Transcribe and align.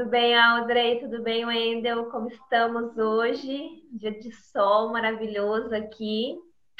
Tudo 0.00 0.12
bem, 0.12 0.34
Audrey? 0.34 0.98
Tudo 0.98 1.22
bem, 1.22 1.44
Wendel? 1.44 2.06
Como 2.06 2.28
estamos 2.28 2.96
hoje? 2.96 3.82
Dia 3.92 4.10
de 4.18 4.32
sol 4.32 4.90
maravilhoso 4.90 5.74
aqui. 5.74 6.38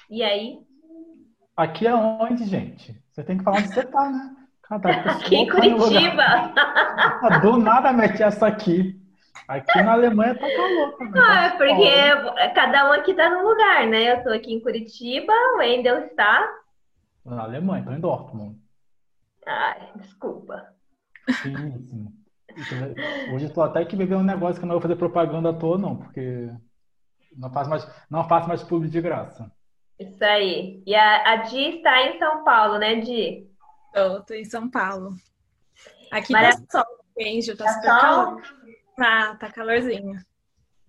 E 0.08 0.22
aí? 0.22 0.58
Aqui 1.54 1.87
é 1.87 1.94
onde, 1.94 2.46
gente? 2.46 2.98
Você 3.12 3.22
tem 3.22 3.37
que 3.37 3.44
falar 3.44 3.58
onde 3.58 3.69
você 3.69 3.85
tá, 3.85 4.08
né? 4.08 4.37
Cada 4.62 4.88
aqui 5.12 5.37
em 5.37 5.46
Curitiba. 5.46 6.24
Do 7.42 7.58
nada 7.58 7.92
mete 7.92 8.22
essa 8.22 8.46
aqui. 8.46 8.98
Aqui 9.46 9.82
na 9.82 9.92
Alemanha 9.92 10.34
tá 10.34 10.48
calor 10.56 10.92
também. 10.96 11.12
Não, 11.12 11.26
tá 11.26 11.44
é 11.44 11.50
porque 11.58 12.54
cada 12.54 12.88
um 12.88 12.92
aqui 12.94 13.12
tá 13.12 13.28
num 13.28 13.46
lugar, 13.46 13.87
né? 13.87 14.14
Eu 14.14 14.24
tô 14.24 14.30
aqui 14.30 14.54
em 14.54 14.60
Curitiba, 14.60 15.34
o 15.56 15.58
Wendel 15.58 16.06
está... 16.06 16.50
Na 17.27 17.42
Alemanha, 17.42 17.84
tô 17.84 17.92
em 17.92 18.00
Dortmund. 18.00 18.59
Ai, 19.46 19.91
desculpa. 19.96 20.73
Sim, 21.42 21.84
sim. 21.84 22.20
Hoje 23.32 23.46
eu 23.46 23.52
tô 23.52 23.62
até 23.62 23.84
que 23.84 23.96
bebendo 23.96 24.20
um 24.20 24.24
negócio 24.24 24.56
que 24.56 24.64
eu 24.64 24.66
não 24.66 24.74
vou 24.74 24.82
fazer 24.82 24.96
propaganda 24.96 25.50
à 25.50 25.52
toa, 25.52 25.78
não, 25.78 25.96
porque 25.96 26.50
não 27.36 27.50
faço 27.52 27.70
mais, 27.70 27.88
não 28.10 28.28
faço 28.28 28.48
mais 28.48 28.62
público 28.62 28.92
de 28.92 29.00
graça. 29.00 29.50
Isso 29.98 30.24
aí. 30.24 30.82
E 30.86 30.95
a, 30.95 31.32
a 31.32 31.36
Di 31.36 31.76
está 31.76 32.02
em 32.06 32.18
São 32.18 32.42
Paulo, 32.42 32.78
né, 32.78 32.96
Di? 32.96 33.46
Tô, 33.92 34.23
tô 34.23 34.34
em 34.34 34.45
São 34.45 34.68
Paulo. 34.70 35.10
Aqui 36.10 36.32
Mara... 36.32 36.50
tá 36.50 36.62
sol, 36.70 36.96
Benjo, 37.16 37.56
tá, 37.56 37.64
tá 37.64 37.73
super 37.74 37.90
sol? 37.90 38.00
calor. 38.00 38.42
Tá, 38.96 39.34
tá 39.37 39.51
calorzinho. 39.51 40.18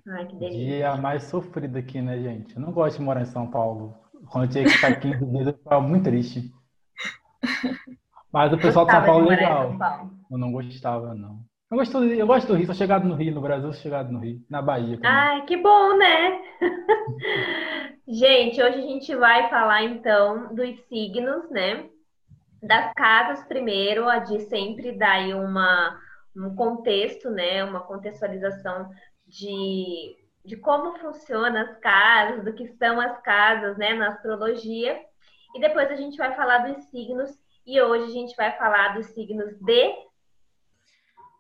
Ai, 0.08 0.26
que 0.26 0.36
delícia. 0.36 0.66
Dia 0.66 0.96
mais 0.96 1.24
sofrido 1.24 1.78
aqui, 1.78 2.02
né, 2.02 2.18
gente? 2.20 2.56
Eu 2.56 2.62
não 2.62 2.72
gosto 2.72 2.98
de 2.98 3.04
morar 3.04 3.22
em 3.22 3.26
São 3.26 3.50
Paulo. 3.50 3.96
Quando 4.30 4.46
eu 4.46 4.50
tinha 4.50 4.64
que 4.64 4.72
ficar 4.72 4.96
15 5.00 5.26
dias, 5.26 5.48
eu 5.48 5.54
ficava 5.54 5.82
muito 5.82 6.04
triste. 6.06 6.52
Mas 8.32 8.54
o 8.54 8.58
pessoal 8.58 8.86
de 8.86 8.92
São 8.92 9.06
Paulo 9.06 9.32
é 9.32 9.36
legal. 9.36 9.78
Eu 10.30 10.38
não 10.38 10.52
gostava, 10.52 11.14
não. 11.14 11.44
Eu 11.72 11.78
gosto, 11.78 12.04
eu 12.04 12.28
gosto 12.28 12.48
do 12.48 12.56
Rio, 12.56 12.66
sou 12.66 12.76
chegado 12.76 13.08
no 13.08 13.16
Rio, 13.16 13.34
no 13.34 13.40
Brasil, 13.40 13.72
sou 13.72 13.82
chegado 13.82 14.12
no 14.12 14.20
Rio, 14.20 14.42
na 14.50 14.62
Bahia. 14.62 14.98
Também. 14.98 15.10
Ai, 15.10 15.46
que 15.46 15.56
bom, 15.56 15.96
né? 15.96 16.42
gente, 18.06 18.62
hoje 18.62 18.78
a 18.78 18.82
gente 18.82 19.16
vai 19.16 19.50
falar 19.50 19.84
então 19.84 20.54
dos 20.54 20.78
signos, 20.90 21.50
né? 21.50 21.90
Das 22.62 22.94
casas 22.94 23.46
primeiro, 23.46 24.10
a 24.10 24.20
de 24.20 24.42
sempre 24.42 24.92
dá 24.92 25.14
aí 25.14 25.34
uma, 25.34 25.98
um 26.36 26.54
contexto, 26.58 27.30
né? 27.30 27.64
Uma 27.64 27.80
contextualização 27.80 28.90
de, 29.26 30.18
de 30.44 30.58
como 30.58 31.00
funcionam 31.00 31.62
as 31.62 31.78
casas, 31.78 32.44
do 32.44 32.52
que 32.52 32.68
são 32.68 33.00
as 33.00 33.18
casas, 33.22 33.78
né? 33.78 33.94
Na 33.94 34.10
astrologia. 34.10 35.00
E 35.56 35.62
depois 35.62 35.90
a 35.90 35.96
gente 35.96 36.18
vai 36.18 36.36
falar 36.36 36.68
dos 36.68 36.84
signos 36.90 37.32
e 37.66 37.82
hoje 37.82 38.12
a 38.12 38.14
gente 38.14 38.36
vai 38.36 38.58
falar 38.58 38.90
dos 38.90 39.06
signos 39.06 39.58
de. 39.62 40.11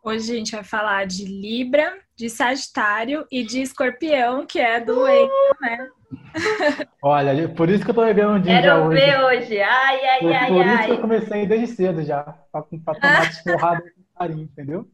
Hoje 0.04 0.32
a 0.32 0.36
gente 0.36 0.52
vai 0.54 0.64
falar 0.64 1.06
de 1.06 1.26
Libra, 1.26 1.94
de 2.16 2.28
Sagitário 2.28 3.24
e 3.32 3.44
de 3.44 3.62
Escorpião, 3.62 4.48
que 4.48 4.60
é 4.60 4.80
do 4.80 5.04
uh! 5.04 5.30
né? 5.62 5.90
Olha, 7.04 7.48
por 7.50 7.70
isso 7.70 7.86
que 7.86 7.92
eu 7.92 7.96
tô 7.96 8.04
bebendo 8.04 8.32
um 8.32 8.42
dia 8.42 8.62
Quero 8.62 8.86
hoje. 8.86 9.00
ver 9.00 9.24
hoje. 9.24 9.62
Ai, 9.62 10.06
ai, 10.08 10.20
por, 10.20 10.34
ai, 10.34 10.48
por 10.48 10.62
ai. 10.62 10.76
isso 10.76 10.86
que 10.86 10.92
eu 10.92 11.02
comecei 11.02 11.46
desde 11.46 11.68
cedo 11.68 12.04
já, 12.04 12.24
pra, 12.52 12.64
pra 12.84 12.96
tomar 12.96 13.44
porrada 13.44 13.82
com 13.82 14.18
carinho, 14.18 14.44
entendeu? 14.44 14.88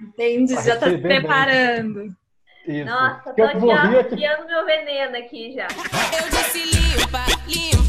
Entendi, 0.00 0.54
já 0.54 0.78
tá 0.78 0.88
se 0.88 0.96
preparando. 0.98 2.16
Isso. 2.66 2.86
Nossa, 2.86 3.34
tô 3.34 3.42
aqui, 3.42 3.66
ó, 3.66 4.00
aqui... 4.00 4.46
meu 4.46 4.64
veneno 4.64 5.16
aqui 5.18 5.52
já. 5.52 5.68
Eu 5.68 6.30
disse 6.30 6.64
limpa, 6.64 7.20
limpa, 7.46 7.83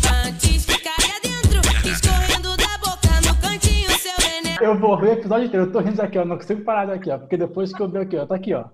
Eu 4.65 4.75
vou 4.75 4.97
ver 4.97 5.09
o 5.09 5.13
episódio 5.13 5.45
inteiro. 5.45 5.67
Eu 5.67 5.71
tô 5.71 5.79
rindo 5.79 6.01
aqui, 6.01 6.17
ó. 6.17 6.25
Não 6.25 6.37
consigo 6.37 6.63
parar 6.63 6.87
daqui, 6.87 7.11
ó. 7.11 7.19
Porque 7.19 7.37
depois 7.37 7.71
que 7.71 7.79
eu 7.79 7.87
ver 7.87 8.01
aqui, 8.01 8.17
ó. 8.17 8.25
Tá 8.25 8.35
aqui, 8.35 8.51
ó. 8.51 8.65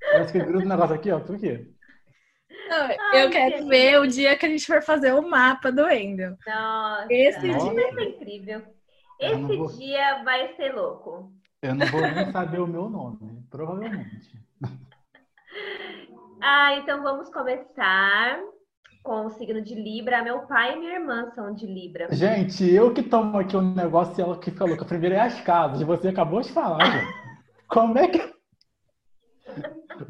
Parece 0.00 0.32
que 0.32 0.40
gruda 0.40 0.64
um 0.64 0.68
negócio 0.68 0.96
aqui, 0.96 1.12
ó. 1.12 1.20
Tô 1.20 1.34
aqui. 1.34 1.72
Não, 2.68 2.82
Ai, 2.82 3.24
eu 3.24 3.30
quero 3.30 3.58
gente. 3.58 3.68
ver 3.68 4.00
o 4.00 4.08
dia 4.08 4.36
que 4.36 4.44
a 4.44 4.48
gente 4.48 4.66
for 4.66 4.82
fazer 4.82 5.14
o 5.14 5.22
mapa 5.22 5.70
do 5.70 5.88
Endel. 5.88 6.36
Nossa, 6.44 7.06
esse 7.10 7.40
dia 7.40 7.52
vai 7.52 7.92
ser 7.92 8.02
incrível. 8.02 8.62
Esse 9.20 9.56
vou... 9.56 9.68
dia 9.78 10.24
vai 10.24 10.52
ser 10.56 10.74
louco. 10.74 11.32
Eu 11.62 11.76
não 11.76 11.86
vou 11.86 12.00
nem 12.00 12.32
saber 12.32 12.58
o 12.58 12.66
meu 12.66 12.88
nome, 12.88 13.18
provavelmente. 13.48 14.32
Ah, 16.38 16.74
então 16.76 17.02
vamos 17.02 17.30
começar 17.30 18.38
com 19.06 19.26
o 19.26 19.30
signo 19.30 19.62
de 19.62 19.76
Libra. 19.76 20.20
Meu 20.20 20.40
pai 20.40 20.74
e 20.74 20.78
minha 20.80 20.94
irmã 20.94 21.30
são 21.32 21.54
de 21.54 21.64
Libra. 21.64 22.08
Gente, 22.10 22.68
eu 22.68 22.92
que 22.92 23.04
tomo 23.04 23.38
aqui 23.38 23.56
um 23.56 23.72
negócio 23.72 24.18
e 24.18 24.20
ela 24.20 24.36
que 24.36 24.50
falou 24.50 24.76
que 24.76 24.82
a 24.82 24.86
primeira 24.86 25.14
é 25.14 25.20
as 25.20 25.40
casas. 25.42 25.80
Você 25.80 26.08
acabou 26.08 26.40
de 26.40 26.52
falar, 26.52 26.84
gente. 26.84 27.14
Como 27.68 27.96
é 27.96 28.08
que. 28.08 28.34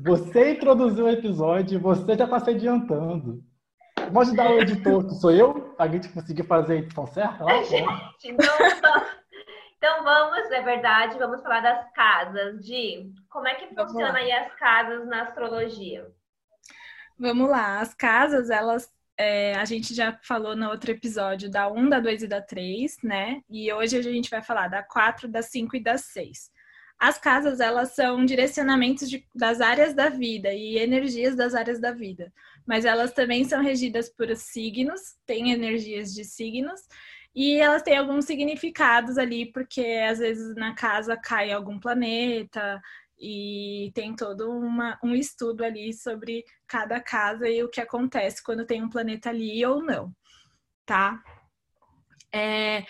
Você 0.00 0.52
introduziu 0.52 1.04
o 1.04 1.10
episódio 1.10 1.76
e 1.76 1.80
você 1.80 2.16
já 2.16 2.24
está 2.24 2.40
se 2.40 2.50
adiantando. 2.50 3.44
Pode 4.12 4.34
dar 4.34 4.50
o 4.50 4.60
editor, 4.60 5.06
que 5.06 5.14
sou 5.16 5.30
eu? 5.30 5.74
A 5.78 5.86
gente 5.86 6.08
conseguir 6.08 6.44
fazer 6.44 6.72
a 6.72 6.76
edição 6.76 7.06
certa? 7.06 7.44
Lá, 7.44 7.62
gente, 7.62 7.86
então, 8.24 8.54
então 9.76 10.04
vamos, 10.04 10.50
é 10.50 10.62
verdade, 10.62 11.18
vamos 11.18 11.42
falar 11.42 11.60
das 11.60 11.92
casas, 11.92 12.64
de 12.64 13.12
como 13.28 13.46
é 13.46 13.54
que 13.54 13.74
funciona 13.74 14.18
aí 14.18 14.32
as 14.32 14.54
casas 14.54 15.06
na 15.06 15.22
astrologia. 15.22 16.06
Vamos 17.19 17.49
lá, 17.49 17.81
as 17.81 17.94
casas, 17.94 18.50
elas 18.50 18.91
é, 19.19 19.54
a 19.54 19.65
gente 19.65 19.94
já 19.94 20.19
falou 20.22 20.54
no 20.54 20.69
outro 20.69 20.91
episódio 20.91 21.50
da 21.50 21.69
1, 21.71 21.88
da 21.88 22.00
2 22.00 22.25
e 22.25 22.28
da 22.28 22.43
3, 22.43 22.99
né? 23.03 23.41
E 23.49 23.72
hoje 23.72 23.97
a 23.97 24.03
gente 24.03 24.28
vai 24.28 24.43
falar 24.43 24.69
da 24.69 24.82
4, 24.82 25.26
da 25.26 25.41
5 25.43 25.76
e 25.76 25.82
da 25.82 25.97
6. 25.97 26.50
As 26.99 27.19
casas, 27.19 27.60
elas 27.60 27.94
são 27.94 28.25
direcionamentos 28.25 29.09
de, 29.09 29.26
das 29.34 29.60
áreas 29.60 29.94
da 29.94 30.09
vida 30.09 30.53
e 30.53 30.78
energias 30.78 31.34
das 31.34 31.55
áreas 31.55 31.81
da 31.81 31.93
vida. 31.93 32.32
Mas 32.66 32.84
elas 32.84 33.12
também 33.12 33.44
são 33.44 33.62
regidas 33.62 34.09
por 34.09 34.34
signos, 34.37 35.16
têm 35.26 35.53
energias 35.53 36.12
de 36.12 36.25
signos, 36.25 36.81
e 37.34 37.59
elas 37.59 37.82
têm 37.82 37.97
alguns 37.97 38.25
significados 38.25 39.19
ali, 39.19 39.53
porque 39.53 39.82
às 40.09 40.19
vezes 40.19 40.55
na 40.56 40.75
casa 40.75 41.16
cai 41.16 41.53
algum 41.53 41.78
planeta, 41.78 42.81
e 43.19 43.91
tem 43.94 44.15
todo 44.15 44.50
uma, 44.50 44.99
um 45.03 45.15
estudo 45.15 45.65
ali 45.65 45.93
sobre 45.93 46.44
cada 46.66 47.00
casa 47.00 47.49
e 47.49 47.62
o 47.62 47.69
que 47.69 47.81
acontece 47.81 48.43
quando 48.43 48.66
tem 48.66 48.82
um 48.82 48.91
planeta 48.91 49.31
ali 49.31 49.65
ou 49.65 49.82
não, 49.82 50.15
tá? 50.84 51.22
É, 52.32 52.84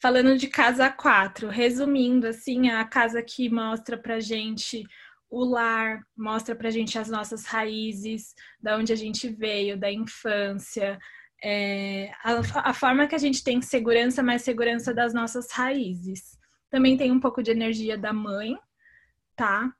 falando 0.00 0.36
de 0.36 0.48
casa 0.48 0.88
4, 0.90 1.48
resumindo, 1.48 2.28
assim, 2.28 2.70
a 2.70 2.84
casa 2.84 3.22
que 3.22 3.50
mostra 3.50 3.98
pra 3.98 4.20
gente 4.20 4.84
o 5.28 5.44
lar, 5.44 6.00
mostra 6.16 6.54
pra 6.54 6.70
gente 6.70 6.98
as 6.98 7.08
nossas 7.08 7.46
raízes, 7.46 8.34
da 8.60 8.76
onde 8.76 8.92
a 8.92 8.96
gente 8.96 9.28
veio, 9.28 9.76
da 9.76 9.90
infância, 9.90 10.98
é, 11.42 12.10
a, 12.22 12.70
a 12.70 12.74
forma 12.74 13.06
que 13.06 13.14
a 13.14 13.18
gente 13.18 13.42
tem 13.42 13.60
segurança, 13.60 14.22
mais 14.22 14.42
segurança 14.42 14.94
das 14.94 15.12
nossas 15.12 15.50
raízes. 15.50 16.38
Também 16.70 16.96
tem 16.96 17.10
um 17.12 17.20
pouco 17.20 17.42
de 17.42 17.50
energia 17.50 17.98
da 17.98 18.12
mãe, 18.12 18.56
tá? 19.36 19.70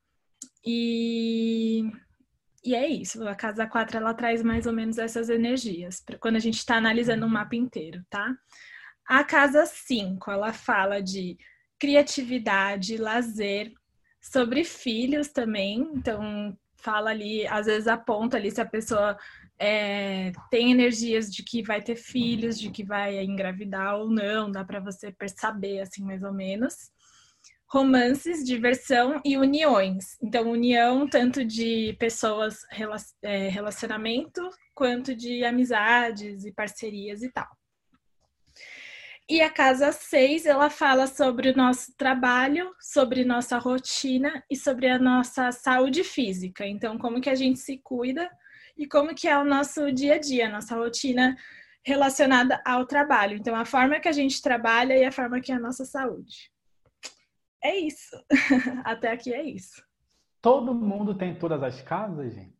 E, 0.64 1.90
e 2.64 2.74
é 2.74 2.86
isso, 2.86 3.26
a 3.26 3.34
casa 3.34 3.66
4 3.66 3.96
ela 3.96 4.14
traz 4.14 4.42
mais 4.42 4.66
ou 4.66 4.72
menos 4.72 4.98
essas 4.98 5.30
energias, 5.30 6.02
quando 6.20 6.36
a 6.36 6.40
gente 6.40 6.58
está 6.58 6.76
analisando 6.76 7.26
o 7.26 7.30
mapa 7.30 7.56
inteiro, 7.56 8.04
tá? 8.10 8.36
A 9.06 9.24
casa 9.24 9.64
5, 9.64 10.30
ela 10.30 10.52
fala 10.52 11.00
de 11.00 11.38
criatividade, 11.78 12.96
lazer, 12.96 13.72
sobre 14.20 14.64
filhos 14.64 15.28
também, 15.28 15.80
então 15.94 16.56
fala 16.76 17.10
ali, 17.10 17.46
às 17.46 17.66
vezes 17.66 17.86
aponta 17.86 18.36
ali 18.36 18.50
se 18.50 18.60
a 18.60 18.66
pessoa 18.66 19.16
é, 19.58 20.32
tem 20.50 20.72
energias 20.72 21.32
de 21.32 21.42
que 21.42 21.62
vai 21.62 21.80
ter 21.80 21.96
filhos, 21.96 22.58
de 22.58 22.70
que 22.70 22.84
vai 22.84 23.22
engravidar 23.24 23.96
ou 23.96 24.10
não, 24.10 24.50
dá 24.50 24.64
para 24.64 24.80
você 24.80 25.12
perceber 25.12 25.80
assim 25.80 26.02
mais 26.02 26.22
ou 26.22 26.32
menos 26.32 26.90
romances, 27.68 28.44
diversão 28.44 29.20
e 29.24 29.36
uniões. 29.36 30.16
Então, 30.22 30.50
união 30.50 31.08
tanto 31.08 31.44
de 31.44 31.96
pessoas, 31.98 32.58
é, 33.22 33.48
relacionamento, 33.48 34.48
quanto 34.74 35.14
de 35.14 35.44
amizades 35.44 36.44
e 36.44 36.52
parcerias 36.52 37.22
e 37.22 37.30
tal. 37.30 37.48
E 39.28 39.40
a 39.40 39.50
casa 39.50 39.90
6, 39.90 40.46
ela 40.46 40.70
fala 40.70 41.08
sobre 41.08 41.50
o 41.50 41.56
nosso 41.56 41.92
trabalho, 41.96 42.72
sobre 42.80 43.24
nossa 43.24 43.58
rotina 43.58 44.44
e 44.48 44.54
sobre 44.54 44.88
a 44.88 45.00
nossa 45.00 45.50
saúde 45.50 46.04
física. 46.04 46.64
Então, 46.64 46.96
como 46.96 47.20
que 47.20 47.28
a 47.28 47.34
gente 47.34 47.58
se 47.58 47.78
cuida 47.78 48.30
e 48.78 48.86
como 48.86 49.14
que 49.14 49.26
é 49.26 49.36
o 49.36 49.44
nosso 49.44 49.90
dia 49.90 50.14
a 50.14 50.18
dia, 50.18 50.48
nossa 50.48 50.76
rotina 50.76 51.36
relacionada 51.84 52.62
ao 52.64 52.86
trabalho. 52.86 53.36
Então, 53.36 53.56
a 53.56 53.64
forma 53.64 53.98
que 53.98 54.08
a 54.08 54.12
gente 54.12 54.40
trabalha 54.40 54.96
e 54.96 55.04
a 55.04 55.10
forma 55.10 55.40
que 55.40 55.50
é 55.50 55.56
a 55.56 55.60
nossa 55.60 55.84
saúde 55.84 56.50
é 57.66 57.76
isso. 57.78 58.16
Até 58.84 59.10
aqui 59.10 59.32
é 59.32 59.42
isso. 59.42 59.82
Todo 60.40 60.74
mundo 60.74 61.14
tem 61.14 61.34
todas 61.34 61.62
as 61.62 61.82
casas, 61.82 62.34
gente? 62.34 62.56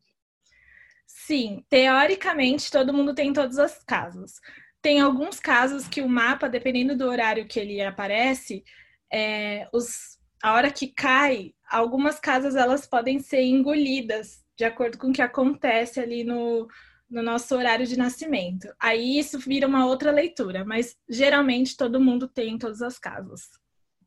Sim, 1.05 1.63
teoricamente 1.69 2.71
todo 2.71 2.93
mundo 2.93 3.13
tem 3.15 3.31
todas 3.33 3.57
as 3.57 3.83
casas. 3.83 4.39
Tem 4.81 4.99
alguns 4.99 5.39
casos 5.39 5.87
que 5.87 6.01
o 6.01 6.09
mapa, 6.09 6.47
dependendo 6.47 6.95
do 6.95 7.07
horário 7.07 7.47
que 7.47 7.59
ele 7.59 7.81
aparece, 7.81 8.63
é, 9.11 9.67
os, 9.73 10.17
a 10.41 10.53
hora 10.53 10.71
que 10.71 10.87
cai, 10.87 11.53
algumas 11.69 12.19
casas 12.19 12.55
elas 12.55 12.85
podem 12.85 13.19
ser 13.19 13.41
engolidas 13.41 14.45
de 14.57 14.65
acordo 14.65 14.97
com 14.97 15.09
o 15.09 15.13
que 15.13 15.21
acontece 15.21 15.99
ali 15.99 16.23
no, 16.23 16.67
no 17.09 17.21
nosso 17.21 17.55
horário 17.55 17.85
de 17.85 17.97
nascimento. 17.97 18.67
Aí 18.79 19.17
isso 19.17 19.39
vira 19.39 19.67
uma 19.67 19.85
outra 19.85 20.11
leitura, 20.11 20.65
mas 20.65 20.95
geralmente 21.09 21.77
todo 21.77 22.01
mundo 22.01 22.27
tem 22.27 22.53
em 22.53 22.57
todas 22.57 22.81
as 22.81 22.97
casas. 22.99 23.49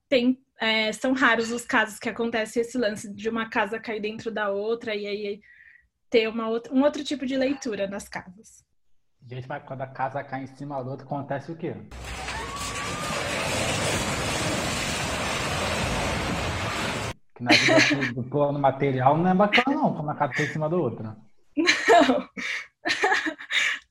Tem, 0.08 0.38
é, 0.60 0.92
são 0.92 1.14
raros 1.14 1.50
os 1.50 1.64
casos 1.64 1.98
que 1.98 2.08
acontece 2.08 2.60
esse 2.60 2.76
lance 2.76 3.10
de 3.12 3.28
uma 3.30 3.48
casa 3.48 3.80
cair 3.80 4.00
dentro 4.00 4.30
da 4.30 4.50
outra 4.50 4.94
e 4.94 5.06
aí 5.06 5.40
ter 6.10 6.28
uma 6.28 6.48
outra, 6.48 6.72
um 6.72 6.82
outro 6.82 7.02
tipo 7.02 7.24
de 7.24 7.34
leitura 7.34 7.86
nas 7.86 8.08
casas. 8.08 8.62
Gente, 9.26 9.48
mas 9.48 9.62
quando 9.64 9.80
a 9.80 9.86
casa 9.86 10.22
cai 10.22 10.42
em 10.42 10.46
cima 10.46 10.82
da 10.84 10.90
outra, 10.90 11.06
acontece 11.06 11.50
o 11.50 11.56
quê? 11.56 11.74
Que 17.34 17.42
na 17.42 17.52
vida 17.52 18.12
do, 18.12 18.22
plano 18.24 18.58
material 18.58 19.16
não 19.16 19.30
é 19.30 19.34
bacana, 19.34 19.76
não, 19.76 19.94
quando 19.94 20.10
a 20.10 20.14
casa 20.14 20.34
cai 20.34 20.44
em 20.44 20.48
cima 20.48 20.68
da 20.68 20.76
outra. 20.76 21.16
Não. 21.56 22.28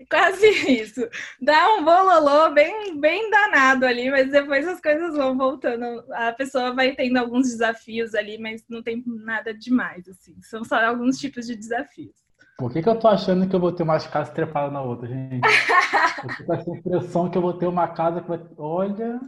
Quase 0.08 0.48
isso. 0.48 1.08
Dá 1.42 1.76
um 1.76 1.84
bololô 1.84 2.52
bem, 2.52 2.98
bem 3.00 3.30
danado 3.30 3.86
ali, 3.86 4.10
mas 4.10 4.32
depois 4.32 4.66
as 4.68 4.80
coisas 4.80 5.16
vão 5.16 5.38
voltando. 5.38 6.06
A 6.14 6.32
pessoa 6.32 6.74
vai 6.74 6.96
tendo 6.96 7.18
alguns 7.18 7.50
desafios 7.50 8.16
ali, 8.16 8.38
mas 8.38 8.64
não 8.70 8.82
tem 8.82 9.04
nada 9.06 9.54
demais, 9.54 10.08
assim. 10.08 10.36
São 10.42 10.64
só 10.64 10.76
alguns 10.86 11.18
tipos 11.18 11.46
de 11.46 11.56
desafios. 11.56 12.16
Por 12.58 12.72
que, 12.72 12.82
que 12.82 12.90
eu 12.90 13.00
tô 13.00 13.08
achando 13.08 13.48
que 13.48 13.56
eu 13.56 13.60
vou 13.60 13.72
ter 13.72 13.84
uma 13.84 14.00
casa 14.00 14.32
trepada 14.32 14.72
na 14.72 14.82
outra, 14.82 15.08
gente? 15.08 15.42
eu 16.24 16.38
tô 16.38 16.44
com 16.46 16.54
essa 16.54 16.72
impressão 16.72 17.30
que 17.30 17.38
eu 17.38 17.42
vou 17.42 17.54
ter 17.54 17.68
uma 17.68 17.88
casa 17.88 18.22
que 18.22 18.28
vai. 18.28 18.40
Olha. 18.58 19.20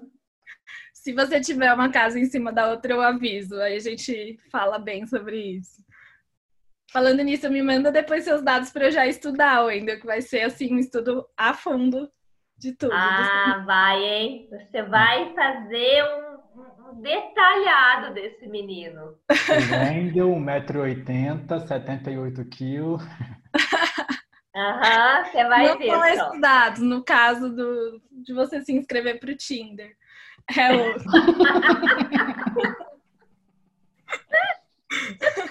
Se 0.93 1.13
você 1.13 1.41
tiver 1.41 1.73
uma 1.73 1.89
casa 1.89 2.19
em 2.19 2.25
cima 2.25 2.51
da 2.51 2.69
outra, 2.69 2.93
eu 2.93 3.01
aviso. 3.01 3.55
Aí 3.59 3.75
a 3.75 3.79
gente 3.79 4.37
fala 4.51 4.77
bem 4.77 5.05
sobre 5.05 5.37
isso. 5.37 5.81
Falando 6.91 7.23
nisso, 7.23 7.49
me 7.49 7.63
manda 7.63 7.89
depois 7.89 8.25
seus 8.25 8.41
dados 8.41 8.69
para 8.69 8.87
eu 8.87 8.91
já 8.91 9.07
estudar, 9.07 9.63
Wendel, 9.63 9.97
que 9.97 10.05
vai 10.05 10.21
ser 10.21 10.41
assim 10.41 10.73
um 10.73 10.77
estudo 10.77 11.25
a 11.37 11.53
fundo 11.53 12.11
de 12.57 12.73
tudo. 12.73 12.91
Ah, 12.93 13.63
vai, 13.65 14.03
hein? 14.03 14.49
Você 14.51 14.83
vai 14.83 15.33
fazer 15.33 16.03
um, 16.03 16.37
um 16.89 17.01
detalhado 17.01 18.13
desse 18.13 18.45
menino. 18.45 19.17
Wendel, 19.71 20.27
1,80m, 20.31 21.47
78kg. 21.47 22.99
Aham, 24.53 25.23
você 25.23 25.45
vai 25.45 25.67
Não 25.67 25.77
ver. 25.77 25.87
Não 25.87 25.93
são 25.93 26.05
esses 26.05 26.41
dados, 26.41 26.81
no 26.81 27.05
caso 27.05 27.55
do, 27.55 28.01
de 28.11 28.33
você 28.33 28.61
se 28.65 28.73
inscrever 28.73 29.17
para 29.17 29.31
o 29.31 29.37
Tinder. 29.37 29.95
É 30.53 30.75
o... 30.75 30.95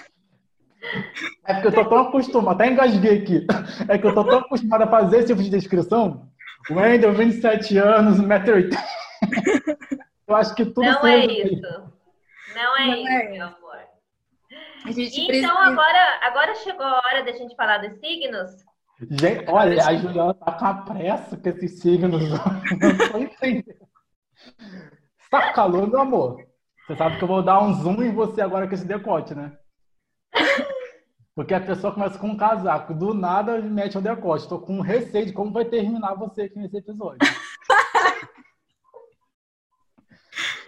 É 1.45 1.53
porque 1.53 1.67
eu 1.67 1.73
tô 1.73 1.85
tão 1.85 1.99
acostumado, 1.99 2.55
até 2.55 2.71
engasguei 2.71 3.19
aqui. 3.19 3.47
É 3.87 3.97
que 3.97 4.05
eu 4.05 4.13
tô 4.13 4.23
tão 4.23 4.39
acostumado 4.39 4.83
a 4.83 4.87
fazer 4.87 5.17
esse 5.17 5.27
tipo 5.27 5.41
de 5.41 5.49
descrição. 5.49 6.29
O 6.69 6.75
Wendel, 6.75 7.13
27 7.13 7.77
anos, 7.77 8.19
1,80m. 8.19 8.77
Eu 10.27 10.35
acho 10.35 10.55
que 10.55 10.65
tudo 10.65 10.83
Não 10.83 11.07
é 11.07 11.25
isso. 11.25 11.61
Não 12.55 12.77
é 12.77 12.87
Não 12.87 12.95
isso, 12.95 13.07
é. 13.07 13.29
meu 13.29 13.45
amor. 13.47 13.79
então, 14.85 14.93
precisa... 14.93 15.53
agora, 15.53 16.19
agora 16.21 16.55
chegou 16.55 16.85
a 16.85 17.01
hora 17.05 17.23
da 17.23 17.31
gente 17.31 17.55
falar 17.55 17.79
dos 17.79 17.99
signos. 17.99 18.51
Gente, 19.09 19.49
olha, 19.49 19.83
a 19.83 19.95
Juliana 19.95 20.33
tá 20.35 20.51
com 20.51 20.65
a 20.65 20.73
pressa 20.73 21.35
com 21.35 21.49
esses 21.49 21.79
signos. 21.79 22.21
Não 22.29 23.11
tô 23.11 23.17
entendendo. 23.17 23.87
Tá 25.29 25.47
com 25.47 25.53
calor, 25.53 25.87
meu 25.87 26.01
amor. 26.01 26.37
Você 26.85 26.95
sabe 26.95 27.17
que 27.17 27.23
eu 27.23 27.27
vou 27.27 27.41
dar 27.41 27.61
um 27.61 27.73
zoom 27.73 28.03
em 28.03 28.13
você 28.13 28.41
agora 28.41 28.67
com 28.67 28.73
esse 28.73 28.85
decote, 28.85 29.33
né? 29.33 29.57
Porque 31.35 31.53
a 31.53 31.61
pessoa 31.61 31.93
começa 31.93 32.19
com 32.19 32.27
um 32.27 32.37
casaco, 32.37 32.93
do 32.93 33.13
nada 33.13 33.61
mete 33.61 33.97
o 33.97 34.01
decote. 34.01 34.43
Estou 34.43 34.59
com 34.59 34.81
receio 34.81 35.25
de 35.25 35.33
como 35.33 35.51
vai 35.51 35.65
terminar 35.65 36.13
você 36.15 36.43
aqui 36.43 36.59
nesse 36.59 36.77
episódio. 36.77 37.19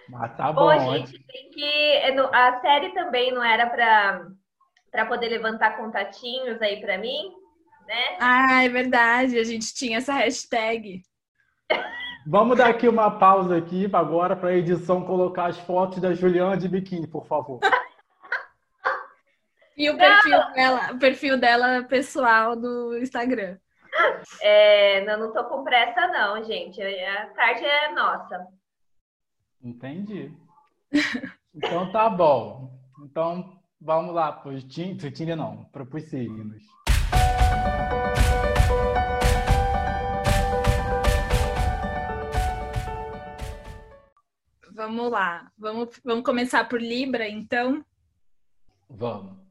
Mas 0.09 0.35
tá 0.37 0.51
bom. 0.53 0.67
Bom, 0.67 0.93
gente, 0.93 1.11
tem 1.25 1.49
que. 1.49 2.19
A 2.33 2.61
série 2.61 2.93
também 2.93 3.33
não 3.33 3.43
era 3.43 3.67
para 3.67 4.27
para 4.91 5.05
poder 5.07 5.27
levantar 5.27 5.75
contatinhos 5.75 6.61
aí 6.61 6.79
para 6.79 6.99
mim, 6.99 7.31
né? 7.87 8.17
Ah, 8.19 8.63
é 8.63 8.69
verdade. 8.69 9.39
A 9.39 9.43
gente 9.43 9.73
tinha 9.73 9.97
essa 9.97 10.13
hashtag. 10.13 11.01
Vamos 12.27 12.57
dar 12.57 12.69
aqui 12.69 12.87
uma 12.87 13.09
pausa 13.09 13.57
aqui 13.57 13.89
agora 13.91 14.35
para 14.35 14.49
a 14.49 14.55
edição 14.55 15.03
colocar 15.03 15.47
as 15.47 15.57
fotos 15.57 15.99
da 15.99 16.13
Juliana 16.13 16.55
de 16.55 16.69
biquíni, 16.69 17.07
por 17.07 17.25
favor. 17.25 17.59
E 19.75 19.89
o 19.89 19.97
perfil 19.97 20.53
dela, 20.53 20.91
o 20.91 20.99
perfil 20.99 21.37
dela 21.37 21.83
pessoal 21.83 22.55
do 22.55 22.97
Instagram. 22.97 23.57
É, 24.41 25.01
não, 25.05 25.19
não 25.19 25.33
tô 25.33 25.43
com 25.45 25.63
pressa, 25.63 26.07
não, 26.07 26.43
gente. 26.43 26.81
A 26.81 27.27
tarde 27.33 27.65
é 27.65 27.91
nossa. 27.91 28.47
Entendi. 29.61 30.31
Então 31.55 31.91
tá 31.91 32.09
bom. 32.09 32.71
Então 33.03 33.61
vamos 33.79 34.15
lá 34.15 34.31
para 34.31 34.53
os 34.53 34.63
Tinder, 34.63 35.37
não, 35.37 35.65
para 35.65 35.83
os 35.83 36.03
signos. 36.09 36.63
Vamos 44.71 45.11
lá. 45.11 45.51
Vamos, 45.55 46.01
vamos 46.03 46.25
começar 46.25 46.67
por 46.67 46.81
Libra, 46.81 47.29
então? 47.29 47.85
Vamos. 48.89 49.42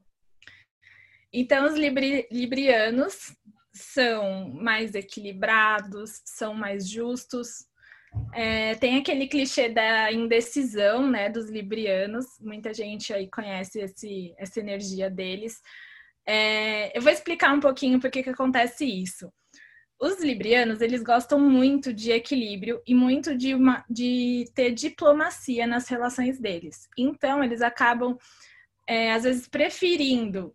Então, 1.32 1.67
os 1.67 1.75
libri, 1.75 2.29
librianos 2.31 3.34
são 3.73 4.50
mais 4.50 4.94
equilibrados, 4.94 6.20
são 6.25 6.55
mais 6.55 6.88
justos. 6.88 7.67
É, 8.34 8.75
tem 8.75 8.99
aquele 8.99 9.26
clichê 9.26 9.70
da 9.70 10.12
indecisão, 10.12 11.08
né, 11.11 11.31
dos 11.31 11.49
librianos. 11.49 12.26
Muita 12.40 12.75
gente 12.75 13.12
aí 13.14 13.29
conhece 13.31 13.81
esse, 13.81 14.34
essa 14.37 14.61
energia 14.61 15.08
deles. 15.08 15.61
É, 16.26 16.96
eu 16.96 17.00
vou 17.00 17.11
explicar 17.11 17.55
um 17.55 17.61
pouquinho 17.61 17.99
por 17.99 18.11
que, 18.11 18.23
que 18.23 18.31
acontece 18.31 18.84
isso. 18.84 19.32
Os 19.99 20.20
librianos, 20.20 20.81
eles 20.81 21.02
gostam 21.02 21.38
muito 21.38 21.94
de 21.94 22.11
equilíbrio 22.11 22.82
e 22.87 22.94
muito 22.94 23.37
de, 23.37 23.55
uma, 23.55 23.84
de 23.89 24.44
ter 24.55 24.72
diplomacia 24.72 25.67
nas 25.67 25.89
relações 25.89 26.41
deles. 26.41 26.89
Então, 26.98 27.43
eles 27.43 27.62
acabam, 27.62 28.19
é, 28.86 29.12
às 29.12 29.22
vezes, 29.22 29.48
preferindo 29.48 30.55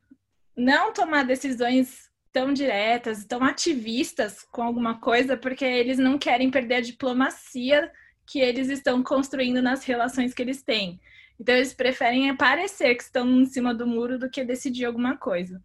não 0.57 0.91
tomar 0.91 1.23
decisões 1.23 2.09
tão 2.33 2.51
diretas, 2.51 3.25
tão 3.25 3.43
ativistas 3.43 4.43
com 4.51 4.63
alguma 4.63 4.99
coisa, 4.99 5.37
porque 5.37 5.63
eles 5.63 5.97
não 5.99 6.17
querem 6.17 6.49
perder 6.49 6.75
a 6.75 6.81
diplomacia 6.81 7.91
que 8.25 8.39
eles 8.39 8.69
estão 8.69 9.01
construindo 9.01 9.61
nas 9.61 9.83
relações 9.83 10.33
que 10.33 10.41
eles 10.41 10.61
têm. 10.61 10.99
Então, 11.39 11.55
eles 11.55 11.73
preferem 11.73 12.35
parecer 12.35 12.95
que 12.95 13.03
estão 13.03 13.27
em 13.41 13.45
cima 13.45 13.73
do 13.73 13.85
muro 13.85 14.17
do 14.17 14.29
que 14.29 14.43
decidir 14.43 14.85
alguma 14.85 15.15
coisa. 15.15 15.61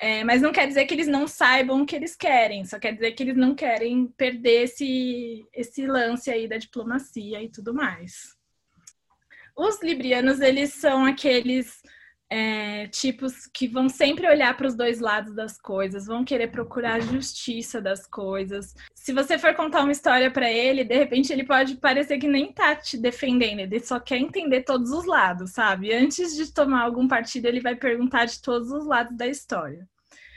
É, 0.00 0.24
mas 0.24 0.40
não 0.40 0.50
quer 0.50 0.66
dizer 0.66 0.86
que 0.86 0.94
eles 0.94 1.08
não 1.08 1.28
saibam 1.28 1.82
o 1.82 1.86
que 1.86 1.94
eles 1.94 2.16
querem, 2.16 2.64
só 2.64 2.78
quer 2.78 2.94
dizer 2.94 3.12
que 3.12 3.22
eles 3.22 3.36
não 3.36 3.54
querem 3.54 4.06
perder 4.16 4.62
esse, 4.62 5.46
esse 5.52 5.86
lance 5.86 6.30
aí 6.30 6.48
da 6.48 6.56
diplomacia 6.56 7.42
e 7.42 7.50
tudo 7.50 7.74
mais. 7.74 8.34
Os 9.54 9.82
librianos, 9.82 10.40
eles 10.40 10.72
são 10.72 11.04
aqueles 11.04 11.82
é, 12.30 12.86
tipos 12.86 13.46
que 13.46 13.66
vão 13.66 13.88
sempre 13.88 14.28
olhar 14.28 14.56
para 14.56 14.68
os 14.68 14.76
dois 14.76 15.00
lados 15.00 15.34
das 15.34 15.60
coisas, 15.60 16.06
vão 16.06 16.24
querer 16.24 16.48
procurar 16.48 16.94
a 16.94 17.00
justiça 17.00 17.80
das 17.80 18.06
coisas. 18.06 18.74
Se 18.94 19.12
você 19.12 19.36
for 19.36 19.52
contar 19.54 19.82
uma 19.82 19.90
história 19.90 20.30
para 20.30 20.50
ele, 20.50 20.84
de 20.84 20.94
repente 20.94 21.32
ele 21.32 21.44
pode 21.44 21.76
parecer 21.76 22.18
que 22.18 22.28
nem 22.28 22.52
tá 22.52 22.76
te 22.76 22.96
defendendo, 22.96 23.60
ele 23.60 23.80
só 23.80 23.98
quer 23.98 24.18
entender 24.18 24.62
todos 24.62 24.92
os 24.92 25.04
lados, 25.04 25.50
sabe? 25.50 25.92
Antes 25.92 26.36
de 26.36 26.54
tomar 26.54 26.82
algum 26.82 27.08
partido, 27.08 27.46
ele 27.46 27.60
vai 27.60 27.74
perguntar 27.74 28.26
de 28.26 28.40
todos 28.40 28.70
os 28.70 28.86
lados 28.86 29.16
da 29.16 29.26
história. 29.26 29.88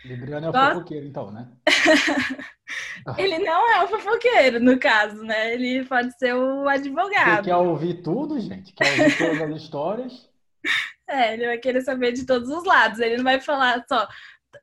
Libriano 0.04 0.48
é 0.48 0.50
o 0.50 0.54
fofoqueiro, 0.54 1.06
então, 1.06 1.32
né? 1.32 1.48
ele 3.18 3.40
não 3.40 3.72
é 3.72 3.84
o 3.84 3.88
fofoqueiro, 3.88 4.60
no 4.60 4.78
caso, 4.78 5.24
né? 5.24 5.54
Ele 5.54 5.86
pode 5.86 6.18
ser 6.18 6.34
o 6.34 6.68
advogado. 6.68 7.40
Ele 7.40 7.44
quer 7.44 7.56
ouvir 7.56 8.02
tudo, 8.02 8.38
gente? 8.40 8.74
Quer 8.74 8.90
ouvir 8.92 9.18
todas 9.18 9.42
as 9.42 9.62
histórias? 9.62 10.30
É, 11.14 11.34
ele 11.34 11.46
vai 11.46 11.58
querer 11.58 11.82
saber 11.82 12.12
de 12.12 12.26
todos 12.26 12.50
os 12.50 12.64
lados. 12.64 13.00
Ele 13.00 13.18
não 13.18 13.24
vai 13.24 13.40
falar 13.40 13.86
só. 13.88 14.08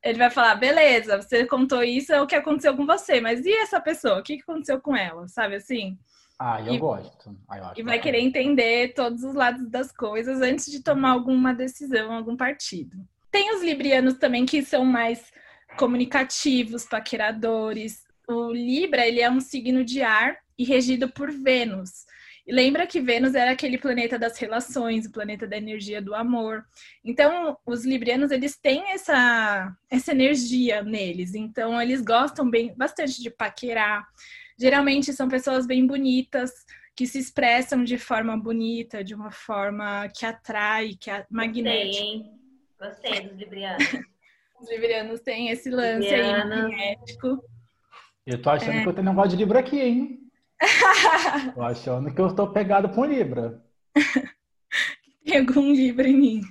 Ele 0.03 0.17
vai 0.17 0.29
falar, 0.29 0.55
beleza, 0.55 1.21
você 1.21 1.45
contou 1.45 1.83
isso, 1.83 2.13
é 2.13 2.21
o 2.21 2.27
que 2.27 2.35
aconteceu 2.35 2.75
com 2.75 2.85
você, 2.85 3.19
mas 3.19 3.45
e 3.45 3.51
essa 3.51 3.79
pessoa? 3.79 4.19
O 4.19 4.23
que 4.23 4.39
aconteceu 4.41 4.79
com 4.79 4.95
ela? 4.95 5.27
Sabe 5.27 5.55
assim? 5.55 5.97
Ah, 6.39 6.61
eu 6.61 6.73
e, 6.73 6.77
gosto. 6.79 7.37
Ah, 7.47 7.73
eu 7.75 7.81
e 7.81 7.83
vai 7.83 7.99
querer 7.99 8.19
entender 8.19 8.93
todos 8.93 9.23
os 9.23 9.35
lados 9.35 9.69
das 9.69 9.91
coisas 9.91 10.41
antes 10.41 10.71
de 10.71 10.81
tomar 10.81 11.11
alguma 11.11 11.53
decisão, 11.53 12.11
algum 12.13 12.35
partido. 12.35 12.97
Tem 13.29 13.53
os 13.55 13.61
librianos 13.61 14.15
também 14.15 14.45
que 14.45 14.63
são 14.63 14.83
mais 14.83 15.31
comunicativos, 15.77 16.85
paqueradores. 16.85 18.03
O 18.27 18.51
Libra, 18.51 19.05
ele 19.05 19.21
é 19.21 19.29
um 19.29 19.39
signo 19.39 19.83
de 19.83 20.01
ar 20.01 20.37
e 20.57 20.63
regido 20.63 21.09
por 21.09 21.31
Vênus. 21.31 22.05
Lembra 22.51 22.85
que 22.85 22.99
Vênus 22.99 23.33
era 23.33 23.51
aquele 23.51 23.77
planeta 23.77 24.19
das 24.19 24.37
relações, 24.37 25.05
o 25.05 25.11
planeta 25.11 25.47
da 25.47 25.57
energia 25.57 26.01
do 26.01 26.13
amor. 26.13 26.65
Então, 27.03 27.57
os 27.65 27.85
librianos, 27.85 28.29
eles 28.29 28.57
têm 28.57 28.91
essa, 28.91 29.75
essa 29.89 30.11
energia 30.11 30.83
neles. 30.83 31.33
Então, 31.33 31.81
eles 31.81 32.01
gostam 32.01 32.49
bem 32.49 32.73
bastante 32.75 33.21
de 33.21 33.29
paquerar. 33.29 34.05
Geralmente 34.59 35.13
são 35.13 35.27
pessoas 35.29 35.65
bem 35.65 35.87
bonitas, 35.87 36.51
que 36.95 37.07
se 37.07 37.17
expressam 37.17 37.83
de 37.83 37.97
forma 37.97 38.37
bonita, 38.37 39.03
de 39.03 39.15
uma 39.15 39.31
forma 39.31 40.07
que 40.09 40.25
atrai, 40.25 40.95
que 40.99 41.09
é 41.09 41.25
magnética. 41.31 42.29
Gostei, 42.79 43.11
Gostei 43.11 43.27
dos 43.29 43.37
librianos. 43.37 43.83
Os 44.61 44.69
librianos 44.69 45.21
têm 45.21 45.49
esse 45.49 45.71
lance 45.71 46.07
Libriana. 46.07 46.55
aí 46.55 46.61
magnético. 46.61 47.43
Eu 48.27 48.39
tô 48.39 48.51
achando 48.51 48.77
é. 48.77 48.83
que 48.83 48.89
eu 48.89 48.93
tenho 48.93 49.07
um 49.07 49.09
negócio 49.09 49.31
de 49.31 49.37
Libra 49.37 49.59
aqui, 49.59 49.79
hein? 49.79 50.30
tô 51.55 51.61
achando 51.61 52.13
que 52.13 52.21
eu 52.21 52.35
tô 52.35 52.51
pegado 52.51 52.89
com 52.89 53.05
Libra. 53.05 53.61
Tem 55.25 55.39
algum 55.39 55.73
Libra 55.73 56.07
em 56.07 56.17
mim. 56.17 56.41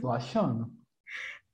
Tô 0.00 0.10
achando. 0.10 0.70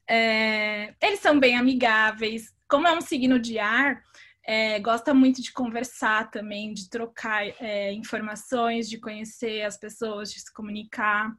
É... 0.08 0.94
Eles 1.02 1.20
são 1.20 1.38
bem 1.38 1.56
amigáveis. 1.56 2.52
Como 2.68 2.86
é 2.86 2.92
um 2.92 3.00
signo 3.00 3.38
de 3.38 3.58
ar, 3.58 4.02
é, 4.46 4.80
gosta 4.80 5.12
muito 5.12 5.42
de 5.42 5.52
conversar 5.52 6.30
também, 6.30 6.72
de 6.72 6.88
trocar 6.88 7.46
é, 7.60 7.92
informações, 7.92 8.88
de 8.88 8.98
conhecer 8.98 9.62
as 9.62 9.76
pessoas, 9.76 10.32
de 10.32 10.40
se 10.40 10.52
comunicar. 10.52 11.30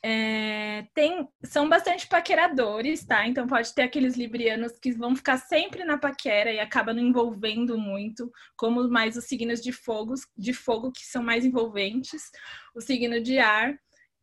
É, 0.00 0.86
tem, 0.94 1.28
são 1.42 1.68
bastante 1.68 2.06
paqueradores, 2.06 3.04
tá? 3.04 3.26
Então 3.26 3.46
pode 3.48 3.74
ter 3.74 3.82
aqueles 3.82 4.16
librianos 4.16 4.78
que 4.78 4.92
vão 4.92 5.16
ficar 5.16 5.38
sempre 5.38 5.84
na 5.84 5.98
paquera 5.98 6.52
e 6.52 6.60
acaba 6.60 6.92
não 6.92 7.02
envolvendo 7.02 7.76
muito, 7.76 8.30
como 8.56 8.88
mais 8.88 9.16
os 9.16 9.24
signos 9.24 9.60
de 9.60 9.72
fogo, 9.72 10.14
de 10.36 10.52
fogo 10.52 10.92
que 10.92 11.04
são 11.04 11.22
mais 11.22 11.44
envolventes. 11.44 12.30
O 12.74 12.80
signo 12.80 13.20
de 13.20 13.38
ar 13.38 13.76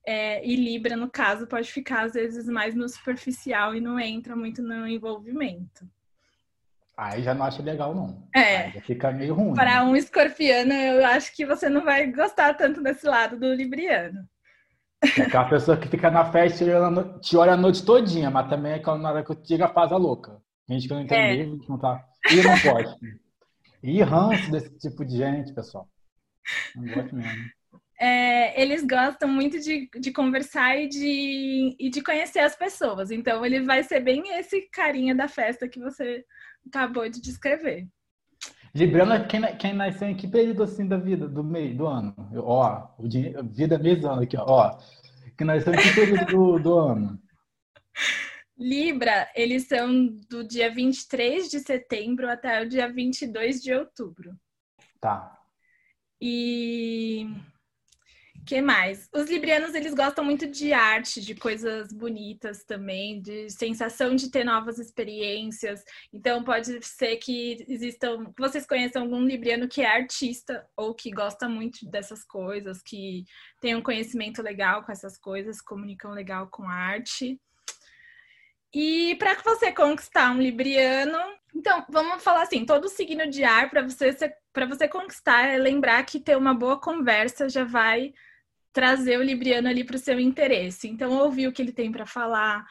é, 0.07 0.45
e 0.45 0.55
Libra, 0.55 0.95
no 0.95 1.09
caso, 1.09 1.47
pode 1.47 1.71
ficar 1.71 2.05
às 2.05 2.13
vezes 2.13 2.47
mais 2.47 2.73
no 2.73 2.87
superficial 2.87 3.75
e 3.75 3.81
não 3.81 3.99
entra 3.99 4.35
muito 4.35 4.61
no 4.61 4.87
envolvimento. 4.87 5.89
Aí 6.95 7.21
já 7.21 7.33
não 7.33 7.45
acho 7.45 7.61
legal, 7.61 7.93
não. 7.93 8.25
É. 8.33 8.67
Aí 8.67 8.81
fica 8.81 9.11
meio 9.11 9.33
ruim. 9.33 9.53
Para 9.53 9.83
um 9.83 9.95
escorpiano, 9.95 10.71
eu 10.71 11.05
acho 11.05 11.35
que 11.35 11.45
você 11.45 11.67
não 11.67 11.83
vai 11.83 12.09
gostar 12.09 12.53
tanto 12.53 12.81
desse 12.81 13.05
lado 13.05 13.37
do 13.37 13.53
libriano. 13.53 14.25
É 15.17 15.21
aquela 15.23 15.49
pessoa 15.49 15.77
que 15.77 15.87
fica 15.87 16.09
na 16.09 16.31
festa 16.31 16.63
e 16.63 17.19
te 17.19 17.37
olha 17.37 17.53
a 17.53 17.57
noite 17.57 17.85
todinha, 17.85 18.29
mas 18.29 18.49
também 18.49 18.73
é 18.73 18.75
aquela 18.75 18.97
na 18.97 19.11
hora 19.11 19.23
que 19.23 19.31
eu 19.31 19.35
diga 19.35 19.67
faz 19.67 19.91
a 19.91 19.97
louca. 19.97 20.41
Gente 20.69 20.87
que 20.87 20.93
não 20.93 21.01
entende, 21.01 21.41
é. 21.41 21.69
não 21.69 21.77
tá. 21.77 22.03
E 22.31 22.35
não 22.41 22.59
pode. 22.59 22.95
E 23.83 24.01
ranço 24.01 24.51
desse 24.51 24.75
tipo 24.79 25.05
de 25.05 25.17
gente, 25.17 25.53
pessoal. 25.53 25.87
Não 26.75 26.85
gosto 26.85 27.15
mesmo. 27.15 27.45
É, 27.99 28.61
eles 28.61 28.83
gostam 28.83 29.29
muito 29.29 29.59
de, 29.59 29.89
de 29.99 30.11
conversar 30.11 30.75
e 30.77 30.87
de, 30.87 31.75
e 31.79 31.89
de 31.89 32.01
conhecer 32.01 32.39
as 32.39 32.55
pessoas. 32.55 33.09
Então, 33.09 33.45
ele 33.45 33.61
vai 33.61 33.83
ser 33.83 34.01
bem 34.01 34.37
esse 34.37 34.63
carinha 34.69 35.15
da 35.15 35.27
festa 35.27 35.67
que 35.67 35.79
você 35.79 36.25
acabou 36.67 37.07
de 37.07 37.21
descrever. 37.21 37.87
Libriano 38.75 39.25
quem, 39.25 39.41
quem 39.55 39.73
nasceu 39.73 40.09
em 40.09 40.15
que 40.15 40.27
período 40.27 40.63
assim 40.63 40.85
da 40.85 40.97
vida, 40.97 41.29
do 41.29 41.41
meio, 41.41 41.77
do 41.77 41.87
ano? 41.87 42.13
Ó, 42.35 42.89
o 42.97 43.07
dia, 43.07 43.41
vida 43.41 43.79
mês 43.79 44.03
ano 44.03 44.23
aqui, 44.23 44.35
ó. 44.37 44.77
Que 45.37 45.45
nasceu 45.45 45.73
em 45.73 45.77
que 45.77 45.95
período 45.95 46.25
do, 46.25 46.59
do 46.59 46.77
ano? 46.77 47.21
Libra, 48.57 49.31
eles 49.33 49.67
são 49.67 50.07
do 50.29 50.45
dia 50.45 50.73
23 50.73 51.49
de 51.49 51.59
setembro 51.61 52.29
até 52.29 52.61
o 52.61 52.67
dia 52.67 52.91
22 52.91 53.63
de 53.63 53.73
outubro. 53.73 54.35
Tá. 54.99 55.39
E 56.19 57.29
que 58.45 58.61
mais? 58.61 59.09
Os 59.11 59.29
librianos 59.29 59.73
eles 59.73 59.93
gostam 59.93 60.23
muito 60.23 60.47
de 60.47 60.71
arte, 60.71 61.19
de 61.19 61.33
coisas 61.33 61.91
bonitas 61.91 62.63
também, 62.63 63.19
de 63.19 63.49
sensação 63.49 64.15
de 64.15 64.29
ter 64.29 64.43
novas 64.43 64.77
experiências. 64.77 65.83
Então 66.13 66.43
pode 66.43 66.83
ser 66.85 67.17
que 67.17 67.65
existam, 67.67 68.25
que 68.25 68.39
vocês 68.41 68.65
conheçam 68.65 69.01
algum 69.01 69.21
libriano 69.25 69.67
que 69.67 69.81
é 69.81 69.87
artista 69.87 70.65
ou 70.77 70.93
que 70.93 71.09
gosta 71.09 71.49
muito 71.49 71.85
dessas 71.89 72.23
coisas, 72.23 72.81
que 72.83 73.25
tem 73.59 73.75
um 73.75 73.81
conhecimento 73.81 74.41
legal 74.43 74.83
com 74.83 74.91
essas 74.91 75.17
coisas, 75.17 75.59
comunicam 75.59 76.11
legal 76.11 76.47
com 76.47 76.67
arte. 76.67 77.39
E 78.71 79.15
para 79.15 79.33
você 79.41 79.71
conquistar 79.71 80.31
um 80.31 80.39
libriano, 80.39 81.17
então 81.55 81.83
vamos 81.89 82.23
falar 82.23 82.43
assim, 82.43 82.65
todo 82.65 82.89
signo 82.89 83.27
de 83.27 83.43
ar 83.43 83.69
para 83.69 83.81
você 83.81 84.13
para 84.53 84.65
você 84.65 84.87
conquistar 84.87 85.47
é 85.47 85.57
lembrar 85.57 86.05
que 86.05 86.19
ter 86.19 86.37
uma 86.37 86.53
boa 86.53 86.79
conversa 86.79 87.49
já 87.49 87.63
vai 87.63 88.13
trazer 88.75 89.17
o 89.17 89.23
Libriano 89.23 89.69
ali 89.69 89.85
para 89.85 89.95
o 89.95 89.99
seu 89.99 90.19
interesse. 90.19 90.85
Então, 90.85 91.13
ouvir 91.13 91.47
o 91.47 91.53
que 91.53 91.61
ele 91.61 91.71
tem 91.71 91.89
para 91.89 92.05
falar, 92.05 92.65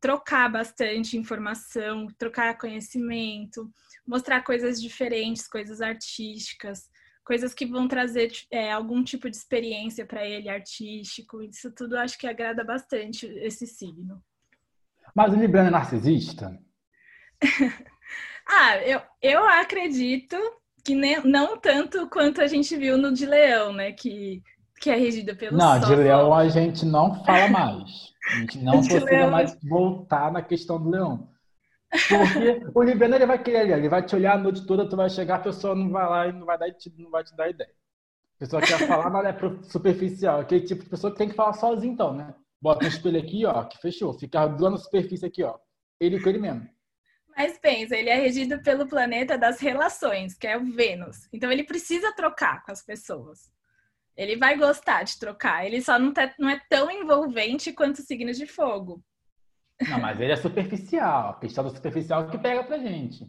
trocar 0.00 0.48
bastante 0.48 1.18
informação, 1.18 2.06
trocar 2.16 2.56
conhecimento, 2.56 3.68
mostrar 4.06 4.42
coisas 4.42 4.80
diferentes, 4.80 5.48
coisas 5.48 5.80
artísticas, 5.80 6.88
coisas 7.24 7.52
que 7.52 7.66
vão 7.66 7.88
trazer 7.88 8.30
é, 8.52 8.70
algum 8.70 9.02
tipo 9.02 9.28
de 9.28 9.36
experiência 9.36 10.06
para 10.06 10.24
ele 10.24 10.48
artístico. 10.48 11.42
Isso 11.42 11.72
tudo 11.72 11.98
acho 11.98 12.16
que 12.16 12.28
agrada 12.28 12.62
bastante 12.62 13.26
esse 13.26 13.66
signo. 13.66 14.22
Mas 15.12 15.32
o 15.32 15.36
Libriano 15.36 15.70
é 15.70 15.72
narcisista? 15.72 16.56
ah, 18.46 18.76
eu, 18.78 19.02
eu 19.20 19.44
acredito 19.44 20.36
que 20.84 20.94
nem, 20.94 21.20
não 21.24 21.58
tanto 21.58 22.08
quanto 22.08 22.40
a 22.40 22.46
gente 22.46 22.76
viu 22.76 22.96
no 22.96 23.12
de 23.12 23.26
Leão, 23.26 23.72
né? 23.72 23.90
Que 23.90 24.40
que 24.82 24.90
é 24.90 24.96
regida 24.96 25.32
pelo 25.32 25.56
Não, 25.56 25.78
de 25.78 25.94
leão 25.94 26.34
a 26.34 26.48
gente 26.48 26.84
não 26.84 27.24
fala 27.24 27.48
mais. 27.48 28.12
A 28.32 28.40
gente 28.40 28.58
não 28.58 28.80
precisa 28.82 29.04
leão... 29.04 29.30
mais 29.30 29.56
voltar 29.62 30.32
na 30.32 30.42
questão 30.42 30.82
do 30.82 30.90
leão. 30.90 31.30
Porque 31.88 32.66
o 32.74 32.82
libriano 32.82 33.14
ele 33.14 33.26
vai 33.26 33.40
querer, 33.40 33.70
ele 33.70 33.88
vai 33.88 34.04
te 34.04 34.16
olhar 34.16 34.34
a 34.34 34.38
noite 34.38 34.66
toda, 34.66 34.88
tu 34.88 34.96
vai 34.96 35.08
chegar, 35.08 35.36
a 35.36 35.40
pessoa 35.40 35.76
não 35.76 35.88
vai 35.88 36.04
lá 36.08 36.26
e 36.26 36.32
não 36.32 36.44
vai, 36.44 36.58
dar, 36.58 36.66
não 36.98 37.10
vai 37.10 37.22
te 37.22 37.36
dar 37.36 37.48
ideia. 37.48 37.70
A 37.70 38.38
pessoa 38.40 38.60
quer 38.60 38.88
falar, 38.88 39.08
mas 39.08 39.26
é 39.26 39.70
superficial. 39.70 40.40
Aquele 40.40 40.64
tipo 40.64 40.82
de 40.82 40.90
pessoa 40.90 41.12
que 41.12 41.18
tem 41.18 41.28
que 41.28 41.36
falar 41.36 41.52
sozinho, 41.52 41.92
então, 41.92 42.12
né? 42.12 42.34
Bota 42.60 42.84
um 42.84 42.88
espelho 42.88 43.20
aqui, 43.20 43.46
ó, 43.46 43.62
que 43.62 43.78
fechou. 43.78 44.18
Fica 44.18 44.48
doando 44.48 44.78
superfície 44.78 45.26
aqui, 45.26 45.44
ó. 45.44 45.56
Ele 46.00 46.20
com 46.20 46.28
ele 46.28 46.38
mesmo. 46.38 46.68
Mas 47.36 47.56
pensa, 47.56 47.96
ele 47.96 48.10
é 48.10 48.16
regido 48.16 48.60
pelo 48.62 48.88
planeta 48.88 49.38
das 49.38 49.60
relações, 49.60 50.34
que 50.34 50.48
é 50.48 50.56
o 50.56 50.64
Vênus. 50.64 51.28
Então 51.32 51.52
ele 51.52 51.62
precisa 51.62 52.12
trocar 52.12 52.64
com 52.64 52.72
as 52.72 52.82
pessoas. 52.82 53.52
Ele 54.16 54.36
vai 54.36 54.56
gostar 54.56 55.02
de 55.04 55.18
trocar. 55.18 55.64
Ele 55.64 55.80
só 55.80 55.98
não, 55.98 56.12
tá, 56.12 56.32
não 56.38 56.48
é 56.48 56.60
tão 56.68 56.90
envolvente 56.90 57.72
quanto 57.72 57.98
os 57.98 58.04
signos 58.04 58.36
de 58.36 58.46
fogo. 58.46 59.02
Não, 59.88 60.00
mas 60.00 60.20
ele 60.20 60.32
é 60.32 60.36
superficial. 60.36 61.30
A 61.30 61.40
questão 61.40 61.64
do 61.64 61.70
superficial 61.70 62.24
é 62.24 62.30
que 62.30 62.38
pega 62.38 62.62
pra 62.64 62.78
gente. 62.78 63.26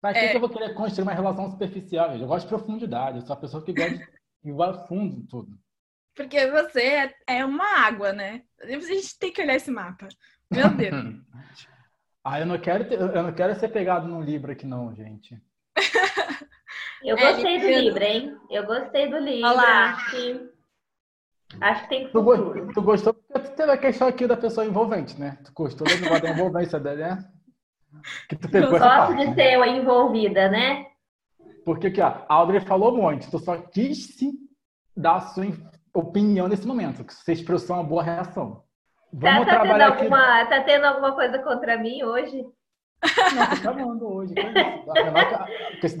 Pra 0.00 0.12
que, 0.12 0.18
é... 0.18 0.28
que 0.28 0.36
eu 0.36 0.40
vou 0.40 0.48
querer 0.48 0.74
construir 0.74 1.02
uma 1.02 1.14
relação 1.14 1.50
superficial? 1.50 2.16
Eu 2.16 2.26
gosto 2.26 2.46
de 2.46 2.54
profundidade. 2.54 3.18
Eu 3.18 3.26
sou 3.26 3.34
a 3.34 3.40
pessoa 3.40 3.64
que 3.64 3.72
gosta 3.72 3.96
de 4.42 4.50
ir 4.50 4.62
a 4.62 4.74
fundo 4.86 5.26
tudo. 5.26 5.58
Porque 6.14 6.50
você 6.50 6.82
é, 6.82 7.14
é 7.26 7.44
uma 7.44 7.86
água, 7.86 8.12
né? 8.12 8.42
A 8.60 8.66
gente 8.66 9.18
tem 9.18 9.32
que 9.32 9.40
olhar 9.40 9.54
esse 9.54 9.70
mapa. 9.70 10.08
Meu 10.50 10.68
Deus. 10.70 10.94
ah, 12.24 12.40
eu 12.40 12.46
não 12.46 12.58
quero 12.58 12.88
ter, 12.88 13.00
eu 13.00 13.22
não 13.22 13.32
quero 13.32 13.54
ser 13.58 13.68
pegado 13.68 14.08
num 14.08 14.22
livro 14.22 14.50
aqui, 14.50 14.66
não, 14.66 14.92
gente. 14.94 15.40
Eu 17.02 17.16
é, 17.16 17.32
gostei 17.32 17.60
do 17.60 17.66
Libra, 17.68 18.04
hein? 18.04 18.36
Eu 18.50 18.66
gostei 18.66 19.08
do 19.08 19.18
Libra. 19.18 19.50
Olá. 19.50 19.90
Acho 19.90 20.10
que, 20.10 20.50
acho 21.60 21.82
que 21.82 21.88
tem 21.88 22.08
futuro. 22.10 22.66
Tu, 22.66 22.72
tu 22.74 22.82
gostou 22.82 23.14
porque 23.14 23.48
tu 23.48 23.56
teve 23.56 23.72
a 23.72 23.76
questão 23.78 24.08
aqui 24.08 24.26
da 24.26 24.36
pessoa 24.36 24.66
envolvente, 24.66 25.18
né? 25.18 25.38
Tu 25.44 25.52
gostou 25.54 25.86
da 25.86 25.94
negócio 25.94 26.22
da 26.22 26.30
envolvência 26.30 26.80
dela, 26.80 26.96
né? 26.96 27.24
Que 28.28 28.36
tu 28.36 28.50
pegou 28.50 28.68
eu 28.68 28.78
gosto 28.78 28.84
parte, 28.84 29.16
de 29.16 29.26
né? 29.26 29.34
ser 29.34 29.66
envolvida, 29.66 30.48
né? 30.48 30.86
Porque 31.64 31.88
aqui, 31.88 32.00
ó, 32.00 32.06
a 32.28 32.34
Audrey 32.34 32.60
falou 32.60 32.96
muito. 32.96 33.30
Tu 33.30 33.38
só 33.38 33.56
quis 33.56 34.16
se 34.16 34.32
dar 34.96 35.16
a 35.16 35.20
sua 35.20 35.46
opinião 35.94 36.48
nesse 36.48 36.66
momento, 36.66 37.04
que 37.04 37.14
você 37.14 37.32
expressou 37.32 37.76
uma 37.76 37.84
boa 37.84 38.02
reação. 38.02 38.64
Vamos 39.12 39.46
tá, 39.46 39.52
tá 39.52 39.60
trabalhar 39.60 39.92
tendo 39.92 40.02
alguma, 40.02 40.40
aqui... 40.40 40.50
Tá 40.50 40.62
tendo 40.64 40.84
alguma 40.84 41.14
coisa 41.14 41.38
contra 41.38 41.78
mim 41.78 42.02
hoje? 42.02 42.44
Não, 43.64 43.98
tô 43.98 44.14
hoje. 44.14 44.34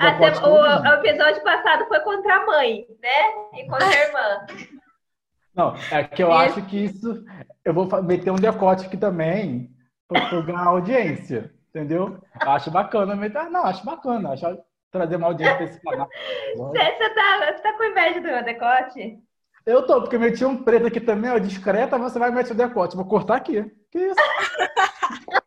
Até, 0.00 0.46
o, 0.46 0.52
o, 0.52 0.94
episódio 0.94 1.42
passado 1.42 1.86
foi 1.86 2.00
contra 2.00 2.34
a 2.34 2.46
mãe, 2.46 2.86
né? 3.00 3.60
E 3.60 3.68
contra 3.68 3.86
a 3.86 4.06
irmã. 4.06 4.46
Não, 5.54 5.74
é 5.90 6.04
que 6.04 6.22
eu 6.22 6.32
acho 6.32 6.62
que 6.66 6.84
isso. 6.84 7.24
Eu 7.64 7.74
vou 7.74 7.88
meter 8.02 8.30
um 8.30 8.36
decote 8.36 8.86
aqui 8.86 8.96
também 8.96 9.70
para 10.08 10.40
ganhar 10.42 10.64
audiência, 10.64 11.52
entendeu? 11.68 12.18
Acho 12.40 12.70
bacana. 12.70 13.14
Não, 13.48 13.64
acho 13.64 13.84
bacana. 13.84 14.32
Acho 14.32 14.58
trazer 14.90 15.16
uma 15.16 15.28
audiência 15.28 15.56
para 15.56 15.64
esse 15.64 15.80
canal. 15.80 16.08
Você 16.56 17.10
tá, 17.14 17.52
tá 17.62 17.72
com 17.74 17.84
inveja 17.84 18.20
do 18.20 18.28
meu 18.28 18.44
decote? 18.44 19.18
Eu 19.66 19.86
tô, 19.86 20.00
porque 20.00 20.16
eu 20.16 20.20
meti 20.20 20.44
um 20.44 20.62
preto 20.62 20.86
aqui 20.86 20.98
também, 20.98 21.30
ó, 21.30 21.38
discreta, 21.38 21.98
você 21.98 22.18
vai 22.18 22.30
meter 22.30 22.52
o 22.52 22.56
decote. 22.56 22.96
Vou 22.96 23.04
cortar 23.04 23.36
aqui. 23.36 23.62
Que 23.90 23.98
isso? 23.98 24.16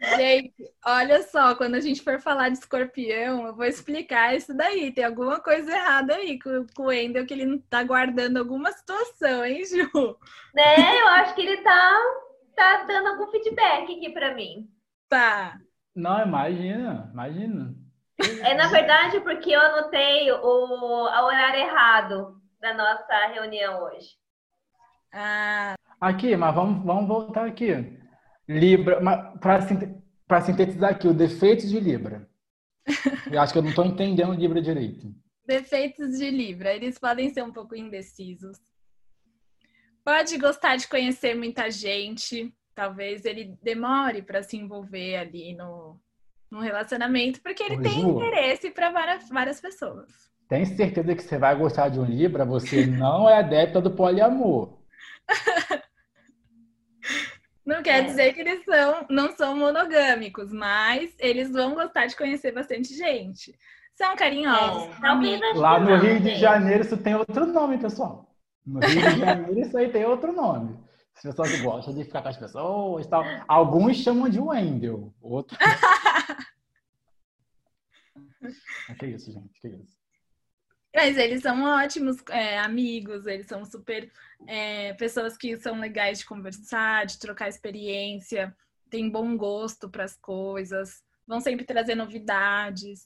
Gente, 0.00 0.54
olha 0.86 1.22
só, 1.24 1.56
quando 1.56 1.74
a 1.74 1.80
gente 1.80 2.02
for 2.02 2.20
falar 2.20 2.50
de 2.50 2.58
escorpião, 2.58 3.46
eu 3.46 3.54
vou 3.54 3.64
explicar 3.64 4.36
isso 4.36 4.54
daí. 4.54 4.92
Tem 4.92 5.04
alguma 5.04 5.40
coisa 5.40 5.70
errada 5.70 6.14
aí 6.14 6.38
com, 6.38 6.66
com 6.74 6.84
o 6.84 6.86
Wendel, 6.86 7.26
que 7.26 7.34
ele 7.34 7.44
não 7.44 7.58
tá 7.58 7.82
guardando 7.82 8.36
alguma 8.36 8.70
situação, 8.70 9.44
hein, 9.44 9.64
Ju? 9.64 10.16
Né, 10.54 11.00
eu 11.00 11.08
acho 11.08 11.34
que 11.34 11.40
ele 11.42 11.58
tá, 11.62 11.98
tá 12.54 12.84
dando 12.84 13.08
algum 13.08 13.26
feedback 13.30 13.96
aqui 13.96 14.10
pra 14.10 14.34
mim. 14.34 14.68
Tá. 15.08 15.58
Não, 15.94 16.22
imagina, 16.22 17.10
imagina. 17.12 17.74
É, 18.44 18.54
na 18.54 18.68
verdade, 18.68 19.20
porque 19.20 19.50
eu 19.50 19.60
anotei 19.60 20.30
o, 20.30 20.36
o 20.36 21.02
horário 21.04 21.60
errado 21.60 22.40
da 22.60 22.74
nossa 22.74 23.26
reunião 23.32 23.82
hoje. 23.82 24.10
Ah. 25.12 25.74
Aqui, 26.00 26.36
mas 26.36 26.54
vamos, 26.54 26.84
vamos 26.84 27.08
voltar 27.08 27.46
aqui. 27.46 27.98
Libra, 28.48 28.98
para 29.38 30.40
sintetizar 30.40 30.90
aqui, 30.90 31.06
o 31.06 31.12
defeito 31.12 31.66
de 31.66 31.78
Libra. 31.78 32.26
Eu 33.30 33.40
acho 33.42 33.52
que 33.52 33.58
eu 33.58 33.62
não 33.62 33.68
estou 33.68 33.84
entendendo 33.84 34.32
Libra 34.32 34.62
direito. 34.62 35.14
Defeitos 35.46 36.16
de 36.16 36.30
Libra. 36.30 36.74
Eles 36.74 36.98
podem 36.98 37.28
ser 37.28 37.42
um 37.42 37.52
pouco 37.52 37.76
indecisos. 37.76 38.56
Pode 40.02 40.38
gostar 40.38 40.76
de 40.76 40.88
conhecer 40.88 41.34
muita 41.34 41.70
gente. 41.70 42.54
Talvez 42.74 43.26
ele 43.26 43.58
demore 43.62 44.22
para 44.22 44.42
se 44.42 44.56
envolver 44.56 45.16
ali 45.16 45.54
no, 45.54 46.00
no 46.50 46.60
relacionamento, 46.60 47.42
porque 47.42 47.62
ele 47.62 47.76
Ô, 47.76 47.82
tem 47.82 48.00
Ju, 48.00 48.10
interesse 48.10 48.70
para 48.70 48.90
várias, 48.90 49.28
várias 49.28 49.60
pessoas. 49.60 50.10
Tem 50.48 50.64
certeza 50.64 51.14
que 51.14 51.22
você 51.22 51.36
vai 51.36 51.54
gostar 51.54 51.90
de 51.90 52.00
um 52.00 52.04
Libra? 52.04 52.46
Você 52.46 52.86
não 52.86 53.28
é 53.28 53.38
adepta 53.38 53.82
do 53.82 53.90
poliamor. 53.90 54.78
Não 57.68 57.82
quer 57.82 57.98
é. 57.98 58.02
dizer 58.04 58.32
que 58.32 58.40
eles 58.40 58.64
são, 58.64 59.04
não 59.10 59.36
são 59.36 59.54
monogâmicos, 59.54 60.50
mas 60.50 61.14
eles 61.18 61.50
vão 61.50 61.74
gostar 61.74 62.06
de 62.06 62.16
conhecer 62.16 62.50
bastante 62.50 62.96
gente. 62.96 63.54
São 63.94 64.16
carinhosos. 64.16 64.88
É, 65.04 65.52
Lá 65.54 65.78
no 65.78 65.94
Rio 65.96 66.18
de 66.18 66.34
Janeiro 66.36 66.82
isso 66.82 66.96
tem 66.96 67.14
outro 67.14 67.44
nome, 67.44 67.76
pessoal. 67.76 68.34
No 68.64 68.80
Rio 68.80 69.12
de 69.12 69.20
Janeiro 69.20 69.60
isso 69.60 69.76
aí 69.76 69.92
tem 69.92 70.06
outro 70.06 70.32
nome. 70.32 70.78
As 71.14 71.20
pessoas 71.20 71.60
gostam 71.60 71.92
de 71.92 72.04
ficar 72.04 72.22
com 72.22 72.28
as 72.28 72.38
pessoas 72.38 73.04
e 73.04 73.10
tal. 73.10 73.22
Alguns 73.46 73.98
chamam 73.98 74.30
de 74.30 74.40
Wendel. 74.40 75.12
Outros. 75.20 75.58
que 78.98 79.06
isso, 79.08 79.30
gente. 79.30 79.60
Que 79.60 79.68
isso. 79.68 79.97
Mas 80.94 81.16
eles 81.16 81.42
são 81.42 81.62
ótimos 81.64 82.16
é, 82.30 82.58
amigos, 82.58 83.26
eles 83.26 83.46
são 83.46 83.64
super 83.64 84.10
é, 84.46 84.94
pessoas 84.94 85.36
que 85.36 85.58
são 85.58 85.78
legais 85.78 86.20
de 86.20 86.26
conversar, 86.26 87.06
de 87.06 87.18
trocar 87.18 87.48
experiência, 87.48 88.56
têm 88.88 89.10
bom 89.10 89.36
gosto 89.36 89.88
para 89.88 90.04
as 90.04 90.16
coisas, 90.16 91.02
vão 91.26 91.40
sempre 91.40 91.64
trazer 91.64 91.94
novidades. 91.94 93.04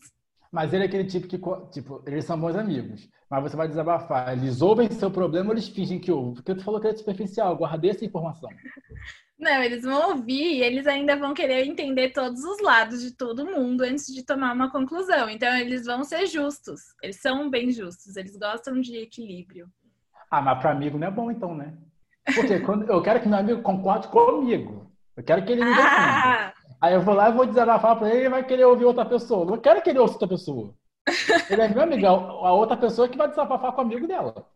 Mas 0.52 0.75
ele 0.75 0.82
é 0.82 0.87
aquele 0.87 1.04
tipo 1.04 1.26
que, 1.26 1.40
tipo, 1.71 2.02
eles 2.06 2.26
são 2.26 2.38
bons 2.38 2.54
amigos, 2.54 3.09
mas 3.30 3.42
você 3.42 3.56
vai 3.56 3.66
desabafar. 3.66 4.37
Eles 4.37 4.61
ouvem 4.61 4.90
seu 4.90 5.11
problema 5.11 5.49
ou 5.49 5.54
eles 5.54 5.68
fingem 5.68 5.99
que 5.99 6.12
ouvem? 6.12 6.35
Porque 6.35 6.54
tu 6.54 6.62
falou 6.62 6.78
que 6.78 6.88
é 6.88 6.94
superficial, 6.94 7.56
guardei 7.56 7.90
essa 7.90 8.04
informação. 8.04 8.50
Não, 9.40 9.62
eles 9.62 9.82
vão 9.82 10.11
ouvir 10.11 10.59
e 10.59 10.62
eles 10.62 10.87
ainda 10.87 11.16
vão 11.16 11.32
querer 11.35 11.66
entender 11.66 12.11
todos 12.11 12.44
os 12.44 12.61
lados 12.61 13.00
de 13.00 13.16
todo 13.16 13.47
mundo 13.47 13.80
antes 13.80 14.06
de 14.06 14.25
tomar 14.25 14.54
uma 14.54 14.71
conclusão. 14.71 15.28
Então, 15.28 15.52
eles 15.56 15.87
vão 15.87 16.04
ser 16.04 16.26
justos. 16.26 16.80
Eles 17.02 17.21
são 17.21 17.50
bem 17.50 17.73
justos. 17.73 18.14
Eles 18.16 18.37
gostam 18.37 18.80
de 18.80 18.99
equilíbrio. 18.99 19.66
Ah, 20.30 20.40
mas 20.40 20.61
para 20.61 20.71
amigo 20.71 20.97
não 20.97 21.09
é 21.09 21.11
bom, 21.11 21.30
então, 21.30 21.56
né? 21.56 21.76
Porque 22.35 22.61
quando 22.61 22.88
eu 22.88 23.02
quero 23.02 23.21
que 23.21 23.28
meu 23.28 23.38
amigo 23.38 23.62
concorde 23.62 24.06
comigo. 24.09 24.92
Eu 25.16 25.25
quero 25.25 25.44
que 25.44 25.52
ele 25.52 25.64
me 25.64 25.73
ah! 25.80 26.51
Aí 26.82 26.94
eu 26.94 27.00
vou 27.00 27.14
lá 27.14 27.28
e 27.28 27.32
vou 27.32 27.46
desabafar 27.46 27.96
para 27.96 28.08
ele 28.08 28.16
e 28.16 28.20
ele 28.22 28.28
vai 28.28 28.44
querer 28.44 28.64
ouvir 28.64 28.84
outra 28.84 29.06
pessoa. 29.06 29.44
Eu 29.44 29.50
não 29.50 29.58
quero 29.58 29.80
que 29.80 29.90
ele 29.90 30.00
ouça 30.00 30.14
outra 30.14 30.26
pessoa. 30.26 30.74
Ele 31.48 31.62
é 31.62 31.68
meu 31.68 31.82
amigo, 31.82 32.04
a 32.04 32.52
outra 32.52 32.76
pessoa 32.76 33.08
que 33.08 33.16
vai 33.16 33.28
desabafar 33.28 33.70
com 33.70 33.82
o 33.82 33.84
amigo 33.84 34.08
dela. 34.08 34.50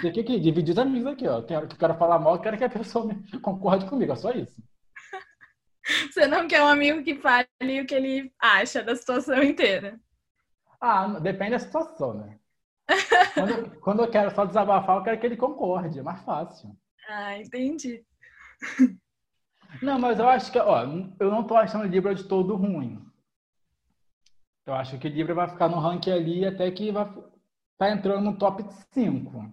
Tem 0.00 0.10
que, 0.10 0.24
que 0.24 0.40
dividir 0.40 0.72
os 0.72 0.78
amigos 0.78 1.12
aqui, 1.12 1.28
ó. 1.28 1.42
Quero 1.42 1.68
que 1.68 1.74
o 1.74 1.78
cara 1.78 1.94
falar 1.94 2.18
mal, 2.18 2.40
quero 2.40 2.56
que 2.56 2.64
a 2.64 2.70
pessoa 2.70 3.14
concorde 3.42 3.84
comigo, 3.84 4.12
é 4.12 4.16
só 4.16 4.30
isso. 4.30 4.56
Você 6.10 6.26
não 6.26 6.48
quer 6.48 6.62
um 6.62 6.66
amigo 6.66 7.02
que 7.02 7.16
fale 7.16 7.46
o 7.82 7.86
que 7.86 7.94
ele 7.94 8.32
acha 8.38 8.82
da 8.82 8.96
situação 8.96 9.42
inteira. 9.42 10.00
Ah, 10.80 11.08
depende 11.20 11.50
da 11.50 11.58
situação, 11.58 12.14
né? 12.14 12.38
quando, 13.34 13.80
quando 13.80 14.02
eu 14.02 14.10
quero 14.10 14.34
só 14.34 14.46
desabafar, 14.46 14.96
eu 14.96 15.02
quero 15.02 15.20
que 15.20 15.26
ele 15.26 15.36
concorde, 15.36 15.98
é 15.98 16.02
mais 16.02 16.22
fácil. 16.22 16.74
Ah, 17.06 17.38
entendi. 17.38 18.02
Não, 19.82 19.98
mas 19.98 20.18
eu 20.18 20.28
acho 20.28 20.50
que, 20.50 20.58
ó, 20.58 20.82
eu 21.18 21.30
não 21.30 21.44
tô 21.44 21.56
achando 21.56 21.86
Libra 21.86 22.14
de 22.14 22.24
todo 22.24 22.56
ruim. 22.56 23.04
Eu 24.66 24.74
acho 24.74 24.98
que 24.98 25.08
Libra 25.08 25.34
vai 25.34 25.48
ficar 25.48 25.68
no 25.68 25.78
ranking 25.78 26.10
ali 26.10 26.46
até 26.46 26.70
que 26.70 26.90
vai, 26.90 27.06
tá 27.76 27.90
entrando 27.90 28.24
no 28.24 28.38
top 28.38 28.64
5. 28.92 29.52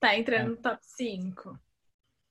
Tá 0.00 0.16
entrando 0.16 0.46
é. 0.46 0.48
no 0.50 0.56
top 0.56 0.78
5. 0.80 1.58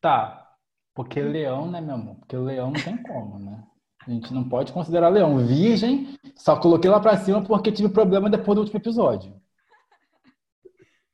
Tá. 0.01 0.55
Porque 0.93 1.21
leão, 1.21 1.69
né, 1.69 1.81
meu 1.81 1.95
amor? 1.95 2.15
Porque 2.15 2.37
leão 2.37 2.71
não 2.71 2.81
tem 2.81 3.01
como, 3.03 3.39
né? 3.39 3.63
A 4.05 4.11
gente 4.11 4.33
não 4.33 4.47
pode 4.47 4.71
considerar 4.71 5.09
leão. 5.09 5.37
Virgem, 5.37 6.17
só 6.35 6.59
coloquei 6.59 6.89
lá 6.89 6.99
pra 6.99 7.17
cima 7.17 7.43
porque 7.43 7.71
tive 7.71 7.89
problema 7.89 8.29
depois 8.29 8.55
do 8.55 8.61
último 8.61 8.79
episódio. 8.79 9.33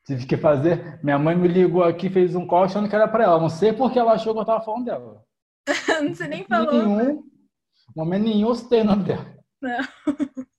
Tive 0.06 0.26
que 0.26 0.36
fazer. 0.36 1.00
Minha 1.04 1.18
mãe 1.18 1.36
me 1.36 1.48
ligou 1.48 1.84
aqui, 1.84 2.10
fez 2.10 2.36
um 2.36 2.46
call 2.46 2.64
achando 2.64 2.90
que 2.90 2.96
era 2.96 3.08
pra 3.08 3.24
ela. 3.24 3.40
Não 3.40 3.50
sei 3.50 3.72
porque 3.72 3.98
ela 3.98 4.14
achou 4.14 4.34
que 4.34 4.40
eu 4.40 4.46
tava 4.46 4.64
falando 4.64 4.86
dela. 4.86 5.24
não 6.02 6.16
sei 6.16 6.28
nem 6.28 6.44
falou. 6.46 6.72
Nenhum, 6.72 7.24
momento 7.96 8.24
nenhum 8.24 8.50
eu 8.50 8.56
citei 8.56 8.82
o 8.82 8.86
nome 8.86 9.04
dela. 9.04 9.38
Não. 9.62 9.80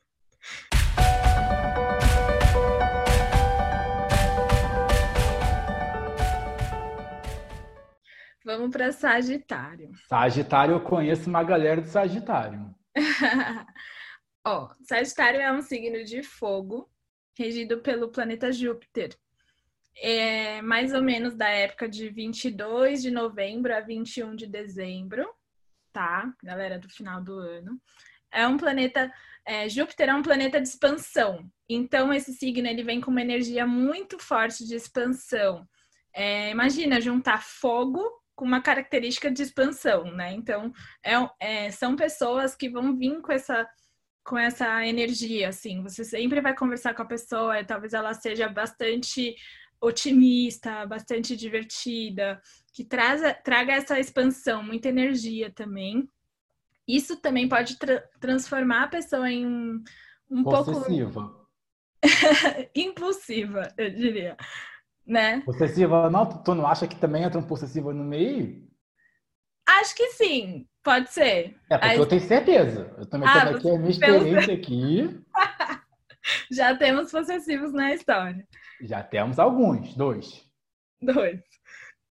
Vamos 8.44 8.70
para 8.70 8.90
Sagitário. 8.90 9.92
Sagitário, 10.08 10.74
eu 10.74 10.80
conheço 10.80 11.28
uma 11.28 11.44
galera 11.44 11.80
do 11.80 11.86
Sagitário. 11.86 12.74
Ó, 14.44 14.68
Sagitário 14.82 15.40
é 15.40 15.52
um 15.52 15.62
signo 15.62 16.04
de 16.04 16.24
fogo, 16.24 16.90
regido 17.38 17.80
pelo 17.80 18.10
planeta 18.10 18.50
Júpiter. 18.50 19.16
É 19.96 20.62
mais 20.62 20.92
ou 20.94 21.02
menos 21.02 21.35
da 21.35 21.48
época 21.48 21.88
de 21.88 22.09
22 22.09 23.02
de 23.02 23.11
novembro 23.11 23.74
a 23.74 23.81
21 23.81 24.35
de 24.35 24.46
dezembro, 24.46 25.28
tá? 25.92 26.33
Galera 26.42 26.78
do 26.78 26.88
final 26.88 27.22
do 27.22 27.38
ano. 27.38 27.81
É 28.33 28.46
um 28.46 28.57
planeta. 28.57 29.12
É, 29.46 29.68
Júpiter 29.68 30.09
é 30.09 30.14
um 30.14 30.22
planeta 30.22 30.61
de 30.61 30.68
expansão. 30.68 31.46
Então, 31.68 32.12
esse 32.12 32.33
signo 32.33 32.66
ele 32.66 32.83
vem 32.83 33.00
com 33.00 33.11
uma 33.11 33.20
energia 33.20 33.66
muito 33.66 34.18
forte 34.18 34.66
de 34.66 34.74
expansão. 34.74 35.68
É, 36.14 36.50
imagina 36.50 37.00
juntar 37.00 37.42
fogo 37.42 38.02
com 38.35 38.44
uma 38.44 38.62
característica 38.62 39.31
de 39.31 39.42
expansão, 39.42 40.05
né? 40.12 40.33
Então, 40.33 40.72
é, 41.05 41.12
é, 41.40 41.70
são 41.70 41.94
pessoas 41.94 42.55
que 42.55 42.68
vão 42.68 42.96
vir 42.96 43.20
com 43.20 43.33
essa 43.33 43.68
com 44.24 44.38
essa 44.38 44.87
energia, 44.87 45.48
assim. 45.48 45.83
Você 45.83 46.05
sempre 46.05 46.40
vai 46.40 46.55
conversar 46.55 46.94
com 46.94 47.02
a 47.02 47.07
pessoa, 47.07 47.64
talvez 47.64 47.92
ela 47.92 48.14
seja 48.14 48.48
bastante 48.48 49.35
otimista, 49.82 50.86
bastante 50.86 51.36
divertida, 51.36 52.40
que 52.72 52.84
traga, 52.84 53.34
traga 53.34 53.72
essa 53.72 53.98
expansão, 53.98 54.62
muita 54.62 54.88
energia 54.88 55.52
também. 55.52 56.08
Isso 56.86 57.16
também 57.16 57.48
pode 57.48 57.78
tra 57.78 58.00
transformar 58.20 58.84
a 58.84 58.88
pessoa 58.88 59.30
em 59.30 59.46
um, 59.46 59.82
um 60.30 60.42
pouco 60.44 60.70
impulsiva, 62.74 63.68
eu 63.76 63.90
diria 63.90 64.36
né? 65.06 65.42
Possessiva, 65.44 66.08
não, 66.10 66.26
tu 66.26 66.54
não 66.54 66.66
acha 66.66 66.86
que 66.86 66.96
também 66.96 67.24
entra 67.24 67.38
um 67.38 67.46
possessivo 67.46 67.92
no 67.92 68.04
meio? 68.04 68.66
Acho 69.66 69.94
que 69.94 70.08
sim, 70.12 70.66
pode 70.82 71.10
ser. 71.12 71.56
É, 71.70 71.78
porque 71.78 71.94
Aí... 71.94 71.98
eu 71.98 72.06
tenho 72.06 72.20
certeza. 72.20 72.94
Eu 72.98 73.06
também 73.06 73.28
ah, 73.28 73.50
aqui 73.50 73.70
a 73.70 73.78
minha 73.78 73.90
experiência 73.90 74.54
aqui. 74.54 75.20
Já 76.50 76.76
temos 76.76 77.10
possessivos 77.10 77.72
na 77.72 77.94
história. 77.94 78.46
Já 78.82 79.02
temos 79.02 79.38
alguns, 79.38 79.94
dois. 79.94 80.44
Dois. 81.00 81.40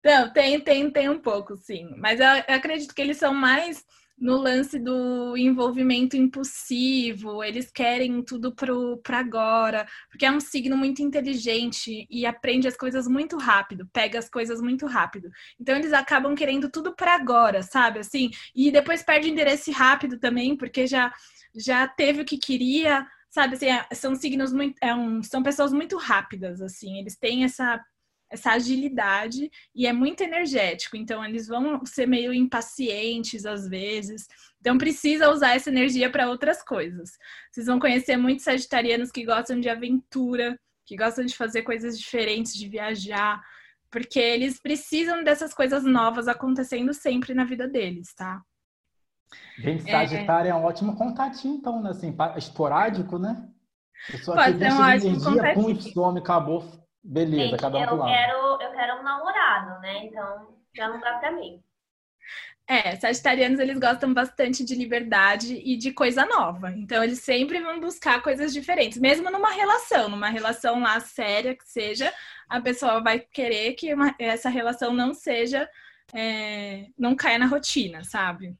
Não, 0.03 0.31
tem, 0.31 0.59
tem, 0.59 0.89
tem 0.89 1.09
um 1.09 1.19
pouco, 1.19 1.55
sim. 1.57 1.93
Mas 1.97 2.19
eu 2.19 2.27
acredito 2.47 2.95
que 2.95 3.01
eles 3.01 3.17
são 3.17 3.33
mais 3.33 3.85
no 4.17 4.37
lance 4.37 4.77
do 4.77 5.35
envolvimento 5.35 6.15
impulsivo, 6.15 7.43
eles 7.43 7.71
querem 7.71 8.21
tudo 8.21 8.53
para 8.53 9.17
agora, 9.17 9.87
porque 10.09 10.25
é 10.27 10.31
um 10.31 10.39
signo 10.39 10.77
muito 10.77 11.01
inteligente 11.01 12.05
e 12.07 12.23
aprende 12.23 12.67
as 12.67 12.77
coisas 12.77 13.07
muito 13.07 13.35
rápido, 13.37 13.89
pega 13.91 14.19
as 14.19 14.29
coisas 14.29 14.61
muito 14.61 14.85
rápido. 14.85 15.31
Então 15.59 15.75
eles 15.75 15.91
acabam 15.91 16.35
querendo 16.35 16.69
tudo 16.69 16.95
para 16.95 17.15
agora, 17.15 17.63
sabe? 17.63 17.99
Assim, 17.99 18.29
e 18.53 18.71
depois 18.71 19.01
perde 19.01 19.27
interesse 19.27 19.71
rápido 19.71 20.19
também, 20.19 20.55
porque 20.55 20.85
já 20.85 21.11
já 21.53 21.85
teve 21.85 22.21
o 22.21 22.25
que 22.25 22.37
queria, 22.37 23.05
sabe? 23.31 23.55
Assim, 23.55 23.67
é, 23.67 23.87
são 23.93 24.15
signos 24.15 24.53
muito, 24.53 24.77
é 24.81 24.93
um, 24.93 25.23
são 25.23 25.41
pessoas 25.41 25.73
muito 25.73 25.97
rápidas, 25.97 26.61
assim, 26.61 26.99
eles 26.99 27.17
têm 27.17 27.43
essa 27.43 27.81
essa 28.31 28.51
agilidade 28.51 29.51
e 29.75 29.85
é 29.85 29.91
muito 29.91 30.21
energético. 30.21 30.95
Então, 30.95 31.23
eles 31.23 31.47
vão 31.47 31.85
ser 31.85 32.07
meio 32.07 32.33
impacientes 32.33 33.45
às 33.45 33.67
vezes. 33.67 34.25
Então, 34.59 34.77
precisa 34.77 35.29
usar 35.29 35.55
essa 35.55 35.69
energia 35.69 36.09
para 36.09 36.29
outras 36.29 36.63
coisas. 36.63 37.11
Vocês 37.51 37.67
vão 37.67 37.77
conhecer 37.77 38.15
muitos 38.15 38.45
sagitarianos 38.45 39.11
que 39.11 39.25
gostam 39.25 39.59
de 39.59 39.67
aventura, 39.67 40.57
que 40.85 40.95
gostam 40.95 41.25
de 41.25 41.35
fazer 41.35 41.63
coisas 41.63 41.99
diferentes, 41.99 42.53
de 42.53 42.69
viajar, 42.69 43.41
porque 43.91 44.19
eles 44.19 44.59
precisam 44.61 45.23
dessas 45.23 45.53
coisas 45.53 45.83
novas 45.83 46.29
acontecendo 46.29 46.93
sempre 46.93 47.33
na 47.33 47.43
vida 47.43 47.67
deles, 47.67 48.13
tá? 48.13 48.41
Gente, 49.57 49.87
é. 49.89 49.91
Sagitário 49.91 50.47
é, 50.47 50.51
é 50.51 50.55
um 50.55 50.63
ótimo 50.63 50.95
contatinho, 50.95 51.55
então, 51.55 51.81
né? 51.81 51.91
Assim, 51.91 52.15
esporádico, 52.37 53.17
né? 53.17 53.47
Pessoa 54.07 54.37
Pode 54.37 54.57
ser 54.57 54.73
um 54.73 54.81
ótimo 54.81 55.35
energia, 55.37 55.53
pum, 55.53 55.81
some, 55.81 56.19
acabou. 56.19 56.65
Beleza, 57.03 57.51
Gente, 57.51 57.59
cada 57.59 57.77
um 57.77 57.81
eu 57.81 58.03
quero, 58.05 58.61
eu 58.61 58.71
quero 58.71 58.99
um 58.99 59.03
namorado, 59.03 59.81
né? 59.81 60.05
Então, 60.05 60.55
já 60.75 60.87
não 60.87 60.99
dá 60.99 61.17
pra 61.17 61.31
mim. 61.31 61.61
É, 62.67 62.95
sagitarianos 62.95 63.59
eles 63.59 63.77
gostam 63.77 64.13
bastante 64.13 64.63
de 64.63 64.75
liberdade 64.75 65.55
e 65.55 65.75
de 65.75 65.91
coisa 65.91 66.25
nova. 66.25 66.71
Então 66.71 67.03
eles 67.03 67.19
sempre 67.19 67.59
vão 67.59 67.79
buscar 67.81 68.21
coisas 68.21 68.53
diferentes, 68.53 68.97
mesmo 68.97 69.29
numa 69.29 69.51
relação, 69.51 70.07
numa 70.07 70.29
relação 70.29 70.79
lá 70.79 70.99
séria 70.99 71.55
que 71.55 71.67
seja, 71.67 72.13
a 72.47 72.61
pessoa 72.61 73.01
vai 73.01 73.19
querer 73.19 73.73
que 73.73 73.93
uma, 73.93 74.15
essa 74.17 74.47
relação 74.49 74.93
não 74.93 75.13
seja, 75.13 75.69
é, 76.13 76.85
não 76.97 77.13
caia 77.13 77.39
na 77.39 77.45
rotina, 77.45 78.05
sabe? 78.05 78.55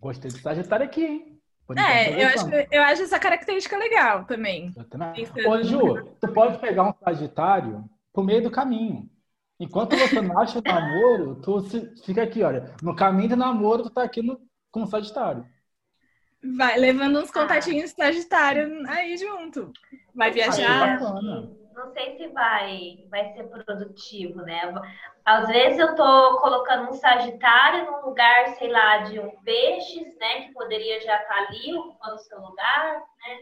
Gostei 0.00 0.30
de 0.30 0.40
Sagitário 0.40 0.86
aqui, 0.86 1.04
hein? 1.04 1.40
É, 1.76 2.24
eu 2.24 2.28
acho, 2.28 2.48
eu 2.72 2.82
acho 2.82 3.02
essa 3.02 3.18
característica 3.18 3.76
legal 3.76 4.24
também. 4.24 4.72
Eu 4.76 4.84
também. 4.88 5.28
Ô, 5.46 5.62
Ju, 5.62 6.16
tu 6.20 6.32
pode 6.32 6.58
pegar 6.58 6.88
um 6.88 6.94
Sagitário 7.04 7.84
pro 8.12 8.24
meio 8.24 8.42
do 8.42 8.50
caminho. 8.50 9.08
Enquanto 9.58 9.96
você 9.96 10.20
não 10.20 10.38
acha 10.38 10.58
o 10.58 10.62
namoro, 10.62 11.36
tu 11.36 11.62
fica 12.04 12.22
aqui, 12.22 12.42
olha. 12.42 12.74
No 12.82 12.96
caminho 12.96 13.28
do 13.28 13.36
namoro, 13.36 13.84
tu 13.84 13.90
tá 13.90 14.02
aqui 14.02 14.22
no, 14.22 14.40
com 14.70 14.82
o 14.82 14.86
Sagitário. 14.86 15.46
Vai 16.56 16.78
levando 16.78 17.20
uns 17.20 17.30
contatinhos 17.30 17.90
Sagitário 17.90 18.82
aí 18.88 19.16
junto. 19.18 19.70
Vai 20.14 20.30
viajar. 20.30 20.98
Não 21.74 21.92
sei 21.92 22.16
se 22.16 22.28
vai, 22.28 23.04
vai 23.08 23.32
ser 23.32 23.44
produtivo, 23.44 24.42
né? 24.42 24.60
Às 25.24 25.48
vezes 25.48 25.78
eu 25.78 25.94
tô 25.94 26.38
colocando 26.40 26.90
um 26.90 26.94
Sagitário 26.94 27.90
num 27.90 28.06
lugar, 28.06 28.48
sei 28.56 28.70
lá, 28.70 28.98
de 28.98 29.20
um 29.20 29.30
peixes, 29.42 30.16
né? 30.18 30.42
Que 30.42 30.52
poderia 30.52 31.00
já 31.00 31.16
estar 31.16 31.34
tá 31.34 31.46
ali 31.48 31.74
ocupando 31.74 32.16
o 32.16 32.18
seu 32.18 32.40
lugar, 32.40 32.94
né? 32.94 33.38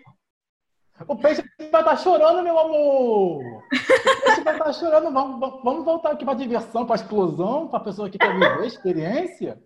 O 1.06 1.16
peixe 1.16 1.42
vai 1.58 1.66
estar 1.66 1.84
tá 1.84 1.96
chorando, 1.96 2.42
meu 2.42 2.58
amor! 2.58 3.40
O 3.40 4.24
peixe 4.24 4.40
vai 4.42 4.54
estar 4.54 4.64
tá 4.64 4.72
chorando. 4.72 5.12
Vamos, 5.12 5.62
vamos 5.62 5.84
voltar 5.84 6.12
aqui 6.12 6.24
para 6.24 6.34
a 6.34 6.38
diversão, 6.38 6.84
para 6.84 6.96
a 6.96 7.00
explosão, 7.00 7.68
para 7.68 7.78
a 7.78 7.84
pessoa 7.84 8.10
que 8.10 8.18
quer 8.18 8.32
viver 8.32 8.62
a 8.62 8.66
experiência. 8.66 9.62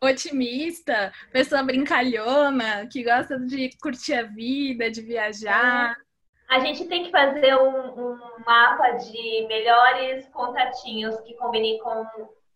Otimista, 0.00 1.12
pessoa 1.32 1.62
brincalhona, 1.62 2.86
que 2.86 3.02
gosta 3.02 3.38
de 3.40 3.70
curtir 3.80 4.14
a 4.14 4.22
vida, 4.24 4.90
de 4.90 5.00
viajar. 5.00 5.96
A 6.48 6.60
gente 6.60 6.86
tem 6.86 7.04
que 7.04 7.10
fazer 7.10 7.56
um, 7.56 8.12
um 8.12 8.18
mapa 8.46 8.92
de 8.92 9.46
melhores 9.48 10.26
contatinhos 10.28 11.18
que 11.20 11.34
combinem 11.34 11.78
com, 11.78 12.04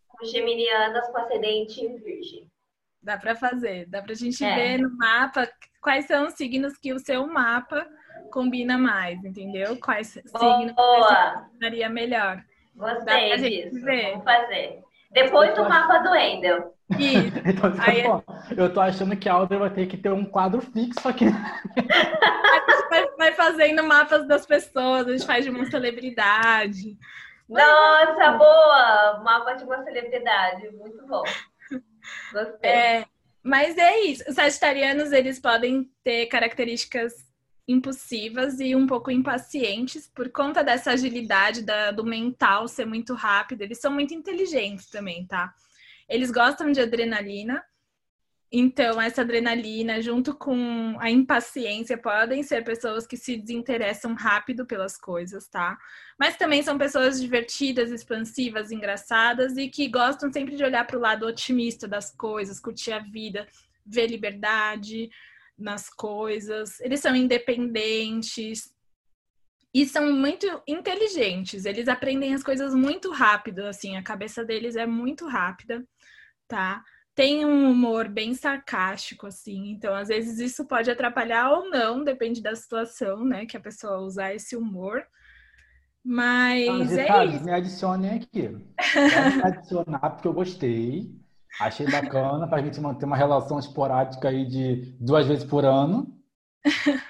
com 0.09 0.27
geminianas 0.27 1.09
com 1.09 1.19
ascendente 1.19 1.87
virgem. 1.99 2.47
Dá 3.03 3.17
para 3.17 3.35
fazer, 3.35 3.87
dá 3.87 4.03
para 4.03 4.13
a 4.13 4.17
gente 4.17 4.45
é. 4.45 4.55
ver 4.55 4.79
no 4.79 4.97
mapa 4.97 5.49
quais 5.81 6.07
são 6.07 6.27
os 6.27 6.35
signos 6.35 6.77
que 6.77 6.93
o 6.93 6.99
seu 6.99 7.27
mapa 7.27 7.87
combina 8.31 8.77
mais, 8.79 9.25
entendeu? 9.25 9.79
Quais 9.79 10.09
signos 10.09 10.73
combinaria 10.75 11.89
melhor. 11.89 12.45
Gostei 12.77 13.37
disso. 13.37 13.85
Ver. 13.85 14.11
Vamos 14.13 14.25
fazer. 14.25 14.83
Depois 15.11 15.55
do 15.55 15.69
mapa 15.69 15.99
do 15.99 16.15
Endel. 16.15 16.75
então, 17.47 17.73
Aí, 17.79 18.03
eu 18.57 18.73
tô 18.73 18.81
achando 18.81 19.17
que 19.17 19.29
a 19.29 19.35
Audrey 19.35 19.59
vai 19.59 19.71
ter 19.71 19.87
que 19.87 19.97
ter 19.97 20.13
um 20.13 20.25
quadro 20.25 20.61
fixo 20.61 21.09
aqui. 21.09 21.27
a 21.27 21.31
gente 21.81 22.89
vai, 22.89 23.07
vai 23.17 23.33
fazendo 23.33 23.83
mapas 23.85 24.27
das 24.27 24.45
pessoas, 24.45 25.07
a 25.07 25.13
gente 25.13 25.27
faz 25.27 25.45
de 25.45 25.51
uma 25.51 25.65
celebridade. 25.67 26.99
Nossa, 27.49 28.33
boa! 28.33 29.21
Mapa 29.25 29.55
de 29.55 29.65
uma 29.65 29.83
celebridade, 29.83 30.71
muito 30.71 31.07
bom. 31.07 31.25
Gostei. 32.33 32.71
É, 32.71 33.07
mas 33.43 33.77
é 33.77 34.01
isso. 34.01 34.25
Os 34.29 34.37
sagitarianos, 34.37 35.13
eles 35.13 35.41
podem 35.41 35.91
ter 36.05 36.27
características 36.27 37.13
impulsivas 37.67 38.59
e 38.59 38.75
um 38.75 38.87
pouco 38.87 39.11
impacientes 39.11 40.09
por 40.09 40.31
conta 40.31 40.63
dessa 40.63 40.93
agilidade 40.93 41.63
da, 41.63 41.91
do 41.91 42.05
mental 42.05 42.67
ser 42.67 42.85
muito 42.85 43.15
rápido. 43.15 43.63
Eles 43.63 43.81
são 43.81 43.93
muito 43.93 44.13
inteligentes 44.13 44.89
também, 44.91 45.27
tá? 45.27 45.53
Eles 46.11 46.31
gostam 46.31 46.73
de 46.73 46.81
adrenalina. 46.81 47.63
Então, 48.53 49.01
essa 49.01 49.21
adrenalina, 49.21 50.03
junto 50.03 50.35
com 50.35 50.97
a 50.99 51.09
impaciência, 51.09 51.97
podem 51.97 52.43
ser 52.43 52.65
pessoas 52.65 53.07
que 53.07 53.17
se 53.17 53.37
desinteressam 53.37 54.15
rápido 54.15 54.67
pelas 54.67 54.99
coisas, 54.99 55.47
tá? 55.47 55.79
Mas 56.19 56.37
também 56.37 56.61
são 56.61 56.77
pessoas 56.77 57.21
divertidas, 57.21 57.93
expansivas, 57.93 58.73
engraçadas 58.73 59.57
e 59.57 59.69
que 59.69 59.87
gostam 59.87 60.33
sempre 60.33 60.57
de 60.57 60.65
olhar 60.65 60.85
para 60.85 60.99
o 60.99 61.01
lado 61.01 61.27
otimista 61.27 61.87
das 61.87 62.11
coisas, 62.11 62.59
curtir 62.59 62.91
a 62.91 62.99
vida, 62.99 63.47
ver 63.87 64.09
liberdade, 64.09 65.09
nas 65.61 65.91
coisas, 65.91 66.81
eles 66.81 67.01
são 67.01 67.15
independentes 67.15 68.75
e 69.73 69.87
são 69.87 70.13
muito 70.13 70.47
inteligentes. 70.67 71.65
Eles 71.65 71.87
aprendem 71.87 72.35
as 72.35 72.43
coisas 72.43 72.75
muito 72.75 73.13
rápido, 73.13 73.61
assim, 73.67 73.97
a 73.97 74.03
cabeça 74.03 74.45
deles 74.45 74.75
é 74.75 74.87
muito 74.87 75.29
rápida, 75.29 75.87
tá? 76.51 76.83
Tem 77.15 77.47
um 77.47 77.71
humor 77.71 78.09
bem 78.09 78.35
sarcástico, 78.35 79.27
assim, 79.27 79.71
então 79.71 79.95
às 79.95 80.09
vezes 80.09 80.39
isso 80.39 80.67
pode 80.67 80.91
atrapalhar 80.91 81.51
ou 81.51 81.71
não, 81.71 82.03
depende 82.03 82.43
da 82.43 82.55
situação, 82.55 83.25
né, 83.25 83.47
que 83.47 83.57
a 83.57 83.61
pessoa 83.61 84.01
usar 84.01 84.35
esse 84.35 84.57
humor. 84.57 85.03
Mas 86.05 86.99
ah, 86.99 87.25
é 87.25 87.27
isso. 87.27 87.45
Me 87.45 87.53
adicionem 87.53 88.11
aqui. 88.11 88.49
Pode 88.49 89.37
me 89.37 89.43
adicionar 89.43 90.11
porque 90.11 90.29
eu 90.29 90.33
gostei. 90.33 91.15
Achei 91.61 91.87
bacana 91.91 92.49
para 92.49 92.59
a 92.59 92.63
gente 92.63 92.81
manter 92.81 93.05
uma 93.05 93.17
relação 93.17 93.59
esporádica 93.59 94.29
aí 94.29 94.47
de 94.47 94.97
duas 94.99 95.27
vezes 95.27 95.45
por 95.45 95.65
ano. 95.65 96.19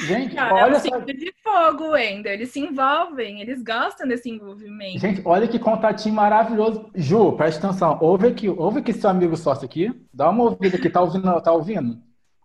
Gente, 0.00 0.34
Não, 0.34 0.54
olha 0.54 0.74
é 0.74 0.76
um 0.76 0.80
só... 0.80 0.98
de 1.00 1.34
fogo, 1.42 1.90
Wender. 1.90 2.32
Eles 2.32 2.50
se 2.50 2.60
envolvem, 2.60 3.42
eles 3.42 3.62
gostam 3.62 4.08
desse 4.08 4.30
envolvimento. 4.30 4.98
Gente, 4.98 5.20
olha 5.24 5.46
que 5.46 5.58
contatinho 5.58 6.14
maravilhoso. 6.14 6.90
Ju, 6.94 7.32
presta 7.32 7.66
atenção. 7.66 7.98
Ouve 8.00 8.28
aqui, 8.28 8.48
ouve 8.48 8.80
aqui 8.80 8.92
seu 8.92 9.10
amigo 9.10 9.36
sócio 9.36 9.66
aqui. 9.66 9.92
Dá 10.12 10.30
uma 10.30 10.44
ouvida 10.44 10.76
aqui, 10.76 10.88
tá 10.88 11.02
ouvindo? 11.02 11.40
Tá 11.42 11.52
ouvindo? 11.52 11.98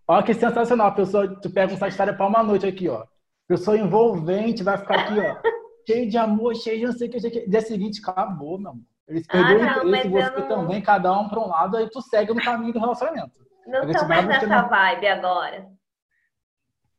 Olha 0.06 0.22
que 0.22 0.34
sensacional. 0.34 0.88
A 0.88 0.92
pessoa, 0.92 1.40
tu 1.40 1.50
pega 1.50 1.72
um 1.72 1.76
Sagitário 1.78 2.16
para 2.16 2.26
uma 2.26 2.42
noite 2.42 2.66
aqui, 2.66 2.88
ó. 2.88 3.04
Pessoa 3.48 3.78
envolvente, 3.78 4.62
vai 4.62 4.76
ficar 4.76 5.00
aqui, 5.00 5.18
ó. 5.18 5.36
cheio 5.88 6.08
de 6.08 6.18
amor, 6.18 6.54
cheio 6.54 6.80
de 6.80 6.84
não 6.84 6.92
sei 6.92 7.08
o 7.08 7.10
que. 7.10 7.48
Dia 7.48 7.60
seguinte, 7.62 8.02
acabou, 8.04 8.58
meu 8.58 8.72
amor. 8.72 8.82
Eles 9.08 9.26
perderam 9.26 9.66
ah, 9.66 9.84
não, 9.84 9.88
interesse, 9.88 10.10
você 10.10 10.40
não... 10.40 10.48
também, 10.48 10.82
cada 10.82 11.18
um 11.18 11.30
para 11.30 11.40
um 11.40 11.48
lado, 11.48 11.78
aí 11.78 11.88
tu 11.88 12.02
segue 12.02 12.34
no 12.34 12.42
caminho 12.42 12.74
do 12.74 12.78
relacionamento. 12.78 13.32
Não 13.66 13.90
tô 13.90 14.06
mais 14.06 14.26
nessa 14.26 14.46
não... 14.46 14.68
vibe 14.68 15.06
agora. 15.06 15.77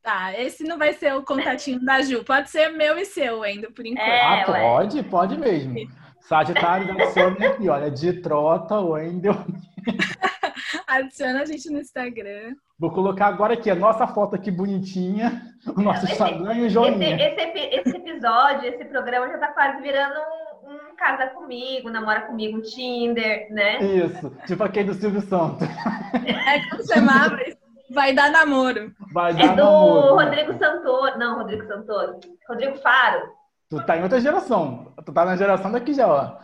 Tá, 0.02 0.34
esse 0.40 0.64
não 0.64 0.78
vai 0.78 0.94
ser 0.94 1.14
o 1.16 1.24
contatinho 1.24 1.84
da 1.84 2.02
Ju. 2.02 2.24
Pode 2.24 2.50
ser 2.50 2.70
meu 2.70 2.98
e 2.98 3.06
seu 3.06 3.44
ainda, 3.44 3.70
por 3.72 3.86
enquanto. 3.86 4.08
É, 4.08 4.22
ah, 4.22 4.44
pode, 4.46 5.04
pode 5.04 5.38
mesmo. 5.38 5.76
Sagitário 6.22 6.92
adiciona 6.94 7.48
aqui, 7.48 7.68
olha, 7.68 7.92
de 7.92 8.14
trota, 8.22 8.80
Wendel. 8.80 9.36
Adiciona 10.88 11.42
a 11.42 11.46
gente 11.46 11.70
no 11.70 11.80
Instagram. 11.80 12.56
Vou 12.78 12.92
colocar 12.92 13.28
agora 13.28 13.54
aqui 13.54 13.70
a 13.70 13.76
nossa 13.76 14.08
foto 14.08 14.36
aqui 14.36 14.50
bonitinha, 14.50 15.42
o 15.76 15.82
nosso 15.82 16.06
Instagram 16.06 16.54
e 16.56 16.62
o 16.68 16.70
Joinha. 16.70 17.16
Esse, 17.16 17.42
esse, 17.42 17.76
esse, 17.76 17.98
episódio, 17.98 18.70
esse 18.70 18.86
programa 18.86 19.28
já 19.28 19.38
tá 19.38 19.48
quase 19.48 19.82
virando 19.82 20.20
um, 20.64 20.72
um 20.72 20.96
casa 20.96 21.28
comigo, 21.28 21.90
namora 21.90 22.22
comigo, 22.22 22.62
Tinder, 22.62 23.52
né? 23.52 23.80
Isso, 23.84 24.32
tipo 24.48 24.64
aquele 24.64 24.88
do 24.90 24.94
Silvio 24.94 25.22
Santos. 25.22 25.68
É 26.48 26.70
como 26.70 26.88
chamava 26.88 27.38
Vai 27.92 28.14
dar 28.14 28.32
namoro. 28.32 28.94
Vai 29.12 29.34
dar 29.34 29.44
é 29.44 29.48
do 29.50 29.56
namoro. 29.56 30.16
Rodrigo 30.16 30.58
Santoro. 30.58 31.18
Não, 31.18 31.38
Rodrigo 31.38 31.66
Santoro. 31.66 32.20
Rodrigo 32.48 32.78
Faro. 32.78 33.40
Tu 33.70 33.86
tá 33.86 33.98
em 33.98 34.04
outra 34.04 34.20
geração. 34.20 34.94
Tu 35.06 35.14
tá 35.14 35.26
na 35.26 35.36
geração 35.36 35.72
daqui 35.72 35.94
já, 35.94 36.08
ó. 36.08 36.38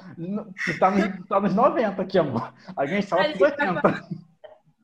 Tu 0.66 0.80
tá, 0.80 0.92
no, 0.92 1.18
tu 1.18 1.28
tá 1.28 1.40
nos 1.40 1.56
90 1.56 2.02
aqui, 2.02 2.20
amor. 2.20 2.54
Alguém 2.76 3.02
só 3.02 3.18
nos 3.18 3.42
80. 3.42 3.82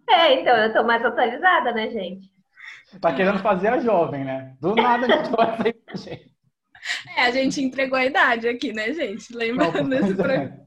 É, 0.09 0.41
então, 0.41 0.57
eu 0.57 0.73
tô 0.73 0.83
mais 0.83 1.05
atualizada, 1.05 1.71
né, 1.71 1.89
gente? 1.89 2.29
Tá 2.99 3.13
querendo 3.13 3.39
fazer 3.39 3.69
a 3.69 3.79
jovem, 3.79 4.25
né? 4.25 4.55
Do 4.59 4.75
nada 4.75 5.05
a 5.05 5.09
gente 5.09 5.31
vai 5.31 5.57
sair 5.57 5.73
pra 5.73 5.95
gente. 5.95 6.31
É, 7.15 7.25
a 7.25 7.31
gente 7.31 7.61
entregou 7.61 7.97
a 7.97 8.05
idade 8.05 8.47
aqui, 8.47 8.73
né, 8.73 8.91
gente? 8.91 9.33
Lembrando 9.35 9.87
desse 9.89 10.15
programa. 10.15 10.59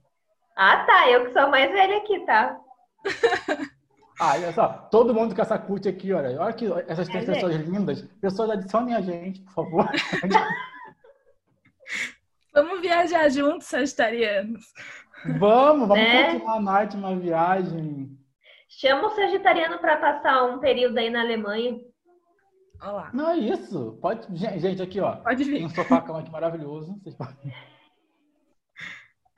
Ah, 0.57 0.85
tá. 0.87 1.11
Eu 1.11 1.26
que 1.26 1.33
sou 1.33 1.50
mais 1.50 1.70
velha 1.70 1.98
aqui, 1.98 2.20
tá? 2.24 2.57
Ah, 4.18 4.35
olha 4.35 4.53
só, 4.53 4.68
todo 4.90 5.14
mundo 5.14 5.35
com 5.35 5.42
essa 5.42 5.59
curte 5.59 5.88
aqui, 5.88 6.12
olha, 6.12 6.40
olha 6.40 6.53
que 6.53 6.66
essas 6.87 7.09
três 7.09 7.29
é, 7.29 7.33
pessoas 7.33 7.55
gente. 7.57 7.68
lindas, 7.70 8.03
pessoas 8.20 8.50
adicionem 8.50 8.94
a 8.94 9.00
gente, 9.00 9.40
por 9.42 9.53
favor. 9.53 9.88
Vamos 12.55 12.81
viajar 12.81 13.29
juntos, 13.29 13.66
sagitarianos. 13.66 14.72
Vamos, 15.38 15.88
vamos 15.88 16.05
né? 16.05 16.33
continuar 16.33 16.57
a 16.57 16.61
noite 16.61 16.96
uma 16.96 17.16
viagem. 17.16 18.16
Chama 18.68 19.09
o 19.09 19.11
sagitariano 19.11 19.79
para 19.79 19.96
passar 19.96 20.44
um 20.44 20.61
período 20.61 20.96
aí 20.98 21.11
na 21.11 21.22
Alemanha. 21.22 21.81
Olá. 22.81 23.11
Não 23.12 23.31
é 23.31 23.38
isso. 23.38 23.98
Pode, 24.00 24.27
gente, 24.37 24.81
aqui 24.81 25.00
ó. 25.00 25.16
Pode 25.16 25.42
vir. 25.42 25.57
Tem 25.57 25.66
um 25.66 25.70
sofá 25.70 26.00
cama 26.00 26.20
aqui 26.20 26.31
maravilhoso. 26.31 26.96
Vocês 27.03 27.16
podem... 27.16 27.53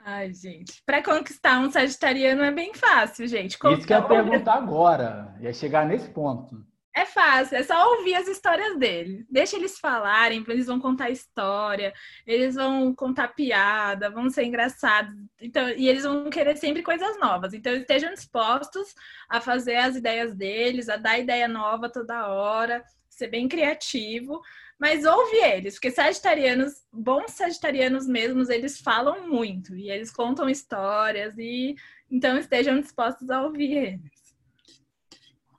Ai, 0.09 0.33
gente. 0.33 0.81
Para 0.85 1.03
conquistar 1.03 1.59
um 1.59 1.69
sagitariano 1.69 2.41
é 2.41 2.49
bem 2.49 2.73
fácil, 2.73 3.27
gente. 3.27 3.57
Isso 3.57 3.85
que 3.85 3.91
eu 3.93 3.97
ia 3.97 4.07
perguntar 4.07 4.53
agora. 4.53 5.35
Ia 5.41 5.51
chegar 5.51 5.85
nesse 5.85 6.09
ponto. 6.11 6.65
É 6.95 7.03
fácil, 7.03 7.57
é 7.57 7.63
só 7.63 7.91
ouvir 7.97 8.15
as 8.15 8.25
histórias 8.25 8.77
deles. 8.77 9.25
Deixa 9.29 9.57
eles 9.57 9.77
falarem, 9.77 10.45
eles 10.47 10.65
vão 10.65 10.79
contar 10.79 11.09
história, 11.09 11.93
eles 12.25 12.55
vão 12.55 12.95
contar 12.95 13.35
piada, 13.35 14.09
vão 14.09 14.29
ser 14.29 14.45
engraçados. 14.45 15.13
Então, 15.41 15.67
e 15.71 15.89
eles 15.89 16.03
vão 16.03 16.29
querer 16.29 16.55
sempre 16.55 16.81
coisas 16.81 17.19
novas. 17.19 17.53
Então, 17.53 17.73
estejam 17.73 18.13
dispostos 18.13 18.95
a 19.27 19.41
fazer 19.41 19.75
as 19.75 19.97
ideias 19.97 20.33
deles, 20.33 20.87
a 20.87 20.95
dar 20.95 21.19
ideia 21.19 21.49
nova 21.49 21.89
toda 21.89 22.29
hora, 22.29 22.81
ser 23.09 23.27
bem 23.27 23.49
criativo. 23.49 24.41
Mas 24.79 25.05
ouve 25.05 25.37
eles, 25.37 25.73
porque 25.73 25.89
sagitarianos, 25.89 26.85
bons 26.93 27.31
sagitarianos 27.31 28.07
mesmos, 28.07 28.49
eles 28.49 28.79
falam 28.79 29.27
muito 29.27 29.75
e 29.75 29.89
eles 29.89 30.11
contam 30.11 30.47
histórias 30.47 31.35
e 31.37 31.75
então 32.09 32.37
estejam 32.37 32.79
dispostos 32.79 33.29
a 33.29 33.41
ouvir 33.41 33.75
eles. 33.75 34.35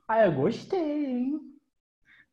Ah, 0.06 0.24
eu 0.24 0.32
gostei, 0.32 1.06
hein? 1.06 1.40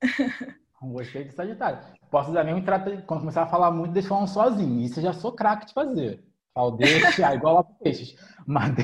gostei 0.91 1.24
de 1.24 1.34
Sagitário. 1.34 1.80
Posso 2.10 2.32
usar 2.32 2.43
mesmo 2.43 2.63
quando 2.63 3.21
começar 3.21 3.43
a 3.43 3.48
falar 3.48 3.71
muito, 3.71 3.91
deixa 3.91 4.10
falando 4.10 4.28
sozinho. 4.28 4.82
Isso 4.82 5.00
eu 5.00 5.04
já 5.04 5.13
sou 5.13 5.32
craque 5.32 5.67
de 5.67 5.74
fazer. 5.74 6.24
Falo, 6.54 6.71
deixa, 6.71 7.34
igual 7.34 7.56
lá 7.56 7.63
pro 7.63 7.76
peixes. 7.76 8.15
Mas, 8.48 8.76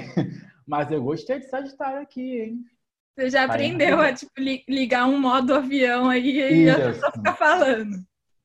mas 0.66 0.92
eu 0.92 1.04
gostei 1.04 1.40
de 1.40 1.46
Sagitário 1.46 2.02
aqui, 2.02 2.42
hein? 2.42 2.66
Você 3.16 3.30
já 3.30 3.46
aprendeu 3.46 4.00
a 4.00 4.14
tipo, 4.14 4.32
ligar 4.68 5.06
um 5.06 5.20
modo 5.20 5.54
avião 5.54 6.10
aí 6.10 6.40
e 6.40 6.66
já 6.66 6.94
só 6.94 7.12
ficar 7.12 7.34
falando. 7.36 7.98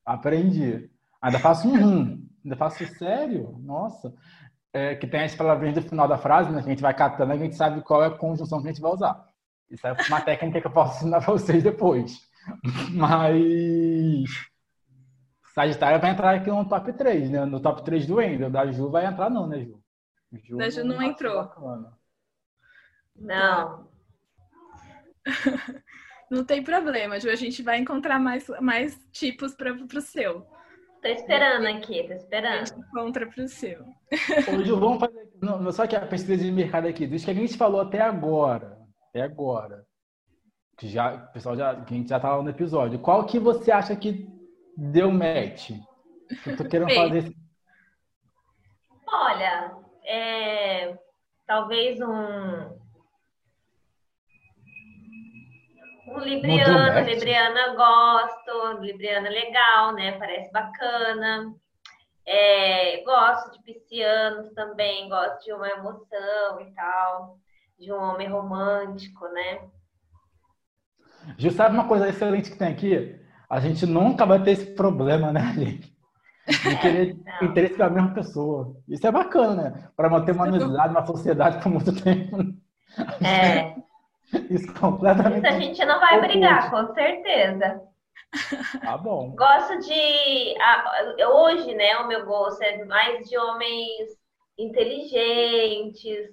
Aprendi. 0.05 0.91
Ainda 1.23 1.39
faço 1.39 1.69
um 1.69 1.81
rum. 1.81 2.27
Ainda 2.45 2.57
faço 2.57 2.87
sério. 2.95 3.57
Nossa. 3.61 4.13
É, 4.73 4.95
que 4.95 5.07
tem 5.07 5.23
as 5.23 5.35
palavrinhas 5.35 5.77
do 5.77 5.89
final 5.89 6.07
da 6.07 6.19
frase, 6.19 6.51
né? 6.51 6.61
Que 6.61 6.67
a 6.67 6.71
gente 6.71 6.83
vai 6.83 6.95
catando, 6.95 7.33
a 7.33 7.37
gente 7.37 7.57
sabe 7.57 7.81
qual 7.81 8.05
é 8.05 8.09
a 8.09 8.11
conjunção 8.11 8.61
que 8.61 8.69
a 8.69 8.73
gente 8.73 8.83
vai 8.83 8.93
usar. 8.93 9.25
Isso 9.71 9.87
é 9.87 9.97
uma 10.09 10.21
técnica 10.21 10.61
que 10.61 10.67
eu 10.67 10.71
posso 10.71 10.99
ensinar 10.99 11.21
para 11.21 11.33
vocês 11.33 11.63
depois. 11.63 12.21
Mas. 12.93 14.29
Sagitário 15.55 16.01
vai 16.01 16.11
entrar 16.11 16.35
aqui 16.35 16.51
no 16.51 16.69
top 16.69 16.93
3, 16.93 17.31
né? 17.31 17.45
No 17.45 17.61
top 17.61 17.83
3 17.85 18.07
do 18.07 18.17
Wendel. 18.17 18.51
Da 18.51 18.71
Ju 18.71 18.91
vai 18.91 19.07
entrar, 19.07 19.31
não, 19.31 19.47
né, 19.47 19.61
Ju? 19.61 19.81
Ju 20.45 20.59
da 20.59 20.69
Ju 20.69 20.85
não, 20.85 20.97
não 20.97 21.03
entrou. 21.03 21.35
Bacana. 21.35 21.93
Não. 23.17 23.89
Não 26.31 26.45
tem 26.45 26.63
problema, 26.63 27.19
Ju. 27.21 27.31
A 27.31 27.37
gente 27.37 27.63
vai 27.63 27.79
encontrar 27.79 28.19
mais, 28.19 28.47
mais 28.61 28.99
tipos 29.13 29.55
para 29.55 29.73
o 29.73 30.01
seu. 30.01 30.47
Tô 31.03 31.09
esperando 31.09 31.67
aqui, 31.67 32.03
tô 32.07 32.15
esperando. 32.15 32.55
A 32.55 32.65
gente 32.65 32.79
encontra 32.79 33.27
pro 33.27 33.49
seu. 33.49 33.83
Ô, 34.49 34.65
Ju, 34.65 34.79
vamos 34.79 35.01
fazer. 35.01 35.31
Não, 35.41 35.71
só 35.73 35.87
que 35.87 35.95
a 35.95 36.07
pesquisa 36.07 36.37
de 36.37 36.51
mercado 36.51 36.89
aqui, 36.89 37.07
dos 37.07 37.25
que 37.25 37.31
a 37.31 37.35
gente 37.35 37.57
falou 37.57 37.81
até 37.81 38.01
agora 38.01 38.77
até 39.17 39.23
agora, 39.23 39.87
que 40.77 40.87
já, 40.89 41.15
o 41.15 41.33
pessoal 41.33 41.57
já, 41.57 41.75
que 41.85 41.95
a 41.95 41.97
gente 41.97 42.09
já 42.11 42.21
tá 42.21 42.37
lá 42.37 42.43
no 42.43 42.51
episódio, 42.51 42.99
qual 42.99 43.25
que 43.25 43.39
você 43.39 43.73
acha 43.73 43.97
que 43.97 44.29
deu 44.77 45.11
match? 45.11 45.71
Eu 46.47 46.57
tô 46.57 46.69
querendo 46.69 46.95
fazer. 46.95 47.33
Olha, 49.09 49.75
é, 50.05 50.99
talvez 51.47 51.99
um 52.01 52.86
um 56.17 56.25
libriano, 56.25 57.01
libriana 57.01 57.75
gosto, 57.75 58.83
libriana 58.83 59.29
legal, 59.29 59.93
né? 59.95 60.13
Parece 60.19 60.51
bacana. 60.53 61.55
É, 62.27 63.03
gosto 63.05 63.53
de 63.53 63.63
piscianos 63.63 64.53
também, 64.53 65.09
gosto 65.09 65.45
de 65.45 65.53
uma 65.53 65.69
emoção 65.69 66.61
e 66.61 66.75
tal 66.75 67.39
de 67.79 67.93
um 67.93 67.97
homem 67.97 68.29
romântico, 68.29 69.27
né? 69.29 69.61
Ju, 71.37 71.51
sabe 71.51 71.75
uma 71.75 71.89
coisa 71.89 72.09
excelente 72.09 72.51
que 72.51 72.59
tem 72.59 72.69
aqui? 72.69 73.21
A 73.49 73.61
gente 73.61 73.85
nunca 73.87 74.25
vai 74.25 74.43
ter 74.43 74.53
esse 74.53 74.75
problema, 74.75 75.33
né, 75.33 75.53
gente? 75.55 75.97
De 76.47 76.77
querer 76.81 77.17
interesse 77.43 77.75
pela 77.75 77.91
mesma 77.91 78.15
pessoa. 78.15 78.77
Isso 78.89 79.07
é 79.07 79.13
bacana, 79.13 79.71
né? 79.71 79.91
Para 79.97 80.09
manter 80.09 80.33
uma 80.33 80.47
amizade, 80.47 80.91
uma 80.91 81.07
sociedade 81.07 81.63
por 81.63 81.71
muito 81.71 81.93
tempo. 82.03 82.39
É. 83.25 83.77
Isso 84.51 84.73
completamente. 84.75 85.47
Isso 85.47 85.55
a 85.55 85.61
gente 85.61 85.85
não 85.85 86.01
vai 86.01 86.21
brigar, 86.21 86.71
com 86.71 86.93
certeza. 86.95 87.83
Tá 88.83 88.97
bom. 88.99 89.35
Gosto 89.37 89.79
de. 89.79 90.55
Hoje, 91.25 91.75
né, 91.75 91.97
o 91.99 92.09
meu 92.09 92.27
gosto 92.27 92.63
é 92.63 92.85
mais 92.85 93.29
de 93.29 93.39
homens 93.39 94.19
inteligentes, 94.59 96.29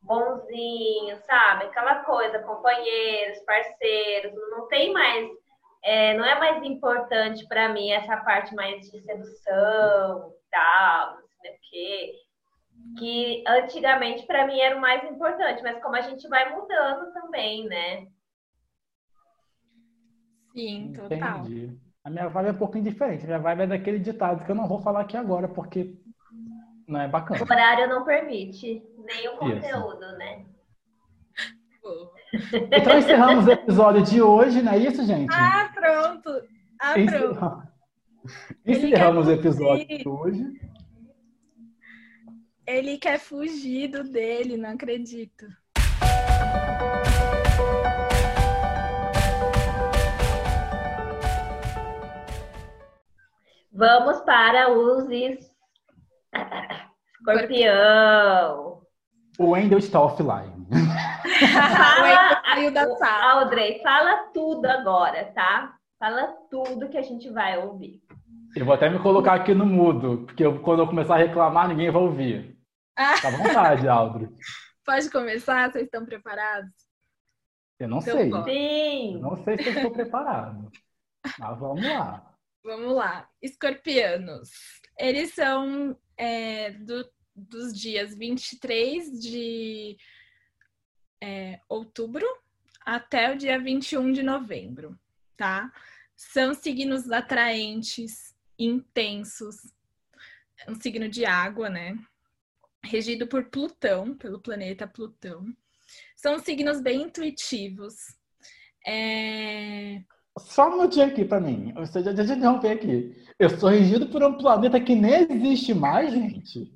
bonzinho, 0.00 1.16
sabe? 1.26 1.64
Aquela 1.64 1.96
coisa, 2.04 2.38
companheiros, 2.40 3.38
parceiros, 3.40 4.32
não 4.50 4.68
tem 4.68 4.92
mais, 4.92 5.28
é, 5.82 6.14
não 6.14 6.24
é 6.24 6.38
mais 6.38 6.62
importante 6.64 7.46
para 7.48 7.68
mim 7.68 7.90
essa 7.90 8.16
parte 8.18 8.54
mais 8.54 8.90
de 8.90 9.00
sedução 9.00 10.32
tal, 10.50 11.16
não 11.16 11.28
sei 11.40 11.50
o 11.50 11.58
quê, 11.70 12.12
que 12.98 13.42
antigamente 13.46 14.26
para 14.26 14.46
mim 14.46 14.58
era 14.60 14.76
o 14.76 14.80
mais 14.80 15.02
importante, 15.10 15.62
mas 15.62 15.82
como 15.82 15.96
a 15.96 16.00
gente 16.00 16.28
vai 16.28 16.54
mudando 16.54 17.12
também, 17.12 17.66
né? 17.66 18.06
Sim, 20.52 20.92
total. 20.94 21.40
Entendi. 21.40 21.78
A 22.04 22.10
minha 22.10 22.28
vibe 22.28 22.48
é 22.48 22.52
um 22.52 22.58
pouquinho 22.58 22.84
diferente. 22.84 23.24
A 23.24 23.26
minha 23.26 23.38
vibe 23.38 23.62
é 23.62 23.66
daquele 23.66 23.98
ditado 23.98 24.44
que 24.44 24.50
eu 24.50 24.54
não 24.54 24.68
vou 24.68 24.80
falar 24.80 25.00
aqui 25.00 25.16
agora, 25.16 25.48
porque 25.48 25.94
não 26.86 27.00
é 27.00 27.08
bacana. 27.08 27.40
O 27.40 27.44
horário 27.44 27.88
não 27.88 28.04
permite, 28.04 28.82
nem 28.98 29.28
o 29.28 29.36
conteúdo, 29.36 30.04
isso. 30.04 30.18
né? 30.18 30.44
Então 32.72 32.98
encerramos 32.98 33.46
o 33.46 33.50
episódio 33.50 34.02
de 34.02 34.22
hoje, 34.22 34.62
não 34.62 34.72
é 34.72 34.78
isso, 34.78 35.04
gente? 35.04 35.32
Ah, 35.32 35.70
pronto. 35.74 36.42
Ah, 36.80 36.94
pronto. 36.94 37.62
Encerramos 38.66 39.26
o 39.26 39.32
episódio 39.32 39.86
de 39.86 40.08
hoje. 40.08 40.44
Ele 42.66 42.96
quer 42.96 43.18
fugir 43.18 43.88
do 43.88 44.02
dele, 44.02 44.56
não 44.56 44.70
acredito. 44.70 45.46
Vamos 53.70 54.20
para 54.22 54.72
os 54.72 55.10
Escorpião. 57.18 58.82
O 59.38 59.50
Wendel 59.50 59.78
está 59.78 60.00
offline. 60.00 60.66
fala, 62.98 63.40
Audrey, 63.40 63.82
fala 63.82 64.30
tudo 64.32 64.64
agora, 64.66 65.24
tá? 65.34 65.74
Fala 65.98 66.28
tudo 66.50 66.88
que 66.88 66.96
a 66.96 67.02
gente 67.02 67.28
vai 67.30 67.58
ouvir. 67.58 68.00
Eu 68.56 68.64
vou 68.64 68.74
até 68.74 68.88
me 68.88 69.00
colocar 69.00 69.34
aqui 69.34 69.52
no 69.52 69.66
mudo, 69.66 70.24
porque 70.26 70.46
eu, 70.46 70.60
quando 70.60 70.78
eu 70.78 70.86
começar 70.86 71.16
a 71.16 71.18
reclamar, 71.18 71.68
ninguém 71.68 71.90
vai 71.90 72.00
ouvir. 72.00 72.53
Fica 72.96 73.28
à 73.28 73.30
vontade, 73.30 73.88
Audrey. 73.88 74.28
Pode 74.84 75.10
começar? 75.10 75.72
Vocês 75.72 75.84
estão 75.84 76.04
preparados? 76.04 76.70
Eu 77.78 77.88
não 77.88 77.98
então, 77.98 78.44
sei. 78.44 78.54
Sim. 78.54 79.14
Eu 79.14 79.20
não 79.20 79.36
sei 79.44 79.58
se 79.58 79.68
eu 79.68 79.74
estou 79.74 79.90
preparado. 79.90 80.70
Mas 81.38 81.58
vamos 81.58 81.84
lá. 81.84 82.36
Vamos 82.62 82.94
lá. 82.94 83.28
Escorpianos. 83.42 84.50
Eles 84.98 85.34
são 85.34 85.98
é, 86.16 86.70
do, 86.70 87.10
dos 87.34 87.78
dias 87.78 88.14
23 88.16 89.20
de 89.20 89.96
é, 91.20 91.60
outubro 91.68 92.26
até 92.84 93.32
o 93.32 93.36
dia 93.36 93.58
21 93.58 94.12
de 94.12 94.22
novembro, 94.22 94.98
tá? 95.36 95.72
São 96.14 96.54
signos 96.54 97.10
atraentes, 97.10 98.34
intensos, 98.58 99.56
é 100.58 100.70
um 100.70 100.80
signo 100.80 101.08
de 101.08 101.24
água, 101.24 101.68
né? 101.68 101.98
Regido 102.84 103.26
por 103.26 103.44
Plutão, 103.46 104.16
pelo 104.16 104.38
planeta 104.38 104.86
Plutão. 104.86 105.44
São 106.16 106.38
signos 106.38 106.80
bem 106.80 107.02
intuitivos. 107.02 107.94
É... 108.86 110.02
Só 110.38 110.68
um 110.68 110.76
minutinho 110.76 111.06
aqui 111.06 111.24
para 111.24 111.40
mim. 111.40 111.72
Você 111.74 112.02
já, 112.02 112.14
já 112.14 112.34
interromper 112.34 112.70
aqui. 112.72 113.24
Eu 113.38 113.50
sou 113.50 113.70
regido 113.70 114.08
por 114.08 114.22
um 114.22 114.36
planeta 114.36 114.80
que 114.80 114.94
nem 114.94 115.26
existe 115.30 115.72
mais, 115.72 116.12
gente. 116.12 116.72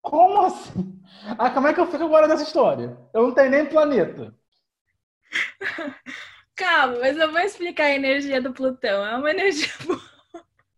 Como 0.00 0.42
assim? 0.42 1.00
Ah, 1.38 1.50
como 1.50 1.66
é 1.66 1.74
que 1.74 1.80
eu 1.80 1.90
fico 1.90 2.04
agora 2.04 2.26
nessa 2.26 2.42
história? 2.42 2.98
Eu 3.12 3.24
não 3.24 3.34
tenho 3.34 3.50
nem 3.50 3.66
planeta. 3.66 4.34
Calma, 6.56 6.98
mas 7.00 7.16
eu 7.16 7.30
vou 7.30 7.40
explicar 7.40 7.84
a 7.84 7.94
energia 7.94 8.40
do 8.40 8.52
Plutão. 8.52 9.04
É 9.04 9.16
uma 9.16 9.30
energia 9.30 9.68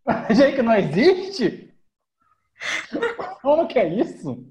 Gente, 0.34 0.56
que 0.56 0.62
não 0.62 0.74
existe? 0.74 1.74
Como 3.42 3.66
que 3.66 3.78
é 3.78 3.88
isso? 3.88 4.44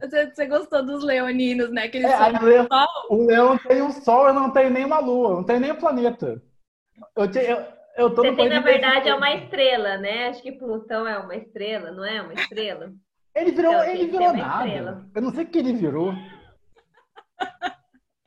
Você, 0.00 0.30
você 0.30 0.46
gostou 0.46 0.84
dos 0.84 1.04
leoninos, 1.04 1.70
né? 1.70 1.88
Que 1.88 1.98
eles 1.98 2.10
É, 2.10 2.16
são 2.16 2.26
aí 2.26 2.34
o 2.36 2.42
leão- 2.44 2.66
sol. 2.70 2.86
O 3.10 3.26
leão 3.26 3.58
tem 3.58 3.82
um 3.82 3.90
sol, 3.92 4.26
eu 4.28 4.34
não 4.34 4.50
tenho 4.50 4.70
nenhuma 4.70 4.98
lua, 4.98 5.36
não 5.36 5.44
tenho 5.44 5.60
nem 5.60 5.72
um 5.72 5.76
planeta. 5.76 6.42
Eu, 7.16 7.30
te- 7.30 7.38
eu, 7.38 7.64
eu 7.96 8.10
tô 8.14 8.22
Você 8.22 8.30
no 8.30 8.36
tem, 8.36 8.48
na 8.48 8.60
verdade, 8.60 9.08
é 9.08 9.14
uma 9.14 9.30
estrela, 9.34 9.98
né? 9.98 10.28
Acho 10.28 10.42
que 10.42 10.52
Plutão 10.52 11.06
é 11.06 11.18
uma 11.18 11.34
estrela, 11.36 11.90
não 11.90 12.04
é 12.04 12.20
uma 12.22 12.32
estrela? 12.34 12.92
Ele 13.34 13.52
virou, 13.52 13.72
Então, 13.72 13.84
ele 13.84 14.06
virou 14.06 14.32
nada. 14.32 14.66
estrela. 14.66 15.06
Eu 15.14 15.22
não 15.22 15.30
sei 15.32 15.44
o 15.44 15.46
que 15.48 15.58
ele 15.58 15.72
virou. 15.74 16.12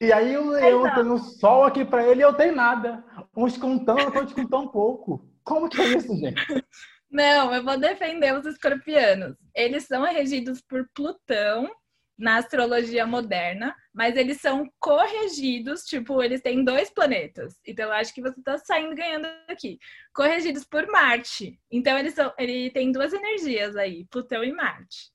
E 0.02 0.12
aí 0.12 0.38
o 0.38 0.50
leão 0.50 0.94
tem 0.94 1.04
um 1.06 1.18
sol 1.18 1.64
aqui 1.64 1.86
pra 1.86 2.06
ele 2.06 2.22
e 2.22 2.24
eu 2.24 2.34
tenho 2.34 2.56
nada. 2.56 3.04
Uns 3.36 3.58
com 3.58 3.78
tanto, 3.80 4.18
outros 4.18 4.34
com 4.34 4.46
tão 4.48 4.68
pouco. 4.68 5.26
Como 5.44 5.70
que 5.70 5.82
é 5.82 5.86
isso, 5.88 6.16
gente? 6.18 6.36
Não, 7.14 7.54
eu 7.54 7.64
vou 7.64 7.78
defender 7.78 8.34
os 8.34 8.46
escorpianos. 8.46 9.36
Eles 9.56 9.84
são 9.86 10.04
regidos 10.04 10.60
por 10.62 10.90
Plutão 10.96 11.70
na 12.18 12.38
astrologia 12.38 13.06
moderna, 13.06 13.76
mas 13.94 14.16
eles 14.16 14.42
são 14.42 14.68
corrigidos, 14.80 15.84
tipo, 15.84 16.22
eles 16.24 16.42
têm 16.42 16.64
dois 16.64 16.90
planetas. 16.90 17.56
Então, 17.68 17.86
eu 17.86 17.92
acho 17.94 18.14
que 18.14 18.22
você 18.22 18.42
tá 18.42 18.58
saindo 18.58 18.96
ganhando 18.96 19.28
aqui. 19.48 19.78
Corrigidos 20.14 20.64
por 20.64 20.88
Marte. 20.88 21.60
Então, 21.72 21.98
eles 21.98 22.16
são, 22.16 22.34
ele 22.38 22.72
tem 22.72 22.92
duas 22.92 23.14
energias 23.14 23.76
aí, 23.76 24.06
Plutão 24.10 24.44
e 24.44 24.52
Marte. 24.52 25.12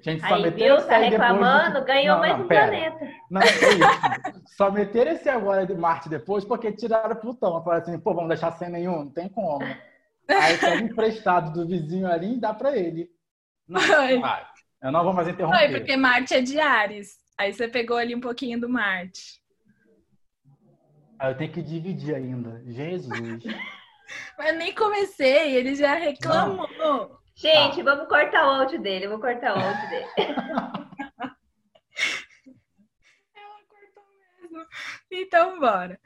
Gente, 0.00 0.20
só 0.26 0.34
Aí, 0.34 0.42
meteram 0.42 0.76
viu? 0.76 0.86
Tá 0.86 0.98
depois 0.98 1.10
reclamando, 1.10 1.80
de- 1.80 1.86
ganhou 1.86 2.14
Não, 2.14 2.20
mais 2.20 2.38
não, 2.38 2.44
um 2.44 2.48
pera. 2.48 2.66
planeta. 2.68 2.98
Não, 3.30 3.40
é 3.40 3.46
isso. 3.46 4.42
Só 4.56 4.70
meteram 4.70 5.12
esse 5.12 5.28
agora 5.28 5.66
de 5.66 5.74
Marte 5.74 6.08
depois 6.08 6.44
porque 6.44 6.70
tiraram 6.72 7.16
Plutão. 7.16 7.62
Falaram 7.64 7.82
assim, 7.82 7.98
pô, 7.98 8.12
vamos 8.14 8.28
deixar 8.28 8.52
sem 8.52 8.68
nenhum? 8.68 9.04
Não 9.04 9.10
tem 9.10 9.28
como. 9.28 9.58
Aí 10.28 10.58
pega 10.58 10.82
emprestado 10.82 11.52
do 11.52 11.66
vizinho 11.66 12.06
ali 12.06 12.34
e 12.34 12.40
dá 12.40 12.54
pra 12.54 12.76
ele. 12.76 13.10
Não, 13.68 13.80
vai. 14.20 14.46
Eu 14.82 14.90
não 14.90 15.04
vou 15.04 15.12
mais 15.12 15.28
interromper. 15.28 15.58
Foi, 15.58 15.68
porque 15.78 15.96
Marte 15.96 16.34
é 16.34 16.40
de 16.40 16.58
Ares. 16.58 17.16
Aí 17.38 17.52
você 17.52 17.68
pegou 17.68 17.96
ali 17.96 18.16
um 18.16 18.20
pouquinho 18.20 18.60
do 18.60 18.68
Marte. 18.68 19.40
Aí 21.18 21.30
eu 21.30 21.36
tenho 21.36 21.52
que 21.52 21.62
dividir 21.62 22.16
ainda. 22.16 22.60
Jesus. 22.66 23.14
Mas 24.36 24.56
nem 24.58 24.74
comecei, 24.74 25.54
ele 25.56 25.76
já 25.76 25.94
reclamou. 25.94 26.68
Gente, 27.34 27.82
vamos 27.82 28.08
cortar 28.08 28.46
o 28.46 28.50
áudio 28.60 28.80
dele. 28.82 29.08
Vou 29.08 29.20
cortar 29.20 29.56
o 29.56 29.60
áudio 29.60 29.88
dele. 29.88 30.06
Ela 33.34 33.58
cortou 33.68 34.04
mesmo. 34.50 34.66
Então, 35.10 35.58
bora. 35.60 35.98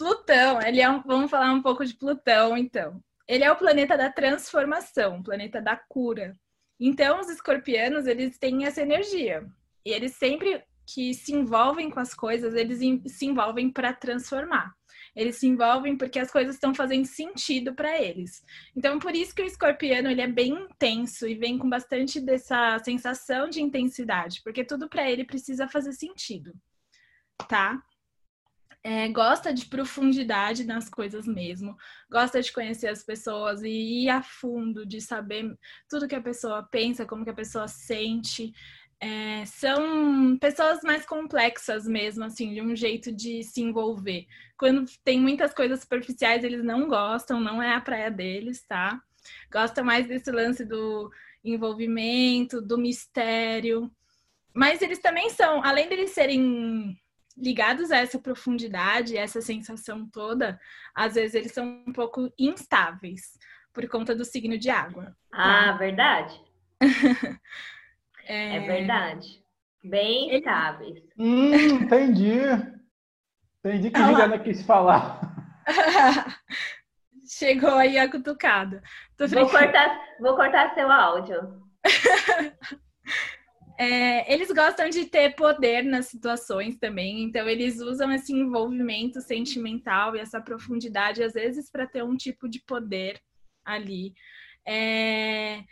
Plutão, 0.00 0.62
ele 0.62 0.80
é 0.80 0.88
um, 0.88 1.02
vamos 1.02 1.30
falar 1.30 1.52
um 1.52 1.60
pouco 1.60 1.84
de 1.84 1.94
Plutão, 1.94 2.56
então. 2.56 3.04
Ele 3.28 3.44
é 3.44 3.52
o 3.52 3.56
planeta 3.56 3.98
da 3.98 4.10
transformação, 4.10 5.22
planeta 5.22 5.60
da 5.60 5.76
cura. 5.76 6.34
Então, 6.80 7.20
os 7.20 7.28
escorpianos, 7.28 8.06
eles 8.06 8.38
têm 8.38 8.64
essa 8.64 8.80
energia. 8.80 9.46
E 9.84 9.90
eles 9.90 10.16
sempre 10.16 10.64
que 10.86 11.12
se 11.12 11.34
envolvem 11.34 11.90
com 11.90 12.00
as 12.00 12.14
coisas, 12.14 12.54
eles 12.54 12.78
se 13.12 13.26
envolvem 13.26 13.70
para 13.70 13.92
transformar. 13.92 14.74
Eles 15.14 15.36
se 15.36 15.46
envolvem 15.46 15.98
porque 15.98 16.18
as 16.18 16.30
coisas 16.30 16.54
estão 16.54 16.74
fazendo 16.74 17.04
sentido 17.04 17.74
para 17.74 18.00
eles. 18.00 18.42
Então, 18.74 18.98
por 18.98 19.14
isso 19.14 19.34
que 19.34 19.42
o 19.42 19.46
escorpiano 19.46 20.08
ele 20.08 20.22
é 20.22 20.26
bem 20.26 20.52
intenso 20.52 21.28
e 21.28 21.34
vem 21.34 21.58
com 21.58 21.68
bastante 21.68 22.18
dessa 22.18 22.78
sensação 22.78 23.50
de 23.50 23.60
intensidade, 23.60 24.40
porque 24.42 24.64
tudo 24.64 24.88
para 24.88 25.10
ele 25.10 25.26
precisa 25.26 25.68
fazer 25.68 25.92
sentido, 25.92 26.54
tá? 27.46 27.82
É, 28.82 29.08
gosta 29.08 29.52
de 29.52 29.66
profundidade 29.66 30.64
nas 30.64 30.88
coisas 30.88 31.26
mesmo, 31.26 31.76
gosta 32.10 32.40
de 32.40 32.50
conhecer 32.50 32.88
as 32.88 33.02
pessoas 33.02 33.62
e 33.62 33.68
ir 33.68 34.08
a 34.08 34.22
fundo, 34.22 34.86
de 34.86 35.02
saber 35.02 35.54
tudo 35.86 36.08
que 36.08 36.14
a 36.14 36.22
pessoa 36.22 36.62
pensa, 36.62 37.04
como 37.04 37.22
que 37.22 37.30
a 37.30 37.34
pessoa 37.34 37.68
sente. 37.68 38.52
É, 38.98 39.44
são 39.46 40.36
pessoas 40.38 40.80
mais 40.82 41.04
complexas 41.06 41.86
mesmo, 41.86 42.24
assim, 42.24 42.54
de 42.54 42.62
um 42.62 42.74
jeito 42.74 43.12
de 43.12 43.42
se 43.42 43.60
envolver. 43.60 44.26
Quando 44.58 44.84
tem 45.04 45.20
muitas 45.20 45.52
coisas 45.54 45.80
superficiais, 45.80 46.44
eles 46.44 46.62
não 46.64 46.88
gostam, 46.88 47.40
não 47.40 47.62
é 47.62 47.74
a 47.74 47.80
praia 47.80 48.10
deles, 48.10 48.62
tá? 48.66 49.02
Gosta 49.52 49.82
mais 49.82 50.06
desse 50.06 50.30
lance 50.30 50.64
do 50.64 51.10
envolvimento, 51.44 52.60
do 52.60 52.78
mistério. 52.78 53.90
Mas 54.54 54.82
eles 54.82 54.98
também 54.98 55.30
são, 55.30 55.64
além 55.64 55.88
deles 55.88 56.10
serem 56.10 56.99
ligados 57.36 57.90
a 57.90 57.96
essa 57.98 58.18
profundidade, 58.18 59.16
essa 59.16 59.40
sensação 59.40 60.06
toda, 60.08 60.60
às 60.94 61.14
vezes 61.14 61.34
eles 61.34 61.52
são 61.52 61.82
um 61.86 61.92
pouco 61.92 62.32
instáveis 62.38 63.38
por 63.72 63.86
conta 63.88 64.14
do 64.14 64.24
signo 64.24 64.58
de 64.58 64.68
água. 64.70 65.16
Ah, 65.32 65.72
verdade? 65.72 66.40
É, 68.26 68.56
É 68.56 68.60
verdade. 68.60 69.42
Bem 69.82 70.36
estáveis. 70.36 71.02
Hum, 71.18 71.52
entendi. 71.54 72.38
Entendi 73.58 73.90
que 73.90 73.98
Ah. 73.98 74.06
Juliana 74.06 74.38
quis 74.38 74.62
falar. 74.62 75.20
Chegou 77.26 77.74
aí 77.74 77.98
a 77.98 78.08
cutucada. 78.10 78.82
Tô 79.16 79.26
Vou 79.26 79.48
cortar, 79.48 80.00
vou 80.20 80.36
cortar 80.36 80.74
seu 80.74 80.90
áudio. 80.92 81.62
É, 83.82 84.30
eles 84.30 84.50
gostam 84.50 84.90
de 84.90 85.06
ter 85.06 85.34
poder 85.34 85.82
nas 85.82 86.04
situações 86.06 86.76
também, 86.76 87.22
então 87.22 87.48
eles 87.48 87.80
usam 87.80 88.12
esse 88.12 88.30
envolvimento 88.30 89.22
sentimental 89.22 90.14
e 90.14 90.18
essa 90.20 90.38
profundidade, 90.38 91.22
às 91.22 91.32
vezes, 91.32 91.70
para 91.70 91.86
ter 91.86 92.04
um 92.04 92.14
tipo 92.14 92.46
de 92.46 92.60
poder 92.60 93.18
ali. 93.64 94.12
É, 94.66 95.64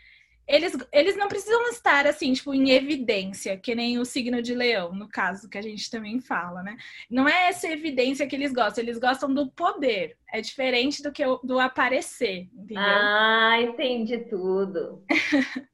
eles, 0.47 0.75
eles 0.91 1.15
não 1.15 1.27
precisam 1.27 1.61
estar 1.69 2.07
assim, 2.07 2.33
tipo, 2.33 2.51
em 2.51 2.71
evidência, 2.71 3.55
que 3.55 3.75
nem 3.75 3.99
o 3.99 4.05
signo 4.05 4.41
de 4.41 4.55
leão, 4.55 4.91
no 4.91 5.07
caso, 5.07 5.47
que 5.47 5.59
a 5.59 5.61
gente 5.61 5.91
também 5.91 6.19
fala, 6.19 6.63
né? 6.63 6.75
Não 7.11 7.29
é 7.29 7.49
essa 7.49 7.67
evidência 7.67 8.25
que 8.25 8.35
eles 8.35 8.51
gostam, 8.51 8.83
eles 8.83 8.97
gostam 8.97 9.31
do 9.31 9.51
poder. 9.51 10.17
É 10.33 10.41
diferente 10.41 11.03
do 11.03 11.11
que 11.11 11.23
o- 11.23 11.39
do 11.43 11.59
aparecer, 11.59 12.49
entendeu? 12.55 12.81
Ah, 12.83 13.57
entendi 13.61 14.17
tudo. 14.27 15.03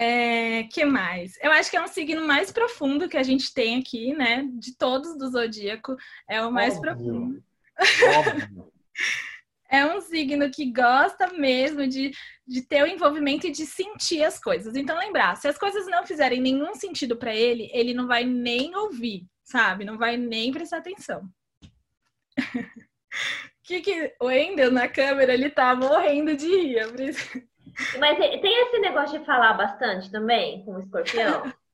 É, 0.00 0.62
que 0.64 0.84
mais? 0.84 1.36
Eu 1.42 1.50
acho 1.50 1.68
que 1.68 1.76
é 1.76 1.82
um 1.82 1.88
signo 1.88 2.24
mais 2.24 2.52
profundo 2.52 3.08
que 3.08 3.16
a 3.16 3.22
gente 3.24 3.52
tem 3.52 3.80
aqui, 3.80 4.14
né? 4.14 4.48
De 4.54 4.76
todos 4.76 5.18
do 5.18 5.28
zodíaco, 5.28 5.96
é 6.28 6.40
o 6.40 6.52
mais 6.52 6.76
Óbvio. 6.76 6.82
profundo. 6.94 7.44
Óbvio. 8.16 8.72
É 9.70 9.84
um 9.84 10.00
signo 10.00 10.50
que 10.50 10.72
gosta 10.72 11.30
mesmo 11.34 11.86
de, 11.86 12.10
de 12.46 12.62
ter 12.62 12.82
o 12.82 12.86
envolvimento 12.86 13.46
e 13.46 13.50
de 13.50 13.66
sentir 13.66 14.24
as 14.24 14.40
coisas. 14.40 14.74
Então, 14.74 14.98
lembrar, 14.98 15.36
se 15.36 15.46
as 15.46 15.58
coisas 15.58 15.86
não 15.86 16.06
fizerem 16.06 16.40
nenhum 16.40 16.74
sentido 16.74 17.18
para 17.18 17.34
ele, 17.34 17.68
ele 17.74 17.92
não 17.92 18.06
vai 18.06 18.24
nem 18.24 18.74
ouvir, 18.74 19.26
sabe? 19.44 19.84
Não 19.84 19.98
vai 19.98 20.16
nem 20.16 20.50
prestar 20.50 20.78
atenção. 20.78 21.28
que 23.62 23.82
que 23.82 24.14
o 24.18 24.28
Wendel 24.28 24.70
na 24.70 24.88
câmera, 24.88 25.34
ele 25.34 25.50
tá 25.50 25.74
morrendo 25.76 26.34
de 26.34 26.46
rir. 26.46 26.78
Mas 27.98 28.18
tem 28.18 28.62
esse 28.62 28.78
negócio 28.80 29.18
de 29.18 29.24
falar 29.24 29.54
bastante 29.54 30.10
também 30.10 30.64
com 30.64 30.72
o 30.74 30.80
escorpião? 30.80 31.42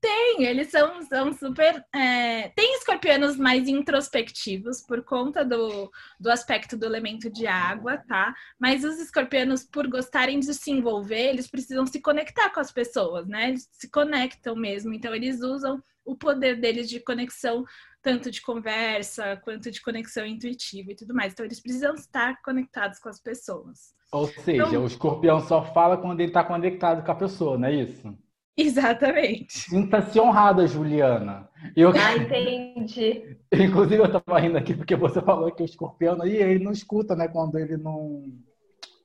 Tem, 0.00 0.44
eles 0.44 0.70
são, 0.70 1.02
são 1.02 1.32
super. 1.32 1.84
é, 1.92 2.50
Tem 2.50 2.74
escorpianos 2.76 3.36
mais 3.36 3.66
introspectivos 3.66 4.80
por 4.80 5.02
conta 5.02 5.44
do, 5.44 5.90
do 6.20 6.30
aspecto 6.30 6.76
do 6.76 6.86
elemento 6.86 7.28
de 7.30 7.46
água, 7.48 7.98
tá? 8.06 8.32
Mas 8.58 8.84
os 8.84 8.98
escorpianos, 9.00 9.64
por 9.64 9.88
gostarem 9.88 10.38
de 10.38 10.54
se 10.54 10.70
envolver, 10.70 11.30
eles 11.30 11.48
precisam 11.48 11.84
se 11.84 12.00
conectar 12.00 12.50
com 12.50 12.60
as 12.60 12.70
pessoas, 12.70 13.26
né? 13.26 13.48
Eles 13.48 13.68
se 13.72 13.90
conectam 13.90 14.54
mesmo. 14.54 14.94
Então, 14.94 15.12
eles 15.14 15.40
usam 15.42 15.82
o 16.04 16.16
poder 16.16 16.60
deles 16.60 16.88
de 16.88 17.00
conexão, 17.00 17.64
tanto 18.00 18.30
de 18.30 18.40
conversa 18.40 19.36
quanto 19.42 19.68
de 19.70 19.82
conexão 19.82 20.24
intuitiva 20.24 20.92
e 20.92 20.96
tudo 20.96 21.12
mais. 21.12 21.32
Então, 21.32 21.44
eles 21.44 21.60
precisam 21.60 21.94
estar 21.94 22.40
conectados 22.42 23.00
com 23.00 23.08
as 23.08 23.20
pessoas. 23.20 23.97
Ou 24.12 24.26
seja, 24.26 24.64
Então- 24.66 24.82
o 24.82 24.86
escorpião 24.86 25.40
só 25.40 25.62
fala 25.62 25.96
quando 25.96 26.20
ele 26.20 26.30
está 26.30 26.42
conectado 26.42 27.04
com 27.04 27.12
a 27.12 27.14
pessoa, 27.14 27.58
não 27.58 27.68
é 27.68 27.74
isso? 27.74 28.16
Exatamente. 28.56 29.52
Sinta-se 29.70 30.18
honrada, 30.18 30.66
Juliana. 30.66 31.48
Eu, 31.76 31.90
Ah, 31.90 32.16
entendi. 32.16 33.36
inclusive, 33.52 34.02
eu 34.02 34.06
estava 34.06 34.38
rindo 34.40 34.58
aqui 34.58 34.74
porque 34.74 34.96
você 34.96 35.20
falou 35.22 35.50
que 35.52 35.62
o 35.62 35.64
escorpião 35.66 36.20
aí 36.22 36.36
ele 36.36 36.64
não 36.64 36.72
escuta, 36.72 37.14
né? 37.14 37.28
Quando 37.28 37.58
ele 37.58 37.76
não. 37.76 38.24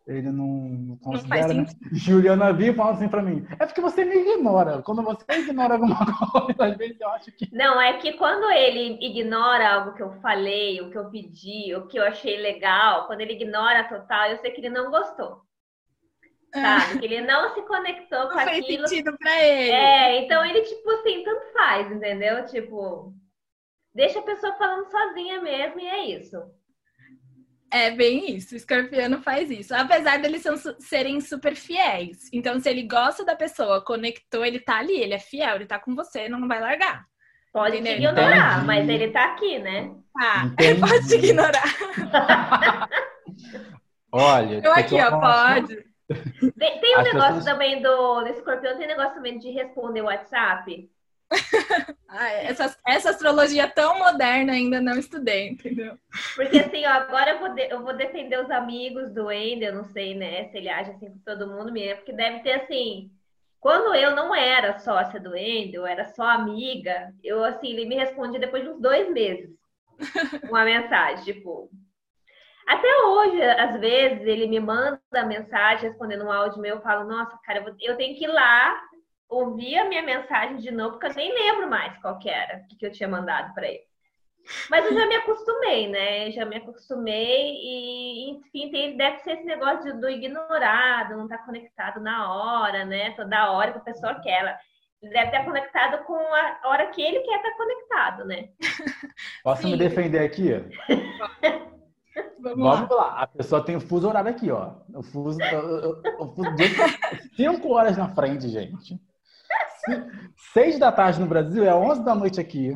Ele 0.06 0.32
não 0.32 0.98
considera. 1.02 1.54
né? 1.54 1.66
Juliana 1.94 2.52
viu 2.52 2.74
falando 2.74 2.96
assim 2.96 3.08
pra 3.08 3.22
mim: 3.22 3.48
é 3.58 3.66
porque 3.66 3.80
você 3.80 4.04
me 4.04 4.16
ignora. 4.18 4.82
Quando 4.82 5.02
você 5.02 5.24
ignora 5.32 5.76
alguma 5.76 5.96
coisa, 6.32 6.66
às 6.66 6.78
vezes 6.78 7.00
eu 7.00 7.10
acho 7.10 7.32
que. 7.32 7.48
Não, 7.56 7.80
é 7.80 7.94
que 8.00 8.14
quando 8.14 8.50
ele 8.52 8.98
ignora 9.06 9.76
algo 9.76 9.94
que 9.94 10.04
eu 10.04 10.12
falei, 10.22 10.82
o 10.82 10.90
que 10.92 10.98
eu 10.98 11.10
pedi, 11.10 11.74
o 11.74 11.88
que 11.88 11.98
eu 11.98 12.04
achei 12.04 12.36
legal, 12.38 13.08
quando 13.08 13.22
ele 13.22 13.34
ignora 13.34 13.88
total, 13.88 14.28
eu 14.30 14.38
sei 14.40 14.52
que 14.52 14.60
ele 14.60 14.70
não 14.70 14.92
gostou. 14.92 15.42
Sabe? 16.54 17.00
Que 17.00 17.06
ele 17.06 17.22
não 17.22 17.54
se 17.56 17.62
conectou 17.64 18.20
Não 18.26 18.30
com 18.30 18.40
fez 18.40 18.64
aquilo. 18.64 18.88
sentido 18.88 19.18
pra 19.18 19.44
ele. 19.44 19.72
É, 19.72 20.24
então 20.24 20.46
ele, 20.46 20.62
tipo 20.62 20.88
assim, 20.92 21.24
tanto 21.24 21.52
faz, 21.54 21.92
entendeu? 21.92 22.46
Tipo, 22.46 23.12
deixa 23.96 24.20
a 24.20 24.24
pessoa 24.24 24.54
falando 24.58 24.86
sozinha 24.92 25.42
mesmo 25.42 25.80
e 25.80 25.88
é 25.88 26.06
isso. 26.20 26.38
É 27.74 27.90
bem 27.90 28.36
isso, 28.36 28.54
o 28.54 28.58
escorpiano 28.58 29.20
faz 29.20 29.50
isso. 29.50 29.74
Apesar 29.74 30.20
deles 30.20 30.44
serem 30.78 31.20
super 31.20 31.56
fiéis. 31.56 32.30
Então, 32.32 32.60
se 32.60 32.70
ele 32.70 32.84
gosta 32.84 33.26
da 33.26 33.36
pessoa, 33.36 33.84
conectou, 33.84 34.46
ele 34.46 34.60
tá 34.60 34.78
ali, 34.78 34.94
ele 34.94 35.16
é 35.16 35.20
fiel, 35.20 35.56
ele 35.56 35.66
tá 35.66 35.80
com 35.80 35.96
você, 35.96 36.30
não 36.30 36.48
vai 36.48 36.62
largar. 36.62 37.04
Pode 37.52 37.78
Entendeu? 37.78 38.14
te 38.14 38.20
ignorar, 38.20 38.52
Entendi. 38.52 38.66
mas 38.68 38.90
ele 38.90 39.08
tá 39.10 39.26
aqui, 39.26 39.58
né? 39.58 39.92
Ah, 40.16 40.44
pode 40.80 41.08
te 41.08 41.16
ignorar. 41.16 41.64
Olha, 44.12 44.62
eu 44.64 44.72
aqui, 44.72 45.02
ó, 45.02 45.20
pode. 45.20 45.76
Tem, 46.60 46.80
tem 46.80 46.96
um 46.96 47.00
As 47.00 47.06
negócio 47.06 47.36
pessoas... 47.38 47.46
também 47.46 47.82
do, 47.82 48.22
do 48.22 48.28
escorpião, 48.28 48.78
tem 48.78 48.86
negócio 48.86 49.16
também 49.16 49.40
de 49.40 49.50
responder 49.50 50.02
o 50.02 50.06
WhatsApp. 50.06 50.92
Ah, 52.10 52.30
essa, 52.32 52.78
essa 52.86 53.10
astrologia 53.10 53.68
tão 53.68 53.98
moderna 53.98 54.54
ainda 54.54 54.80
não 54.80 54.98
estudei, 54.98 55.50
entendeu? 55.50 55.98
Porque 56.36 56.60
assim, 56.60 56.86
ó, 56.86 56.90
agora 56.90 57.32
eu 57.32 57.40
vou, 57.40 57.50
de, 57.50 57.68
eu 57.70 57.82
vou 57.82 57.96
defender 57.96 58.40
os 58.40 58.52
amigos 58.52 59.12
do 59.14 59.26
Wendel, 59.26 59.76
não 59.76 59.86
sei, 59.86 60.16
né, 60.16 60.46
se 60.50 60.58
ele 60.58 60.70
age 60.70 60.92
assim 60.92 61.10
com 61.10 61.20
todo 61.26 61.48
mundo 61.48 61.72
mesmo, 61.72 61.98
porque 61.98 62.14
deve 62.14 62.40
ter 62.40 62.54
assim. 62.54 63.12
Quando 63.60 63.96
eu 63.96 64.14
não 64.14 64.36
era 64.36 64.78
sócia 64.80 65.20
do 65.20 65.32
Wendel, 65.32 65.82
eu 65.82 65.88
era 65.88 66.06
só 66.06 66.24
amiga, 66.24 67.14
eu 67.24 67.44
assim, 67.44 67.72
ele 67.72 67.86
me 67.86 67.96
respondia 67.96 68.40
depois 68.40 68.64
de 68.64 68.70
uns 68.70 68.82
dois 68.82 69.10
meses 69.10 69.50
uma 70.50 70.64
mensagem, 70.66 71.24
tipo. 71.24 71.70
Até 72.66 72.88
hoje, 73.06 73.42
às 73.42 73.80
vezes, 73.80 74.26
ele 74.26 74.48
me 74.48 74.60
manda 74.60 75.00
mensagem 75.28 75.90
respondendo 75.90 76.24
um 76.24 76.32
áudio 76.32 76.62
meu, 76.62 76.76
eu 76.76 76.82
falo, 76.82 77.06
nossa, 77.06 77.38
cara, 77.44 77.60
eu, 77.60 77.64
vou, 77.64 77.76
eu 77.82 77.98
tenho 77.98 78.18
que 78.18 78.24
ir 78.24 78.28
lá 78.28 78.82
ouvir 79.30 79.78
a 79.78 79.86
minha 79.86 80.04
mensagem 80.04 80.58
de 80.58 80.72
novo, 80.72 80.92
porque 80.92 81.08
eu 81.08 81.16
nem 81.16 81.34
lembro 81.34 81.70
mais 81.70 81.98
qual 81.98 82.20
que 82.20 82.30
era, 82.30 82.64
o 82.72 82.78
que 82.78 82.86
eu 82.86 82.92
tinha 82.92 83.10
mandado 83.10 83.54
para 83.54 83.68
ele. 83.68 83.84
Mas 84.70 84.86
eu 84.86 84.94
já 84.94 85.06
me 85.06 85.16
acostumei, 85.16 85.88
né? 85.88 86.28
Eu 86.28 86.32
já 86.32 86.46
me 86.46 86.58
acostumei 86.58 87.54
e, 87.56 88.32
enfim, 88.32 88.70
tem, 88.70 88.98
deve 88.98 89.20
ser 89.20 89.34
esse 89.34 89.46
negócio 89.46 90.00
do 90.00 90.10
ignorado, 90.10 91.16
não 91.16 91.24
estar 91.24 91.38
tá 91.38 91.46
conectado 91.46 92.02
na 92.02 92.34
hora, 92.34 92.86
né? 92.86 93.12
Toda 93.12 93.52
hora 93.52 93.72
que 93.72 93.78
a 93.78 93.82
pessoa 93.82 94.20
quer. 94.22 94.60
Ele 95.02 95.14
deve 95.14 95.28
estar 95.28 95.46
conectado 95.46 96.04
com 96.06 96.16
a 96.16 96.60
hora 96.66 96.88
que 96.88 97.02
ele 97.02 97.22
quer 97.22 97.38
estar 97.38 97.58
conectado, 97.58 98.26
né? 98.26 98.50
Posso 99.44 99.64
Sim. 99.64 99.72
me 99.72 99.78
defender 99.78 100.20
aqui? 100.20 100.50
Vamos, 102.40 102.58
Vamos 102.58 102.90
lá. 102.90 102.96
lá. 102.96 103.22
A 103.22 103.28
pessoa 103.28 103.64
tem 103.64 103.76
o 103.76 103.82
fuso 103.82 104.08
horário 104.08 104.30
aqui, 104.30 104.52
ó. 104.52 104.76
O 104.94 105.02
fuso, 105.02 105.40
o, 105.40 106.24
o 106.24 106.36
fuso 106.36 106.52
de 106.56 106.64
cinco 107.36 107.74
horas 107.74 107.98
na 107.98 108.10
frente, 108.10 108.50
gente. 108.50 109.00
Seis 110.54 110.80
da 110.80 110.92
tarde 110.92 111.20
no 111.20 111.28
Brasil 111.28 111.64
é 111.64 111.76
onze 111.76 112.04
da 112.04 112.16
noite 112.16 112.40
aqui. 112.40 112.76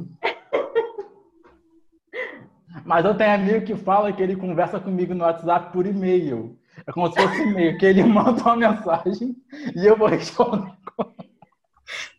Mas 2.86 3.06
eu 3.06 3.16
tenho 3.16 3.34
amigo 3.34 3.66
que 3.66 3.76
fala 3.76 4.14
que 4.14 4.22
ele 4.22 4.36
conversa 4.36 4.80
comigo 4.80 5.14
no 5.14 5.24
WhatsApp 5.24 5.72
por 5.72 5.86
e-mail. 5.86 6.58
É 6.86 6.92
como 6.92 7.12
se 7.12 7.20
fosse 7.20 7.42
e-mail, 7.42 7.78
que 7.78 7.86
ele 7.86 8.04
manda 8.06 8.42
uma 8.42 8.56
mensagem 8.56 9.36
e 9.76 9.86
eu 9.86 9.98
vou 9.98 10.08
responder. 10.08 10.72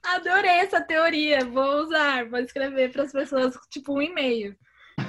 Adorei 0.03 0.61
essa 0.61 0.81
teoria. 0.81 1.45
Vou 1.45 1.83
usar, 1.83 2.29
vou 2.29 2.41
escrever 2.41 2.93
para 2.93 3.03
as 3.03 3.13
pessoas 3.13 3.59
tipo 3.71 3.95
um 3.95 4.03
e-mail. 4.03 4.57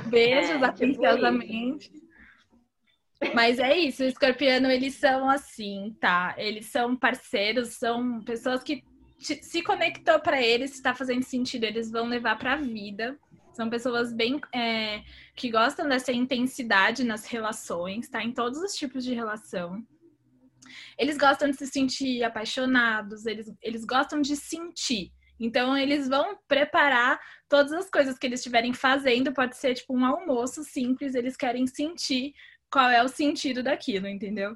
Beijos 0.08 0.62
é, 0.62 0.66
atenciosamente. 0.66 1.90
Tipo 1.90 3.36
Mas 3.36 3.60
é 3.60 3.78
isso, 3.78 4.04
o 4.04 4.06
escorpiano, 4.06 4.70
eles 4.70 4.96
são 4.96 5.30
assim, 5.30 5.96
tá? 6.00 6.36
Eles 6.38 6.68
são 6.68 6.96
parceiros, 6.96 7.70
são 7.70 8.22
pessoas 8.22 8.64
que 8.64 8.84
se 9.20 9.62
conectou 9.62 10.20
para 10.20 10.42
eles, 10.42 10.74
está 10.74 10.96
fazendo 10.96 11.24
sentido, 11.24 11.66
eles 11.66 11.92
vão 11.92 12.08
levar 12.08 12.38
para 12.38 12.54
a 12.54 12.58
vida. 12.58 13.20
São 13.54 13.70
pessoas 13.70 14.14
bem 14.14 14.40
é, 14.56 15.04
que 15.36 15.52
gostam 15.52 15.88
dessa 15.90 16.14
intensidade 16.14 17.04
nas 17.04 17.26
relações, 17.26 18.08
tá? 18.08 18.24
Em 18.24 18.32
todos 18.32 18.60
os 18.60 18.74
tipos 18.74 19.04
de 19.04 19.14
relação. 19.14 19.86
Eles 20.98 21.18
gostam 21.18 21.50
de 21.50 21.58
se 21.58 21.68
sentir 21.68 22.24
apaixonados, 22.24 23.26
eles, 23.26 23.52
eles 23.62 23.84
gostam 23.86 24.22
de 24.22 24.36
sentir. 24.36 25.12
Então, 25.40 25.78
eles 25.78 26.08
vão 26.08 26.38
preparar 26.48 27.20
todas 27.48 27.72
as 27.72 27.90
coisas 27.90 28.18
que 28.18 28.28
eles 28.28 28.40
estiverem 28.40 28.74
fazendo. 28.74 29.34
Pode 29.34 29.58
ser 29.58 29.74
tipo 29.74 29.96
um 29.96 30.06
almoço 30.06 30.64
simples, 30.64 31.16
eles 31.16 31.36
querem 31.36 31.66
sentir 31.66 32.34
qual 32.72 32.90
é 32.90 33.04
o 33.04 33.08
sentido 33.08 33.64
daquilo, 33.64 34.08
entendeu? 34.08 34.56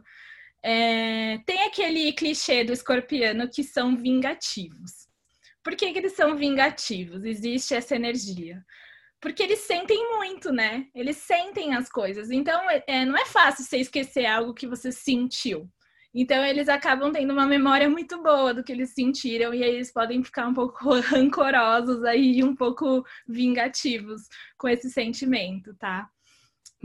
É, 0.64 1.40
tem 1.46 1.64
aquele 1.64 2.14
clichê 2.14 2.64
do 2.64 2.72
escorpiano 2.72 3.50
que 3.50 3.64
são 3.64 3.98
vingativos. 3.98 5.08
Por 5.64 5.76
que, 5.76 5.92
que 5.92 6.00
eles 6.00 6.14
são 6.14 6.36
vingativos? 6.36 7.24
Existe 7.24 7.74
essa 7.74 7.96
energia. 7.96 8.64
Porque 9.20 9.44
eles 9.44 9.60
sentem 9.60 10.18
muito, 10.18 10.52
né? 10.52 10.88
Eles 10.94 11.18
sentem 11.18 11.76
as 11.76 11.90
coisas. 11.90 12.30
Então, 12.30 12.70
é, 12.70 12.84
é, 12.88 13.06
não 13.06 13.18
é 13.18 13.26
fácil 13.26 13.64
você 13.64 13.78
esquecer 13.78 14.26
algo 14.26 14.54
que 14.54 14.68
você 14.68 14.92
sentiu. 14.92 15.70
Então, 16.14 16.46
eles 16.46 16.70
acabam 16.70 17.12
tendo 17.12 17.34
uma 17.34 17.46
memória 17.46 17.90
muito 17.90 18.22
boa 18.22 18.54
do 18.54 18.64
que 18.64 18.72
eles 18.72 18.94
sentiram 18.94 19.54
e 19.54 19.64
aí 19.64 19.76
eles 19.76 19.92
podem 19.92 20.24
ficar 20.24 20.48
um 20.48 20.54
pouco 20.54 21.00
rancorosos 21.02 22.04
aí, 22.04 22.44
um 22.44 22.56
pouco 22.56 23.04
vingativos 23.28 24.22
com 24.58 24.68
esse 24.68 24.92
sentimento, 24.92 25.74
tá? 25.76 26.08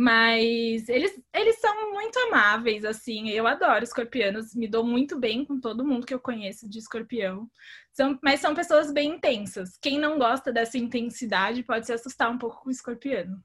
Mas 0.00 0.88
eles, 0.88 1.20
eles 1.34 1.60
são 1.60 1.92
muito 1.92 2.16
amáveis, 2.20 2.84
assim. 2.84 3.30
Eu 3.30 3.48
adoro 3.48 3.82
escorpianos, 3.82 4.54
me 4.54 4.68
dou 4.68 4.84
muito 4.84 5.18
bem 5.18 5.44
com 5.44 5.58
todo 5.58 5.84
mundo 5.84 6.06
que 6.06 6.14
eu 6.14 6.20
conheço 6.20 6.68
de 6.68 6.78
escorpião. 6.78 7.50
São, 7.92 8.16
mas 8.22 8.38
são 8.38 8.54
pessoas 8.54 8.92
bem 8.92 9.16
intensas. 9.16 9.76
Quem 9.82 9.98
não 9.98 10.16
gosta 10.16 10.52
dessa 10.52 10.78
intensidade 10.78 11.64
pode 11.64 11.86
se 11.86 11.92
assustar 11.92 12.30
um 12.30 12.38
pouco 12.38 12.62
com 12.62 12.68
o 12.68 12.72
escorpiano, 12.72 13.42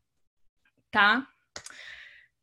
tá? 0.92 1.28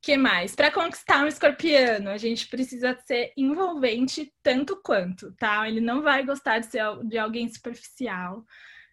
que 0.03 0.17
mais? 0.17 0.57
Para 0.57 0.73
conquistar 0.73 1.23
um 1.25 1.29
escorpiano, 1.29 2.11
a 2.11 2.17
gente 2.17 2.49
precisa 2.49 2.99
ser 3.07 3.33
envolvente 3.37 4.33
tanto 4.43 4.81
quanto, 4.83 5.33
tá? 5.37 5.69
Ele 5.69 5.81
não 5.81 6.03
vai 6.03 6.25
gostar 6.25 6.59
de 6.59 6.67
ser 6.67 6.83
de 7.05 7.19
alguém 7.19 7.49
superficial 7.49 8.45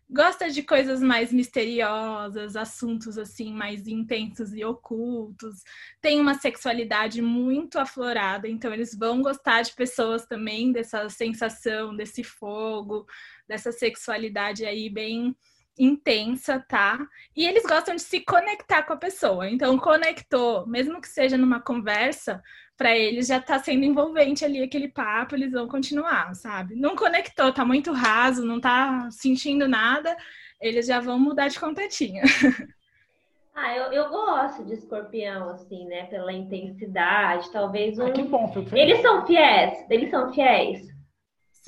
gosta 0.09 0.49
de 0.49 0.63
coisas 0.63 1.01
mais 1.01 1.33
misteriosas, 1.33 2.55
assuntos 2.55 3.17
assim 3.17 3.53
mais 3.53 3.87
intensos 3.87 4.53
e 4.53 4.63
ocultos. 4.63 5.63
Tem 6.01 6.19
uma 6.19 6.35
sexualidade 6.35 7.21
muito 7.21 7.77
aflorada, 7.77 8.47
então 8.47 8.73
eles 8.73 8.95
vão 8.97 9.21
gostar 9.21 9.61
de 9.63 9.73
pessoas 9.73 10.25
também 10.25 10.71
dessa 10.71 11.09
sensação, 11.09 11.95
desse 11.95 12.23
fogo, 12.23 13.05
dessa 13.47 13.71
sexualidade 13.71 14.65
aí 14.65 14.89
bem 14.89 15.35
intensa, 15.79 16.59
tá? 16.67 16.97
E 17.35 17.45
eles 17.45 17.63
gostam 17.63 17.95
de 17.95 18.01
se 18.01 18.21
conectar 18.21 18.83
com 18.83 18.93
a 18.93 18.97
pessoa. 18.97 19.47
Então, 19.49 19.77
conectou, 19.77 20.65
mesmo 20.65 20.99
que 20.99 21.07
seja 21.07 21.37
numa 21.37 21.59
conversa, 21.61 22.41
para 22.77 22.95
eles 22.95 23.27
já 23.27 23.41
tá 23.41 23.57
sendo 23.57 23.83
envolvente 23.83 24.45
ali 24.45 24.61
aquele 24.61 24.87
papo, 24.87 25.35
eles 25.35 25.51
vão 25.51 25.67
continuar, 25.67 26.33
sabe? 26.35 26.75
Não 26.75 26.95
conectou, 26.95 27.51
tá 27.51 27.65
muito 27.65 27.91
raso, 27.91 28.45
não 28.45 28.61
tá 28.61 29.09
sentindo 29.11 29.67
nada, 29.67 30.15
eles 30.61 30.85
já 30.85 30.99
vão 30.99 31.19
mudar 31.19 31.47
de 31.47 31.59
contatinho. 31.59 32.21
Ah, 33.59 33.75
eu, 33.75 33.91
eu 33.91 34.07
gosto 34.11 34.63
de 34.63 34.75
escorpião, 34.75 35.49
assim, 35.49 35.87
né? 35.87 36.03
Pela 36.03 36.31
intensidade, 36.31 37.51
talvez 37.51 37.97
um... 37.97 38.05
Ah, 38.05 38.11
que 38.11 38.21
bom, 38.21 38.53
Eles 38.71 39.01
são 39.01 39.25
fiéis, 39.25 39.83
eles 39.89 40.11
são 40.11 40.31
fiéis 40.31 40.87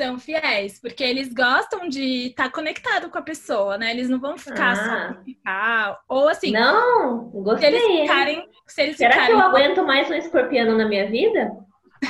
são 0.03 0.17
fiéis, 0.17 0.79
porque 0.79 1.03
eles 1.03 1.33
gostam 1.33 1.89
de 1.89 2.27
estar 2.27 2.45
tá 2.45 2.49
conectado 2.49 3.09
com 3.09 3.17
a 3.17 3.21
pessoa, 3.21 3.77
né? 3.77 3.91
Eles 3.91 4.07
não 4.07 4.17
vão 4.17 4.37
ficar 4.37 4.71
ah. 4.71 5.13
só 5.13 5.23
ficar. 5.23 5.99
Ou 6.07 6.29
assim. 6.29 6.51
Não, 6.51 7.29
gostei. 7.29 7.69
Se 7.69 7.75
eles 7.75 8.01
ficarem. 8.01 8.48
Se 8.69 8.81
eles 8.81 8.97
Será 8.97 9.11
ficarem... 9.11 9.35
que 9.35 9.41
eu 9.41 9.45
aguento 9.45 9.85
mais 9.85 10.09
um 10.09 10.13
escorpiano 10.13 10.77
na 10.77 10.87
minha 10.87 11.09
vida? 11.09 11.51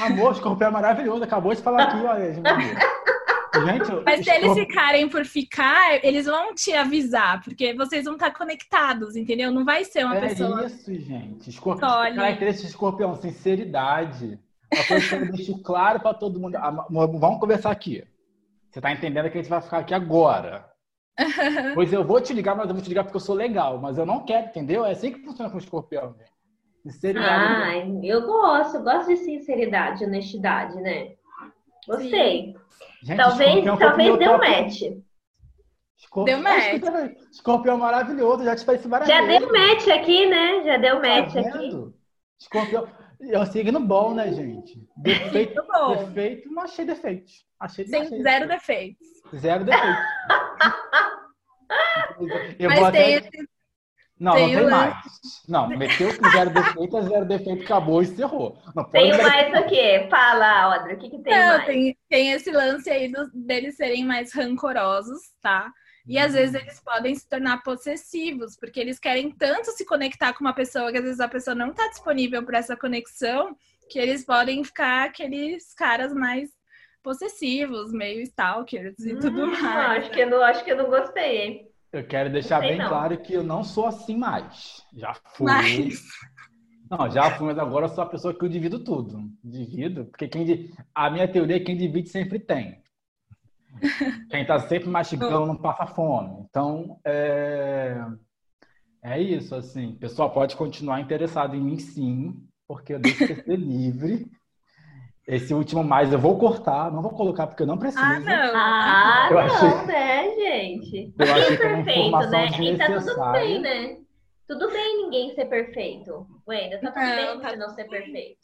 Amor, 0.01 0.34
escorpião 0.34 0.70
é 0.70 0.72
maravilhoso. 0.72 1.24
Acabou 1.24 1.53
de 1.53 1.62
falar 1.62 1.84
aqui, 1.84 1.97
olha. 2.05 2.34
Gente, 3.66 4.03
Mas 4.05 4.24
se 4.24 4.30
eles 4.30 4.53
ficarem 4.53 5.10
por 5.10 5.26
ficar, 5.26 6.03
eles 6.03 6.26
vão 6.26 6.53
te 6.53 6.72
avisar, 6.74 7.41
porque 7.43 7.74
vocês 7.74 8.05
vão 8.05 8.14
estar 8.14 8.32
conectados, 8.32 9.16
entendeu? 9.16 9.51
Não 9.51 9.66
vai 9.66 9.84
ser 9.84 10.05
uma 10.05 10.18
é 10.18 10.22
pessoa. 10.22 10.64
É 10.64 10.66
isso, 10.68 10.93
gente. 10.93 11.49
Escorpião, 11.49 11.89
característica 11.89 12.68
de 12.68 12.74
escorpião, 12.74 13.16
sinceridade. 13.16 14.39
Uma 14.72 14.84
coisa 14.84 15.07
que 15.07 15.16
eu 15.16 15.32
deixo 15.32 15.57
claro 15.64 15.99
para 15.99 16.14
todo 16.14 16.39
mundo. 16.39 16.55
Ah, 16.57 16.86
vamos 16.89 17.39
conversar 17.39 17.72
aqui. 17.72 18.03
Você 18.70 18.80
tá 18.80 18.91
entendendo 18.91 19.30
que 19.32 19.38
a 19.38 19.41
gente 19.41 19.49
vai 19.49 19.62
ficar 19.62 19.80
aqui 19.80 19.93
agora. 19.93 20.70
pois 21.74 21.91
eu 21.91 22.03
vou 22.03 22.22
te 22.22 22.34
ligar, 22.34 22.55
mas 22.55 22.68
eu 22.68 22.76
vou 22.76 22.84
te 22.84 22.89
ligar 22.89 23.03
porque 23.03 23.18
eu 23.18 23.22
sou 23.22 23.36
legal. 23.36 23.80
Mas 23.80 23.97
eu 23.97 24.05
não 24.05 24.24
quero, 24.24 24.47
entendeu? 24.47 24.86
É 24.86 24.91
assim 24.91 25.12
que 25.12 25.24
funciona 25.24 25.49
com 25.49 25.57
o 25.57 25.60
escorpião. 25.60 26.16
Né? 26.18 26.26
Sinceridade. 26.84 27.73
Ah, 27.73 28.05
eu 28.05 28.25
gosto. 28.25 28.77
Eu 28.77 28.84
gosto 28.84 29.07
de 29.07 29.17
sinceridade, 29.17 30.05
honestidade, 30.05 30.75
né? 30.82 31.13
Gostei. 31.88 32.55
Gente, 33.01 33.17
talvez 33.17 33.65
talvez 33.65 34.17
deu 34.17 34.32
top... 34.32 34.49
match. 34.49 34.82
Escorpião, 35.99 36.41
deu 36.41 36.43
match. 36.43 37.17
Escorpião 37.32 37.77
maravilhoso, 37.77 38.43
já 38.45 38.55
te 38.55 38.63
fez 38.63 38.86
várias 38.86 39.09
Já 39.09 39.21
vezes. 39.21 39.39
deu 39.39 39.51
match 39.51 39.88
aqui, 39.89 40.25
né? 40.25 40.63
Já 40.63 40.77
deu 40.77 41.01
tá 41.01 41.07
match 41.07 41.34
tá 41.34 41.39
aqui. 41.41 41.93
Escorpião. 42.39 42.88
É 43.21 43.38
um 43.38 43.45
signo 43.45 43.80
bom, 43.82 44.13
né, 44.13 44.32
gente? 44.32 44.82
Defeito, 44.95 45.61
bom. 45.67 46.05
defeito 46.05 46.49
não 46.49 46.63
achei 46.63 46.86
defeitos. 46.86 47.45
Achei, 47.59 47.84
Tem 47.84 48.01
achei 48.03 48.21
zero 48.21 48.47
defeitos. 48.47 49.07
Zero 49.36 49.65
defeitos. 49.65 50.03
Eu 52.57 52.69
Mas 52.69 52.91
tem 52.91 53.15
até... 53.15 53.27
esse... 53.27 53.49
Não, 54.20 54.34
tem 54.34 54.53
não 54.53 54.61
tem 54.61 54.70
mais. 54.70 54.95
Não, 55.47 55.67
meteu 55.70 56.09
zero 56.32 56.49
defeito, 56.49 56.97
é 56.97 57.01
zero 57.03 57.26
defeito, 57.26 57.63
acabou 57.63 58.01
e 58.01 58.05
encerrou. 58.05 58.57
Não, 58.76 58.84
tem 58.84 59.17
mais 59.17 59.59
o 59.59 59.67
quê? 59.67 60.07
Fala, 60.09 60.76
Audrey, 60.76 60.95
o 60.95 60.99
que, 60.99 61.09
que 61.09 61.20
tem 61.20 61.34
não, 61.34 61.47
mais? 61.47 61.65
Tem, 61.65 61.97
tem 62.09 62.32
esse 62.34 62.51
lance 62.51 62.89
aí 62.89 63.09
do, 63.09 63.30
deles 63.34 63.78
serem 63.78 64.05
mais 64.05 64.34
rancorosos, 64.34 65.22
tá? 65.41 65.72
E 66.05 66.17
às 66.17 66.34
vezes 66.34 66.55
hum. 66.55 66.59
eles 66.59 66.82
podem 66.82 67.15
se 67.15 67.30
tornar 67.30 67.63
possessivos, 67.63 68.57
porque 68.57 68.80
eles 68.80 68.99
querem 68.99 69.32
tanto 69.32 69.72
se 69.72 69.86
conectar 69.86 70.34
com 70.34 70.43
uma 70.43 70.53
pessoa 70.53 70.91
que 70.91 70.97
às 70.97 71.03
vezes 71.03 71.20
a 71.22 71.28
pessoa 71.28 71.55
não 71.55 71.70
está 71.70 71.88
disponível 71.88 72.43
para 72.43 72.57
essa 72.57 72.76
conexão, 72.76 73.55
que 73.89 73.99
eles 73.99 74.26
podem 74.26 74.63
ficar 74.63 75.05
aqueles 75.05 75.74
caras 75.74 76.13
mais 76.13 76.49
possessivos, 77.01 77.93
meio 77.93 78.22
stalkers 78.22 78.99
e 78.99 79.13
hum, 79.13 79.20
tudo 79.20 79.47
mais. 79.47 80.03
Acho 80.03 80.11
que, 80.11 80.20
eu 80.20 80.30
não, 80.30 80.41
acho 80.43 80.63
que 80.65 80.72
eu 80.72 80.78
não 80.78 80.89
gostei, 80.89 81.38
hein? 81.38 81.68
Eu 81.91 82.05
quero 82.05 82.31
deixar 82.31 82.59
bem 82.59 82.77
não. 82.77 82.87
claro 82.87 83.17
que 83.17 83.33
eu 83.33 83.43
não 83.43 83.63
sou 83.63 83.87
assim 83.87 84.15
mais. 84.15 84.85
Já 84.93 85.13
fui. 85.13 85.47
Mas... 85.47 86.03
Não, 86.89 87.09
já 87.09 87.31
fui, 87.37 87.47
mas 87.47 87.59
agora 87.59 87.85
eu 87.85 87.89
sou 87.89 88.03
a 88.03 88.09
pessoa 88.09 88.33
que 88.33 88.43
eu 88.43 88.49
divido 88.49 88.83
tudo. 88.83 89.29
Divido, 89.43 90.05
porque 90.05 90.27
quem 90.27 90.71
a 90.93 91.09
minha 91.09 91.27
teoria 91.27 91.55
é 91.55 91.59
que 91.59 91.65
quem 91.65 91.77
divide 91.77 92.09
sempre 92.09 92.39
tem. 92.39 92.81
Quem 94.29 94.45
tá 94.45 94.59
sempre 94.59 94.89
mastigando 94.89 95.45
não 95.45 95.55
passa 95.55 95.85
fome. 95.85 96.45
Então, 96.49 96.99
é... 97.05 98.03
é 99.03 99.21
isso, 99.21 99.53
assim. 99.55 99.91
O 99.91 99.97
pessoal 99.97 100.31
pode 100.31 100.55
continuar 100.55 100.99
interessado 100.99 101.55
em 101.55 101.61
mim, 101.61 101.77
sim, 101.77 102.35
porque 102.67 102.93
eu 102.93 102.99
deixo 102.99 103.25
ser 103.25 103.55
livre. 103.55 104.25
Esse 105.30 105.53
último 105.53 105.84
mais 105.84 106.11
eu 106.11 106.17
vou 106.17 106.39
cortar, 106.39 106.91
não 106.91 107.03
vou 107.03 107.11
colocar 107.11 107.45
porque 107.45 107.61
eu 107.61 107.67
não 107.67 107.77
preciso. 107.77 108.03
Ah, 108.03 108.19
não. 108.19 108.51
Ah, 108.55 109.27
eu 109.30 109.36
não, 109.36 109.43
achei... 109.43 109.86
né, 109.86 110.36
gente? 110.36 111.13
Eu 111.19 111.34
achei 111.36 111.55
que 111.55 111.63
é 111.63 111.67
uma 111.67 111.82
informação 111.82 112.32
né? 112.32 112.47
E 112.59 112.77
tá 112.77 112.86
tudo 112.88 113.32
bem, 113.32 113.61
né? 113.61 113.97
Tudo 114.47 114.71
bem 114.71 115.03
ninguém 115.03 115.36
ser 115.36 115.45
perfeito. 115.45 116.25
Wenda, 116.47 116.80
tá 116.80 116.91
tudo 116.91 117.05
não, 117.05 117.15
bem 117.15 117.39
tá... 117.41 117.55
não 117.55 117.69
ser 117.69 117.84
perfeito. 117.84 118.39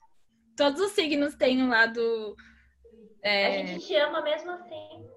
Todos 0.56 0.80
os 0.80 0.92
signos 0.92 1.34
têm 1.34 1.64
um 1.64 1.70
lado. 1.70 2.36
É... 3.24 3.48
A 3.48 3.66
gente 3.66 3.88
te 3.88 3.96
ama 3.96 4.22
mesmo 4.22 4.52
assim. 4.52 5.08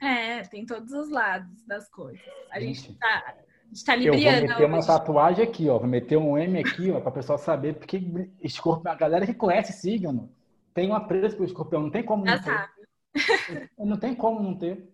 É, 0.00 0.42
tem 0.42 0.64
todos 0.64 0.92
os 0.92 1.10
lados 1.10 1.66
das 1.66 1.88
coisas. 1.90 2.22
A 2.52 2.60
gente, 2.60 2.82
gente 2.82 2.98
tá. 3.00 3.34
A 3.34 3.74
gente 3.74 3.84
tá 3.84 3.96
libriando. 3.96 4.28
Eu 4.28 4.40
vou 4.40 4.48
meter 4.48 4.64
uma 4.66 4.86
tatuagem 4.86 5.42
aqui, 5.42 5.68
ó. 5.68 5.76
Vou 5.76 5.88
meter 5.88 6.16
um 6.16 6.38
M 6.38 6.60
aqui, 6.60 6.92
ó, 6.92 7.00
pra 7.00 7.10
pessoa 7.10 7.36
saber, 7.36 7.74
porque 7.74 8.00
escorpião, 8.40 8.92
a 8.92 8.96
galera 8.96 9.26
que 9.26 9.34
conhece 9.34 9.72
signo 9.72 10.30
tem 10.76 10.90
um 10.90 10.94
apreço 10.94 11.36
pelo 11.36 11.48
escorpião, 11.48 11.80
não 11.80 11.90
tem 11.90 12.04
como 12.04 12.22
não 12.22 12.38
ter. 12.38 12.70
Não 13.78 13.96
tem 13.96 14.14
como 14.14 14.42
não 14.42 14.54
ter. 14.54 14.92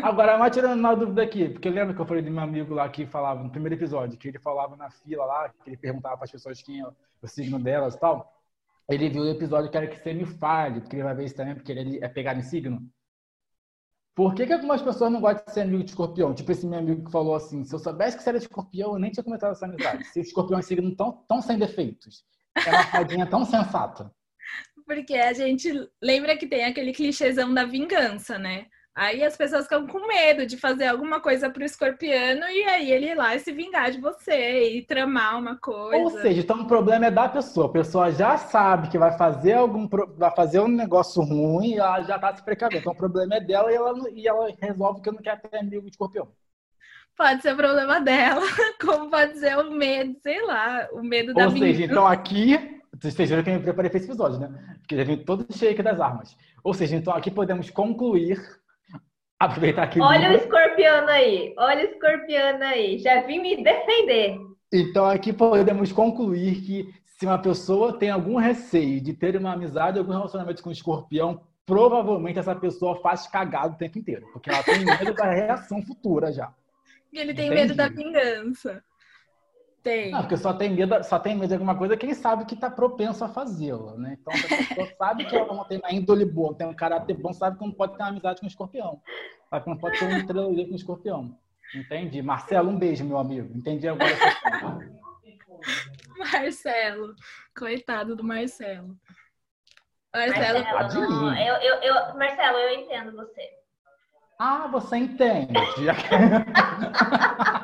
Agora, 0.00 0.38
mas 0.38 0.54
tirando 0.54 0.78
uma 0.78 0.94
dúvida 0.94 1.24
aqui, 1.24 1.48
porque 1.48 1.68
lembra 1.68 1.92
que 1.92 2.00
eu 2.00 2.06
falei 2.06 2.22
do 2.22 2.30
meu 2.30 2.40
amigo 2.40 2.72
lá 2.72 2.88
que 2.88 3.04
falava 3.04 3.42
no 3.42 3.50
primeiro 3.50 3.74
episódio, 3.74 4.16
que 4.16 4.28
ele 4.28 4.38
falava 4.38 4.76
na 4.76 4.90
fila 4.90 5.24
lá, 5.24 5.48
que 5.48 5.70
ele 5.70 5.76
perguntava 5.76 6.16
para 6.16 6.26
as 6.26 6.30
pessoas 6.30 6.62
quem 6.62 6.80
é 6.80 6.86
o 6.86 7.26
signo 7.26 7.58
delas 7.58 7.96
e 7.96 7.98
tal. 7.98 8.40
Ele 8.88 9.08
viu 9.08 9.22
o 9.22 9.28
episódio 9.28 9.72
que 9.72 9.76
era 9.76 9.88
que 9.88 9.96
você 9.96 10.14
me 10.14 10.24
fale, 10.24 10.80
porque 10.80 10.94
ele 10.94 11.02
vai 11.02 11.16
ver 11.16 11.24
isso 11.24 11.34
também, 11.34 11.56
porque 11.56 11.72
ele 11.72 11.98
é 12.00 12.08
pegar 12.08 12.36
em 12.36 12.42
signo. 12.42 12.88
Por 14.14 14.36
que, 14.36 14.46
que 14.46 14.52
algumas 14.52 14.82
pessoas 14.82 15.10
não 15.10 15.20
gostam 15.20 15.44
de 15.46 15.52
ser 15.52 15.62
amigo 15.62 15.82
de 15.82 15.90
escorpião? 15.90 16.32
Tipo 16.32 16.52
esse 16.52 16.64
meu 16.64 16.78
amigo 16.78 17.04
que 17.04 17.10
falou 17.10 17.34
assim: 17.34 17.64
se 17.64 17.74
eu 17.74 17.80
soubesse 17.80 18.16
que 18.16 18.22
você 18.22 18.28
era 18.28 18.38
de 18.38 18.44
escorpião, 18.44 18.92
eu 18.92 19.00
nem 19.00 19.10
tinha 19.10 19.24
comentado 19.24 19.50
essa 19.50 19.66
amizade. 19.66 20.04
Se 20.04 20.20
o 20.20 20.22
escorpião 20.22 20.60
é 20.60 20.62
signo 20.62 20.94
tão, 20.94 21.24
tão 21.26 21.42
sem 21.42 21.58
defeitos, 21.58 22.24
é 22.54 22.70
uma 22.70 22.84
fadinha 22.84 23.26
tão 23.26 23.44
sensata. 23.44 24.12
Porque 24.86 25.14
a 25.14 25.32
gente 25.32 25.72
lembra 26.02 26.36
que 26.36 26.46
tem 26.46 26.64
aquele 26.64 26.92
clichêzão 26.92 27.52
da 27.52 27.64
vingança, 27.64 28.38
né? 28.38 28.66
Aí 28.94 29.24
as 29.24 29.34
pessoas 29.38 29.64
ficam 29.64 29.86
com 29.86 30.06
medo 30.06 30.44
de 30.44 30.58
fazer 30.58 30.86
alguma 30.86 31.18
coisa 31.18 31.48
pro 31.48 31.64
escorpiano 31.64 32.44
e 32.44 32.62
aí 32.64 32.92
ele 32.92 33.06
ir 33.06 33.14
lá 33.14 33.34
e 33.34 33.38
se 33.38 33.50
vingar 33.50 33.90
de 33.90 33.98
você 33.98 34.76
e 34.76 34.82
tramar 34.84 35.38
uma 35.38 35.56
coisa. 35.56 36.04
Ou 36.04 36.10
seja, 36.10 36.42
então 36.42 36.60
o 36.60 36.66
problema 36.66 37.06
é 37.06 37.10
da 37.10 37.26
pessoa. 37.26 37.66
A 37.66 37.72
pessoa 37.72 38.12
já 38.12 38.36
sabe 38.36 38.90
que 38.90 38.98
vai 38.98 39.16
fazer 39.16 39.54
algum 39.54 39.88
vai 40.18 40.30
fazer 40.34 40.60
um 40.60 40.68
negócio 40.68 41.22
ruim 41.22 41.70
e 41.70 41.78
ela 41.78 42.02
já 42.02 42.18
tá 42.18 42.36
se 42.36 42.44
precavendo. 42.44 42.80
Então 42.80 42.92
o 42.92 42.96
problema 42.96 43.36
é 43.36 43.40
dela 43.40 43.72
e 43.72 43.74
ela, 43.74 44.10
e 44.10 44.28
ela 44.28 44.54
resolve 44.60 45.00
que 45.00 45.10
não 45.10 45.22
quer 45.22 45.40
ter 45.40 45.56
amigo 45.56 45.86
de 45.86 45.92
escorpião. 45.92 46.28
Pode 47.16 47.40
ser 47.40 47.54
o 47.54 47.56
problema 47.56 47.98
dela, 48.00 48.42
como 48.78 49.08
pode 49.08 49.38
ser 49.38 49.56
o 49.56 49.70
medo, 49.70 50.18
sei 50.22 50.44
lá, 50.44 50.86
o 50.92 51.02
medo 51.02 51.32
da 51.32 51.46
Ou 51.46 51.56
seja, 51.56 51.84
então 51.84 52.06
aqui 52.06 52.81
vocês 53.00 53.28
viram 53.28 53.42
que 53.42 53.50
eu 53.50 53.54
me 53.54 53.62
preparei 53.62 53.90
para 53.90 53.98
esse 53.98 54.06
episódio, 54.06 54.38
né? 54.38 54.76
Porque 54.80 54.96
já 54.96 55.04
vem 55.04 55.16
todo 55.24 55.46
cheio 55.50 55.72
aqui 55.72 55.82
das 55.82 56.00
armas. 56.00 56.36
Ou 56.62 56.74
seja, 56.74 56.96
então 56.96 57.12
aqui 57.14 57.30
podemos 57.30 57.70
concluir. 57.70 58.40
Aproveitar 59.38 59.84
aqui. 59.84 60.00
Olha 60.00 60.30
o 60.30 60.34
escorpião 60.34 61.08
aí. 61.08 61.54
Olha 61.58 61.84
o 61.84 61.90
escorpião 61.90 62.62
aí. 62.62 62.98
Já 62.98 63.22
vim 63.22 63.40
me 63.40 63.62
defender. 63.62 64.38
Então 64.72 65.06
aqui 65.06 65.32
podemos 65.32 65.90
concluir 65.90 66.60
que 66.60 66.94
se 67.04 67.26
uma 67.26 67.38
pessoa 67.38 67.98
tem 67.98 68.10
algum 68.10 68.36
receio 68.36 69.00
de 69.00 69.12
ter 69.12 69.36
uma 69.36 69.52
amizade, 69.52 69.98
algum 69.98 70.12
relacionamento 70.12 70.62
com 70.62 70.70
o 70.70 70.72
escorpião, 70.72 71.40
provavelmente 71.66 72.38
essa 72.38 72.54
pessoa 72.54 73.00
faz 73.00 73.26
cagado 73.26 73.74
o 73.74 73.78
tempo 73.78 73.98
inteiro. 73.98 74.26
Porque 74.32 74.50
ela 74.50 74.62
tem 74.62 74.84
medo 74.84 75.14
da 75.14 75.30
reação 75.30 75.82
futura 75.82 76.32
já. 76.32 76.52
E 77.12 77.18
ele 77.18 77.34
tem 77.34 77.46
Entendi. 77.46 77.62
medo 77.62 77.74
da 77.74 77.88
vingança. 77.88 78.82
Tem. 79.82 80.12
Não, 80.12 80.20
porque 80.20 80.36
só 80.36 80.52
tem 80.52 80.70
medo, 80.70 81.02
só 81.02 81.18
tem 81.18 81.34
medo 81.34 81.48
de 81.48 81.54
alguma 81.54 81.76
coisa 81.76 81.96
quem 81.96 82.14
sabe 82.14 82.44
que 82.44 82.54
está 82.54 82.70
propenso 82.70 83.24
a 83.24 83.28
fazê-la, 83.28 83.96
né? 83.96 84.16
Então, 84.20 84.32
a 84.32 84.56
pessoa 84.56 84.86
sabe 84.96 85.24
que 85.24 85.36
ela 85.36 85.52
não 85.52 85.64
tem 85.64 85.78
uma 85.78 85.92
índole 85.92 86.24
boa, 86.24 86.54
tem 86.54 86.66
um 86.66 86.74
caráter 86.74 87.16
bom, 87.16 87.32
sabe 87.32 87.58
que 87.58 87.64
não 87.64 87.72
pode 87.72 87.96
ter 87.96 88.02
uma 88.02 88.10
amizade 88.10 88.38
com 88.38 88.46
o 88.46 88.48
escorpião. 88.48 89.02
Sabe 89.50 89.64
que 89.64 89.70
não 89.70 89.78
pode 89.78 89.98
ter 89.98 90.04
um 90.04 90.26
trilogia 90.26 90.66
com 90.66 90.72
o 90.72 90.76
escorpião. 90.76 91.36
Entendi. 91.74 92.22
Marcelo, 92.22 92.70
um 92.70 92.78
beijo, 92.78 93.04
meu 93.04 93.18
amigo. 93.18 93.56
Entendi 93.56 93.88
agora. 93.88 94.10
Marcelo. 96.16 97.14
Coitado 97.56 98.14
do 98.14 98.22
Marcelo. 98.22 98.96
Marcelo, 100.14 100.62
Marcelo 100.62 101.10
não, 101.10 101.36
eu, 101.36 101.54
eu, 101.56 101.82
eu, 101.82 101.94
Marcelo, 102.16 102.58
eu 102.58 102.80
entendo 102.80 103.12
você. 103.12 103.50
Ah, 104.38 104.68
você 104.68 104.98
entende. 104.98 105.54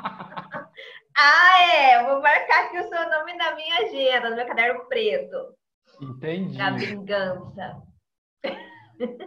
Ah, 1.20 1.62
é. 1.64 2.04
Vou 2.04 2.22
marcar 2.22 2.66
aqui 2.66 2.78
o 2.78 2.88
seu 2.88 3.10
nome 3.10 3.34
na 3.34 3.52
minha 3.56 3.78
agenda, 3.78 4.30
no 4.30 4.36
meu 4.36 4.46
caderno 4.46 4.84
preto. 4.84 5.52
Entendi. 6.00 6.60
A 6.60 6.70
vingança. 6.70 7.82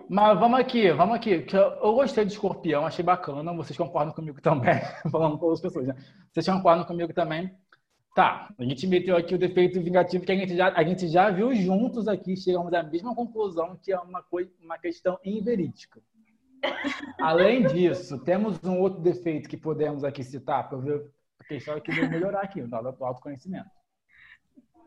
Mas 0.09 0.39
vamos 0.39 0.59
aqui, 0.59 0.89
vamos 0.91 1.15
aqui. 1.15 1.45
Eu 1.53 1.93
gostei 1.93 2.23
de 2.23 2.31
escorpião, 2.31 2.85
achei 2.85 3.03
bacana. 3.03 3.53
Vocês 3.53 3.77
concordam 3.77 4.13
comigo 4.13 4.41
também? 4.41 4.75
Falando 5.11 5.37
com 5.37 5.45
outras 5.47 5.61
pessoas, 5.61 5.87
né? 5.87 5.95
Vocês 6.31 6.45
concordam 6.45 6.85
comigo 6.85 7.13
também? 7.13 7.53
Tá, 8.15 8.53
a 8.57 8.63
gente 8.63 8.87
meteu 8.87 9.15
aqui 9.15 9.35
o 9.35 9.39
defeito 9.39 9.81
vingativo 9.81 10.25
que 10.25 10.31
a 10.31 10.35
gente 10.35 10.55
já, 10.55 10.73
a 10.73 10.83
gente 10.83 11.07
já 11.07 11.29
viu 11.29 11.53
juntos 11.55 12.09
aqui, 12.09 12.35
chegamos 12.35 12.73
à 12.73 12.83
mesma 12.83 13.15
conclusão 13.15 13.77
que 13.81 13.91
é 13.91 13.97
uma, 13.99 14.21
coisa, 14.21 14.51
uma 14.61 14.77
questão 14.77 15.17
inverídica. 15.23 16.01
Além 17.21 17.65
disso, 17.67 18.19
temos 18.19 18.61
um 18.65 18.79
outro 18.79 19.01
defeito 19.01 19.47
que 19.47 19.55
podemos 19.55 20.03
aqui 20.03 20.25
citar, 20.25 20.67
para 20.67 20.77
eu 20.77 20.81
ver 20.81 21.11
a 21.41 21.43
questão 21.43 21.75
é 21.75 21.81
que 21.81 21.91
vou 21.91 22.07
melhorar 22.07 22.41
aqui, 22.41 22.61
o 22.61 22.67
dado 22.67 22.91
do 22.91 23.05
autoconhecimento. 23.05 23.69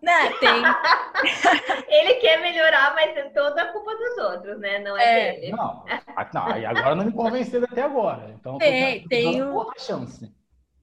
Não, 0.01 0.39
tem. 0.39 0.63
ele 1.89 2.15
quer 2.15 2.41
melhorar, 2.41 2.95
mas 2.95 3.17
é 3.17 3.31
toda 3.31 3.63
a 3.63 3.73
culpa 3.73 3.97
dos 3.97 4.19
outros, 4.19 4.61
né? 4.61 4.79
Não 4.81 4.97
é, 4.97 5.29
é 5.29 5.41
dele. 5.41 5.53
Não, 5.53 5.85
não, 6.35 6.57
e 6.59 6.67
agora 6.67 6.95
não 6.95 7.07
me 7.07 7.13
convenceram 7.13 7.67
até 7.71 7.83
agora. 7.83 8.31
Então, 8.39 8.59
tem, 8.59 9.07
tem 9.09 9.43
outra 9.43 9.81
chance. 9.81 10.33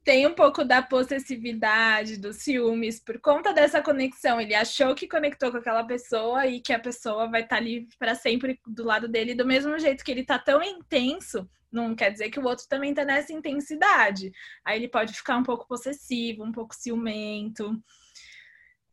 Tem 0.04 0.26
um 0.26 0.34
pouco 0.34 0.66
da 0.66 0.82
possessividade, 0.82 2.18
dos 2.18 2.38
ciúmes, 2.38 3.00
por 3.00 3.20
conta 3.20 3.54
dessa 3.54 3.82
conexão. 3.82 4.42
Ele 4.42 4.56
achou 4.56 4.96
que 4.96 5.08
conectou 5.08 5.52
com 5.52 5.58
aquela 5.58 5.84
pessoa 5.84 6.48
e 6.48 6.60
que 6.60 6.74
a 6.74 6.80
pessoa 6.80 7.30
vai 7.30 7.44
estar 7.44 7.58
ali 7.58 7.88
para 8.00 8.16
sempre 8.16 8.60
do 8.66 8.84
lado 8.84 9.08
dele, 9.08 9.36
do 9.36 9.46
mesmo 9.46 9.78
jeito 9.78 10.04
que 10.04 10.12
ele 10.12 10.26
tá 10.26 10.40
tão 10.40 10.62
intenso 10.64 11.48
não 11.72 11.96
quer 11.96 12.12
dizer 12.12 12.30
que 12.30 12.40
o 12.40 12.44
outro 12.44 12.68
também 12.68 12.90
está 12.90 13.06
nessa 13.06 13.32
intensidade. 13.32 14.32
Aí 14.66 14.78
ele 14.78 14.90
pode 14.90 15.14
ficar 15.14 15.38
um 15.38 15.44
pouco 15.44 15.68
possessivo, 15.68 16.44
um 16.44 16.52
pouco 16.52 16.76
ciumento. 16.76 17.82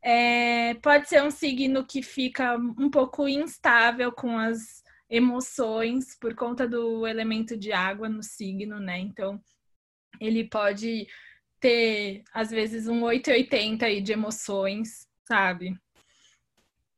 É, 0.01 0.75
pode 0.75 1.09
ser 1.09 1.21
um 1.21 1.29
signo 1.29 1.85
que 1.85 2.01
fica 2.01 2.55
um 2.55 2.89
pouco 2.89 3.27
instável 3.27 4.11
com 4.11 4.37
as 4.37 4.81
emoções 5.09 6.17
por 6.17 6.33
conta 6.35 6.67
do 6.67 7.05
elemento 7.05 7.57
de 7.57 7.73
água 7.73 8.07
no 8.07 8.23
signo, 8.23 8.79
né? 8.79 8.99
Então, 8.99 9.41
ele 10.19 10.47
pode 10.49 11.07
ter, 11.59 12.23
às 12.33 12.49
vezes, 12.49 12.87
um 12.87 13.03
880 13.03 13.85
aí 13.85 14.01
de 14.01 14.13
emoções, 14.13 15.07
sabe? 15.27 15.75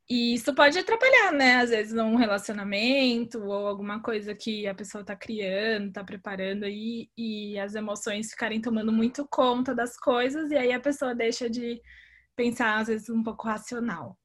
E 0.10 0.34
isso 0.34 0.54
pode 0.54 0.78
atrapalhar, 0.78 1.32
né? 1.32 1.62
Às 1.62 1.70
vezes 1.70 1.94
num 1.94 2.18
relacionamento 2.18 3.42
ou 3.46 3.66
alguma 3.66 4.02
coisa 4.02 4.36
que 4.36 4.68
a 4.68 4.76
pessoa 4.76 5.06
tá 5.06 5.16
criando, 5.16 5.94
tá 5.94 6.04
preparando 6.04 6.66
aí, 6.66 7.10
e 7.18 7.58
as 7.58 7.76
emoções 7.76 8.30
ficarem 8.32 8.60
tomando 8.60 8.92
muito 8.92 9.26
conta 9.32 9.74
das 9.74 9.96
coisas, 9.96 10.52
e 10.52 10.58
aí 10.58 10.74
a 10.74 10.82
pessoa 10.82 11.16
deixa 11.16 11.50
de 11.50 11.82
pensar, 12.36 12.80
às 12.80 12.88
vezes, 12.88 13.10
um 13.10 13.24
pouco 13.24 13.48
racional. 13.48 14.18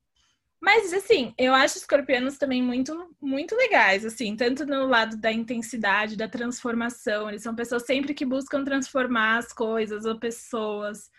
Mas, 0.60 0.92
assim, 0.92 1.34
eu 1.38 1.54
acho 1.54 1.76
escorpianos 1.76 2.38
também 2.38 2.62
muito, 2.62 3.14
muito 3.20 3.54
legais, 3.54 4.04
assim, 4.04 4.34
tanto 4.34 4.64
no 4.64 4.86
lado 4.86 5.16
da 5.16 5.30
intensidade, 5.30 6.16
da 6.16 6.28
transformação. 6.28 7.28
Eles 7.28 7.42
são 7.42 7.54
pessoas 7.54 7.84
sempre 7.84 8.14
que 8.14 8.24
buscam 8.24 8.64
transformar 8.64 9.38
as 9.38 9.52
coisas 9.52 10.04
ou 10.04 10.18
pessoas 10.18 11.10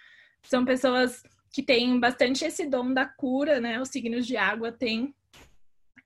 São 0.44 0.66
pessoas 0.66 1.24
que 1.52 1.62
têm 1.64 2.00
bastante 2.00 2.46
esse 2.46 2.66
dom 2.66 2.94
da 2.94 3.06
cura, 3.06 3.60
né? 3.60 3.80
Os 3.80 3.90
signos 3.90 4.26
de 4.26 4.36
água 4.38 4.72
têm. 4.72 5.14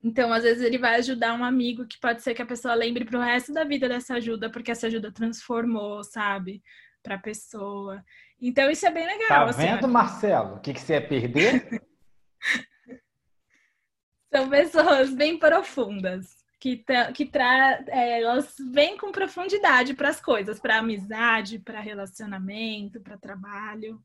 Então, 0.04 0.32
às 0.32 0.42
vezes, 0.42 0.62
ele 0.62 0.78
vai 0.78 0.96
ajudar 0.96 1.34
um 1.34 1.44
amigo 1.44 1.86
que 1.86 1.98
pode 2.00 2.22
ser 2.22 2.34
que 2.34 2.42
a 2.42 2.46
pessoa 2.46 2.74
lembre 2.74 3.04
para 3.04 3.18
o 3.18 3.22
resto 3.22 3.52
da 3.52 3.64
vida 3.64 3.88
dessa 3.88 4.14
ajuda, 4.14 4.50
porque 4.50 4.70
essa 4.70 4.88
ajuda 4.88 5.12
transformou, 5.12 6.02
sabe? 6.04 6.62
Para 7.02 7.14
a 7.14 7.20
pessoa. 7.20 8.04
Então, 8.40 8.70
isso 8.70 8.86
é 8.86 8.90
bem 8.90 9.06
legal. 9.06 9.28
Tá 9.28 9.44
assim, 9.44 9.62
vendo, 9.62 9.88
Marcelo? 9.88 10.56
O 10.56 10.60
que, 10.60 10.72
que 10.72 10.80
você 10.80 10.94
ia 10.94 11.06
perder? 11.06 11.82
São 14.34 14.48
pessoas 14.48 15.12
bem 15.12 15.38
profundas 15.38 16.36
que, 16.58 16.84
que 17.14 17.26
tra 17.26 17.84
é, 17.88 18.22
elas 18.22 18.54
vêm 18.72 18.96
com 18.96 19.10
profundidade 19.10 19.94
para 19.94 20.08
as 20.08 20.20
coisas, 20.20 20.60
para 20.60 20.78
amizade, 20.78 21.58
para 21.58 21.80
relacionamento, 21.80 23.00
para 23.00 23.18
trabalho. 23.18 24.00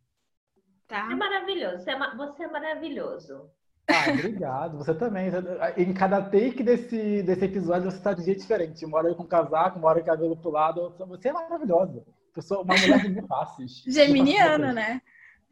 Tá? 0.88 1.08
É 1.12 1.16
maravilhoso, 1.16 1.84
você 1.84 1.92
é, 1.92 2.16
você 2.16 2.44
é 2.44 2.48
maravilhoso. 2.48 3.50
Ah, 3.90 4.12
obrigado. 4.12 4.78
Você 4.80 4.94
também. 4.94 5.30
Em 5.78 5.94
cada 5.94 6.22
take 6.22 6.62
desse, 6.62 7.24
desse 7.24 7.46
episódio, 7.46 7.90
você 7.90 7.98
está 7.98 8.12
de 8.12 8.24
jeito 8.24 8.42
diferente. 8.42 8.86
Uma 8.86 8.98
hora 8.98 9.16
com 9.16 9.24
casaco, 9.26 9.80
uma 9.80 9.88
hora 9.88 10.02
com 10.02 10.08
cabelo 10.08 10.36
pro 10.36 10.52
lado. 10.52 10.94
Você 11.08 11.30
é 11.30 11.34
maravilhosa. 11.34 12.04
Pessoa, 12.34 12.64
uma 12.64 12.76
mulher 12.76 13.02
de 13.02 13.10
mil 13.10 13.28
faces. 13.28 13.84
Geminiana, 13.88 14.74
né? 14.74 15.02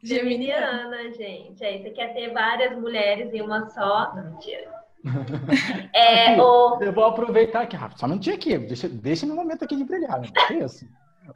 Geminiana, 0.06 1.12
gente. 1.12 1.64
Aí 1.64 1.82
você 1.82 1.90
quer 1.90 2.14
ter 2.14 2.32
várias 2.32 2.78
mulheres 2.78 3.32
em 3.34 3.42
uma 3.42 3.68
só. 3.70 4.14
Mentira. 4.14 4.86
É, 5.94 6.40
o... 6.40 6.78
Eu 6.82 6.92
vou 6.92 7.04
aproveitar 7.04 7.62
aqui, 7.62 7.76
Rafa, 7.76 7.96
só 7.96 8.06
um 8.06 8.10
minutinho 8.10 8.34
aqui, 8.36 8.58
deixa, 8.58 8.88
deixa 8.88 9.24
meu 9.24 9.36
momento 9.36 9.64
aqui 9.64 9.76
de 9.76 9.84
brilhar, 9.84 10.20
né? 10.20 10.28
Isso. 10.50 10.84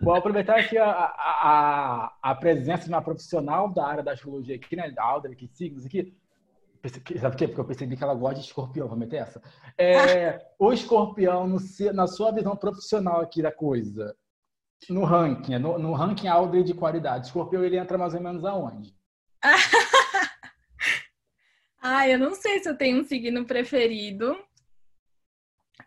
Vou 0.01 0.15
aproveitar 0.15 0.59
aqui 0.59 0.77
a, 0.77 0.91
a, 0.91 2.13
a, 2.21 2.35
presença 2.35 2.85
de 2.85 2.91
uma 2.91 3.01
profissional 3.01 3.73
da 3.73 3.87
área 3.87 4.03
da 4.03 4.13
astrologia 4.13 4.57
aqui, 4.57 4.77
né? 4.77 4.91
Da 4.91 5.03
Aldra, 5.03 5.35
que 5.35 5.49
signos 5.49 5.87
aqui. 5.87 6.15
Sabe 7.21 7.33
por 7.33 7.37
quê? 7.37 7.47
Porque 7.47 7.61
eu 7.61 7.65
percebi 7.65 7.97
que 7.97 8.03
ela 8.03 8.15
gosta 8.15 8.41
de 8.41 8.47
escorpião, 8.47 8.89
vou 8.89 8.97
meter 8.97 9.19
essa. 9.19 9.41
É, 9.79 10.39
o 10.59 10.73
escorpião, 10.73 11.47
no, 11.47 11.59
na 11.93 12.07
sua 12.07 12.33
visão 12.33 12.57
profissional 12.57 13.21
aqui 13.21 13.43
da 13.43 13.53
coisa, 13.53 14.15
no 14.89 15.05
ranking, 15.05 15.59
no, 15.59 15.79
no 15.79 15.93
ranking 15.93 16.29
Aldra 16.29 16.63
de 16.63 16.75
qualidade, 16.75 17.27
escorpião 17.27 17.65
ele 17.65 17.77
entra 17.77 17.99
mais 17.99 18.15
ou 18.15 18.21
menos 18.21 18.45
aonde? 18.45 18.95
Ah, 21.83 22.07
eu 22.07 22.19
não 22.19 22.35
sei 22.35 22.59
se 22.61 22.69
eu 22.69 22.77
tenho 22.77 23.01
um 23.01 23.05
signo 23.05 23.45
preferido. 23.47 24.37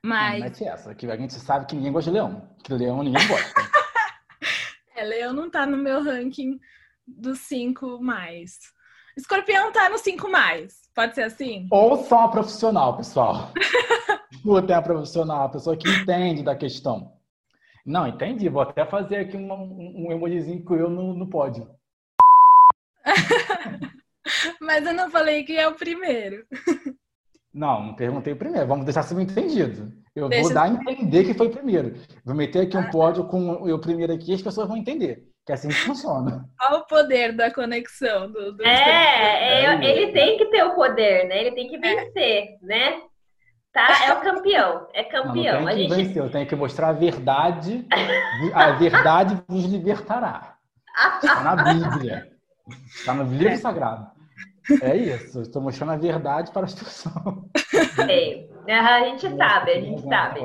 Mas. 0.03 0.39
Não, 0.39 0.49
mete 0.49 0.65
essa, 0.65 0.95
que 0.95 1.05
a 1.05 1.15
gente 1.15 1.33
sabe 1.33 1.67
que 1.67 1.75
ninguém 1.75 1.91
gosta 1.91 2.09
de 2.09 2.15
leão. 2.17 2.49
Que 2.63 2.73
leão 2.73 3.03
ninguém 3.03 3.27
gosta. 3.27 3.53
é, 4.97 5.03
leão 5.03 5.33
não 5.33 5.51
tá 5.51 5.65
no 5.65 5.77
meu 5.77 6.03
ranking 6.03 6.59
dos 7.05 7.39
cinco 7.41 8.01
mais. 8.01 8.57
Escorpião 9.15 9.71
tá 9.71 9.87
no 9.89 9.99
cinco 9.99 10.29
mais. 10.29 10.81
Pode 10.95 11.13
ser 11.13 11.23
assim? 11.23 11.67
Ou 11.69 12.03
só 12.03 12.19
uma 12.19 12.31
profissional, 12.31 12.97
pessoal. 12.97 13.53
Escutem 14.33 14.75
a 14.75 14.81
profissional, 14.81 15.43
a 15.43 15.49
pessoa 15.49 15.77
que 15.77 15.87
entende 15.87 16.41
da 16.41 16.55
questão. 16.55 17.13
Não, 17.85 18.07
entendi. 18.07 18.47
Vou 18.49 18.61
até 18.61 18.85
fazer 18.85 19.17
aqui 19.17 19.35
um, 19.35 19.51
um, 19.51 20.11
emojizinho 20.11 20.63
com 20.63 20.75
eu 20.75 20.89
no, 20.89 21.13
no 21.13 21.29
pódio. 21.29 21.67
Mas 24.61 24.85
eu 24.85 24.93
não 24.93 25.11
falei 25.11 25.43
que 25.43 25.57
é 25.57 25.67
o 25.67 25.75
primeiro. 25.75 26.45
Não, 27.53 27.87
não 27.87 27.95
perguntei 27.95 28.33
o 28.33 28.37
primeiro. 28.37 28.67
Vamos 28.67 28.85
deixar 28.85 29.03
subentendido. 29.03 29.91
Eu 30.15 30.29
Deixa 30.29 30.43
vou 30.43 30.53
dar 30.53 30.63
a 30.63 30.69
entender 30.69 31.23
que 31.23 31.33
foi 31.33 31.47
o 31.47 31.51
primeiro. 31.51 31.93
Vou 32.25 32.35
meter 32.35 32.61
aqui 32.61 32.77
um 32.77 32.81
ah. 32.81 32.89
pódio 32.89 33.25
com 33.25 33.51
o 33.51 33.79
primeiro 33.79 34.13
aqui 34.13 34.31
e 34.31 34.35
as 34.35 34.41
pessoas 34.41 34.67
vão 34.67 34.77
entender. 34.77 35.27
Que 35.45 35.51
é 35.51 35.55
assim 35.55 35.67
que 35.67 35.75
funciona. 35.75 36.49
Olha 36.61 36.77
o 36.77 36.87
poder 36.87 37.35
da 37.35 37.53
conexão. 37.53 38.31
Do, 38.31 38.53
do 38.53 38.63
é, 38.63 39.65
é, 39.65 39.85
ele 39.85 40.11
tem 40.13 40.37
que 40.37 40.45
ter 40.45 40.63
o 40.63 40.75
poder, 40.75 41.27
né? 41.27 41.41
Ele 41.41 41.51
tem 41.51 41.67
que 41.67 41.77
vencer, 41.77 42.43
é. 42.43 42.57
né? 42.61 43.01
Tá? 43.73 44.05
É 44.05 44.13
o 44.13 44.21
campeão. 44.21 44.87
É 44.93 45.03
campeão. 45.03 45.61
Não, 45.61 45.67
não 45.67 45.75
tem 45.75 45.87
que 45.87 45.93
a 45.93 45.97
gente... 45.97 46.07
vencer, 46.07 46.23
eu 46.23 46.31
tenho 46.31 46.47
que 46.47 46.55
mostrar 46.55 46.89
a 46.89 46.93
verdade. 46.93 47.87
A 48.53 48.71
verdade 48.71 49.43
vos 49.47 49.65
libertará. 49.65 50.57
Está 51.15 51.41
na 51.41 51.55
Bíblia. 51.73 52.31
Está 52.85 53.13
no 53.15 53.23
livro 53.23 53.57
sagrado. 53.57 54.11
É 54.81 54.95
isso, 54.95 55.41
estou 55.41 55.61
mostrando 55.61 55.91
a 55.91 55.97
verdade 55.97 56.51
para 56.51 56.65
a 56.65 56.69
situação. 56.69 57.49
É, 58.65 58.79
a 58.79 59.03
gente 59.05 59.35
sabe, 59.35 59.71
a 59.71 59.81
gente 59.81 60.01
sabe. 60.03 60.39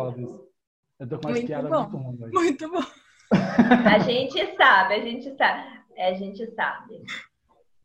Eu 0.99 1.09
tô 1.09 1.19
com 1.19 1.29
umas 1.29 1.41
piadas 1.41 1.71
muito 1.71 1.97
ruins. 1.97 2.33
Muito 2.33 2.71
bom. 2.71 2.83
A 3.31 3.99
gente 4.01 4.57
sabe, 4.57 4.95
a 4.95 5.01
gente 5.01 5.37
sabe. 5.37 5.63
A 5.97 6.13
gente 6.15 6.55
sabe. 6.55 7.03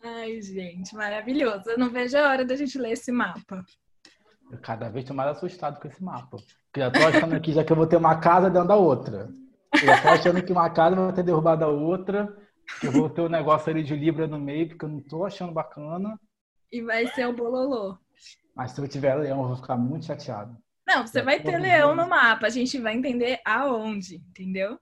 Ai, 0.03 0.41
gente, 0.41 0.95
maravilhoso. 0.95 1.69
Eu 1.69 1.77
não 1.77 1.89
vejo 1.89 2.17
a 2.17 2.29
hora 2.29 2.43
da 2.43 2.55
gente 2.55 2.79
ler 2.79 2.93
esse 2.93 3.11
mapa. 3.11 3.63
Eu 4.51 4.59
cada 4.59 4.89
vez 4.89 5.03
estou 5.03 5.15
mais 5.15 5.29
assustado 5.29 5.79
com 5.79 5.87
esse 5.87 6.03
mapa. 6.03 6.37
Porque 6.37 6.79
já 6.79 6.91
tô 6.91 6.99
achando 6.99 7.35
aqui, 7.35 7.53
já 7.53 7.63
que 7.63 7.71
eu 7.71 7.75
vou 7.75 7.87
ter 7.87 7.97
uma 7.97 8.19
casa 8.19 8.49
dentro 8.49 8.67
da 8.67 8.75
outra. 8.75 9.29
Eu 9.73 9.79
já 9.79 10.01
tô 10.01 10.07
achando 10.09 10.43
que 10.43 10.51
uma 10.51 10.69
casa 10.69 10.95
vai 10.95 11.13
ter 11.13 11.23
derrubado 11.23 11.65
a 11.65 11.67
outra. 11.67 12.35
Eu 12.83 12.91
vou 12.91 13.09
ter 13.09 13.21
um 13.21 13.29
negócio 13.29 13.71
ali 13.71 13.83
de 13.83 13.95
Libra 13.95 14.27
no 14.27 14.39
meio, 14.39 14.69
porque 14.69 14.85
eu 14.85 14.89
não 14.89 15.01
tô 15.01 15.25
achando 15.25 15.51
bacana. 15.51 16.19
E 16.71 16.81
vai 16.81 17.07
ser 17.07 17.27
o 17.27 17.33
bololô. 17.33 17.97
Mas 18.55 18.71
se 18.71 18.81
eu 18.81 18.87
tiver 18.87 19.15
leão, 19.15 19.41
eu 19.41 19.47
vou 19.47 19.57
ficar 19.57 19.75
muito 19.75 20.05
chateado. 20.05 20.55
Não, 20.87 21.07
você 21.07 21.21
vai 21.21 21.39
ter 21.39 21.57
leão 21.57 21.95
no 21.95 22.07
mapa. 22.07 22.47
A 22.47 22.49
gente 22.49 22.79
vai 22.79 22.93
entender 22.93 23.39
aonde, 23.45 24.15
entendeu? 24.15 24.79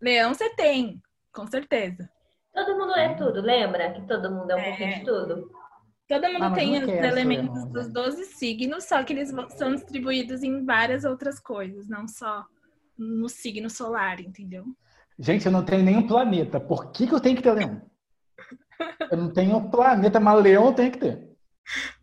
Leão 0.00 0.34
você 0.34 0.50
tem, 0.54 1.00
com 1.32 1.46
certeza. 1.46 2.08
Todo 2.52 2.78
mundo 2.78 2.94
é 2.94 3.14
tudo, 3.14 3.40
lembra? 3.40 3.92
Que 3.92 4.02
todo 4.06 4.30
mundo 4.30 4.50
é 4.50 4.54
um 4.54 4.58
é. 4.58 4.68
pouquinho 4.68 4.94
de 4.98 5.04
tudo. 5.04 5.50
Todo 6.08 6.30
mundo 6.30 6.44
ah, 6.44 6.52
tem 6.52 6.82
os 6.82 6.88
elementos 6.88 7.64
dos 7.66 7.88
12 7.88 8.26
signos, 8.26 8.84
só 8.84 9.02
que 9.02 9.12
eles 9.12 9.32
são 9.56 9.74
distribuídos 9.74 10.42
em 10.42 10.64
várias 10.64 11.04
outras 11.04 11.40
coisas, 11.40 11.88
não 11.88 12.06
só 12.06 12.44
no 12.96 13.28
signo 13.28 13.70
solar, 13.70 14.20
entendeu? 14.20 14.64
Gente, 15.18 15.46
eu 15.46 15.52
não 15.52 15.64
tenho 15.64 15.82
nenhum 15.82 16.06
planeta. 16.06 16.60
Por 16.60 16.92
que, 16.92 17.06
que 17.06 17.14
eu 17.14 17.20
tenho 17.20 17.36
que 17.36 17.42
ter 17.42 17.52
leão? 17.52 17.82
Eu 19.10 19.16
não 19.16 19.32
tenho 19.32 19.70
planeta, 19.70 20.20
mas 20.20 20.42
leão 20.42 20.66
eu 20.66 20.74
tenho 20.74 20.92
que 20.92 20.98
ter. 20.98 21.34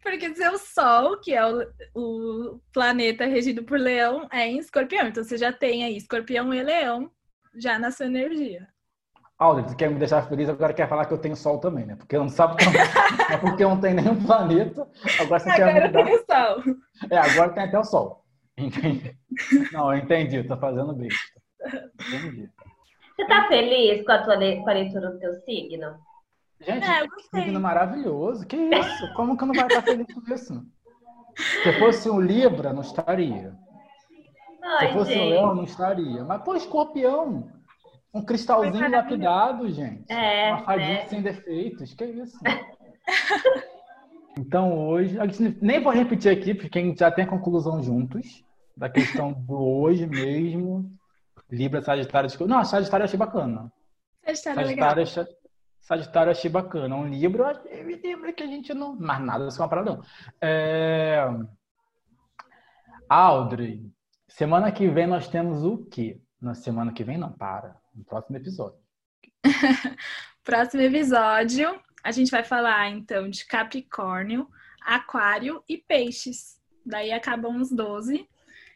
Porque 0.02 0.34
seu 0.34 0.58
Sol, 0.58 1.20
que 1.20 1.34
é 1.34 1.46
o, 1.46 1.68
o 1.94 2.60
planeta 2.74 3.26
regido 3.26 3.64
por 3.64 3.80
leão, 3.80 4.28
é 4.32 4.48
em 4.48 4.58
escorpião. 4.58 5.08
Então 5.08 5.24
você 5.24 5.38
já 5.38 5.54
tem 5.54 5.84
aí 5.84 5.96
escorpião 5.96 6.54
e 6.54 6.64
leão 6.64 7.12
já 7.56 7.78
na 7.78 7.92
sua 7.92 8.08
energia. 8.08 8.68
Alder, 9.42 9.68
você 9.68 9.76
quer 9.76 9.90
me 9.90 9.98
deixar 9.98 10.22
feliz, 10.30 10.48
agora 10.48 10.72
quer 10.72 10.88
falar 10.88 11.06
que 11.06 11.14
eu 11.16 11.18
tenho 11.18 11.36
Sol 11.36 11.58
também, 11.58 11.84
né? 11.84 11.96
Porque 11.96 12.16
eu 12.16 12.22
não 12.22 12.30
sabe 12.30 12.58
que 12.58 12.64
é 13.34 13.38
porque 13.38 13.64
eu 13.64 13.70
não 13.70 13.82
tenho 13.82 13.96
nenhum 13.96 14.24
planeta. 14.24 14.88
Agora 15.20 15.40
você 15.40 15.50
agora 15.50 15.74
quer 15.74 15.88
mudar. 15.88 16.04
Tem 16.04 16.14
o 16.14 16.18
Sol. 16.20 16.76
É, 17.10 17.18
agora 17.18 17.50
tem 17.50 17.64
até 17.64 17.80
o 17.80 17.84
Sol. 17.84 18.24
Entendi. 18.56 19.18
Não, 19.74 19.92
eu 19.92 19.98
entendi, 19.98 20.44
tô 20.44 20.56
fazendo 20.58 20.94
besta. 20.94 21.42
Entendi. 22.08 22.52
Você 23.16 23.26
tá 23.26 23.48
feliz 23.48 24.06
com 24.06 24.12
a, 24.12 24.24
tua 24.24 24.36
le... 24.36 24.58
com 24.58 24.70
a 24.70 24.74
leitura 24.74 25.10
do 25.10 25.18
teu 25.18 25.34
signo? 25.34 25.96
Gente, 26.60 26.86
é, 26.86 27.08
que 27.08 27.24
signo 27.36 27.60
maravilhoso. 27.60 28.46
Que 28.46 28.56
isso? 28.56 29.14
Como 29.16 29.36
que 29.36 29.42
eu 29.42 29.48
não 29.48 29.56
vai 29.56 29.66
estar 29.66 29.82
feliz 29.82 30.06
com 30.14 30.22
isso? 30.32 30.64
Se 31.64 31.80
fosse 31.80 32.08
um 32.12 32.22
Libra, 32.22 32.74
não 32.74 32.82
estaria. 32.82 33.56
Ai, 34.64 34.88
Se 34.88 34.94
fosse 34.94 35.14
gente. 35.14 35.24
um 35.24 35.30
Leão, 35.30 35.56
não 35.56 35.64
estaria. 35.64 36.24
Mas, 36.24 36.44
pô, 36.44 36.54
escorpião. 36.54 37.50
Um 38.14 38.24
cristalzinho 38.24 38.92
lapidado, 38.92 39.70
gente. 39.70 40.12
É, 40.12 40.52
Uma 40.52 40.64
fadinha 40.64 41.00
é. 41.00 41.06
sem 41.08 41.22
defeitos. 41.22 41.94
Que 41.94 42.06
isso? 42.06 42.38
então, 44.38 44.78
hoje... 44.78 45.18
Nem 45.62 45.82
vou 45.82 45.94
repetir 45.94 46.32
aqui, 46.32 46.54
porque 46.54 46.80
a 46.80 46.82
gente 46.82 47.00
já 47.00 47.10
tem 47.10 47.24
a 47.24 47.30
conclusão 47.30 47.82
juntos. 47.82 48.44
Da 48.76 48.90
questão 48.90 49.32
do 49.34 49.58
hoje 49.58 50.06
mesmo. 50.08 50.92
Libra, 51.50 51.82
Sagitário, 51.82 52.30
Não, 52.48 52.64
Sagitário 52.64 53.04
eu 53.04 53.06
achei 53.06 53.20
bacana. 53.20 53.72
Sagitário, 54.26 54.60
é 54.60 54.66
Sagitário, 54.66 55.04
achei... 55.04 55.26
Sagitário 55.82 56.30
eu 56.30 56.32
achei 56.32 56.50
bacana. 56.50 56.96
Um 56.96 57.08
livro, 57.08 57.44
livro 58.04 58.34
que 58.34 58.44
a 58.44 58.48
gente 58.48 58.74
não. 58.74 58.96
Mas 58.98 59.20
nada 59.22 59.48
assim 59.48 59.62
uma 59.62 59.68
parada, 59.68 59.92
não. 59.92 60.04
É... 60.42 61.28
Audrey, 63.10 63.86
semana 64.28 64.72
que 64.72 64.88
vem 64.88 65.08
nós 65.08 65.28
temos 65.28 65.66
o 65.66 65.86
quê? 65.86 66.22
Na 66.42 66.54
semana 66.54 66.94
que 66.94 67.04
vem, 67.04 67.18
não, 67.18 67.32
para. 67.32 67.81
No 67.94 68.04
próximo 68.04 68.38
episódio. 68.38 68.80
próximo 70.44 70.82
episódio, 70.82 71.80
a 72.04 72.12
gente 72.12 72.32
vai 72.32 72.44
falar 72.44 72.90
então 72.90 73.30
de 73.30 73.46
Capricórnio, 73.46 74.48
Aquário 74.82 75.64
e 75.68 75.78
Peixes. 75.78 76.60
Daí 76.86 77.12
acabam 77.12 77.58
os 77.62 77.72
12. 77.72 78.28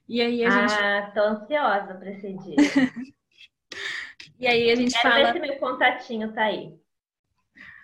E 0.07 0.21
aí 0.21 0.45
a 0.45 0.49
gente. 0.49 0.73
Ah, 0.73 1.11
tô 1.13 1.21
ansiosa 1.21 1.95
para 1.95 2.11
esse 2.11 2.33
dia. 2.33 2.55
e 4.39 4.47
aí 4.47 4.69
a 4.69 4.75
gente 4.75 4.93
Quero 4.93 5.09
fala. 5.09 5.33
ver 5.33 5.33
se 5.33 5.47
meu 5.47 5.59
contatinho 5.59 6.33
tá 6.33 6.43
aí. 6.43 6.79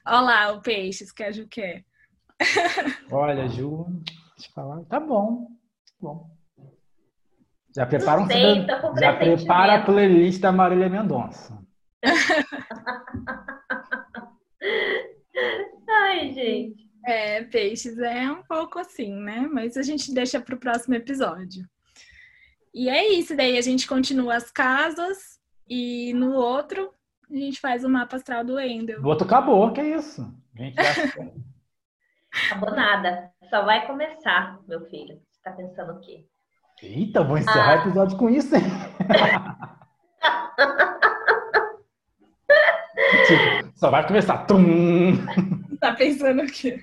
Olha 0.06 0.22
lá 0.22 0.52
o 0.52 0.62
Peixes 0.62 1.12
que 1.12 1.24
a 1.24 1.32
Ju 1.32 1.48
quer. 1.48 1.86
Olha, 3.12 3.48
Ju, 3.48 3.86
deixa 4.36 4.50
eu 4.50 4.54
falar. 4.54 4.84
Tá 4.86 5.00
bom. 5.00 5.48
Tá 5.86 5.94
bom. 6.00 6.41
Já 7.76 7.86
prepara, 7.86 8.22
um 8.22 8.28
sei, 8.28 8.66
já 9.00 9.16
prepara 9.16 9.76
a 9.76 9.84
playlist 9.84 10.42
da 10.42 10.52
Marília 10.52 10.90
Mendonça. 10.90 11.58
Ai, 15.90 16.32
gente. 16.32 16.90
É, 17.06 17.44
peixes 17.44 17.98
é 17.98 18.30
um 18.32 18.44
pouco 18.44 18.78
assim, 18.78 19.14
né? 19.14 19.48
Mas 19.52 19.78
a 19.78 19.82
gente 19.82 20.14
deixa 20.14 20.40
para 20.40 20.54
o 20.54 20.60
próximo 20.60 20.96
episódio. 20.96 21.66
E 22.74 22.90
é 22.90 23.08
isso, 23.14 23.36
daí 23.36 23.58
a 23.58 23.62
gente 23.62 23.88
continua 23.88 24.36
as 24.36 24.52
casas 24.52 25.40
e 25.70 26.14
no 26.14 26.34
outro 26.34 26.94
a 27.30 27.36
gente 27.36 27.60
faz 27.60 27.84
o 27.84 27.90
mapa 27.90 28.18
astral 28.18 28.44
do 28.44 28.60
Endel. 28.60 29.02
O 29.02 29.08
outro 29.08 29.26
acabou, 29.26 29.72
que 29.72 29.80
é 29.80 29.96
isso? 29.96 30.22
A 30.58 30.62
gente 30.62 30.76
já... 30.76 30.84
acabou 32.52 32.72
nada. 32.76 33.32
Só 33.50 33.64
vai 33.64 33.88
começar, 33.88 34.60
meu 34.68 34.82
filho. 34.90 35.22
Você 35.30 35.42
tá 35.42 35.52
pensando 35.52 35.94
o 35.94 36.00
quê? 36.02 36.26
Eita, 36.84 37.24
vou 37.24 37.38
encerrar 37.38 37.74
ah. 37.74 37.78
o 37.78 37.82
episódio 37.82 38.18
com 38.18 38.28
isso, 38.28 38.56
hein? 38.56 38.64
tipo, 43.28 43.72
só 43.78 43.92
vai 43.92 44.06
começar. 44.08 44.46
Tum! 44.46 45.14
Tá 45.80 45.94
pensando 45.94 46.42
o 46.42 46.48
quê? 46.48 46.80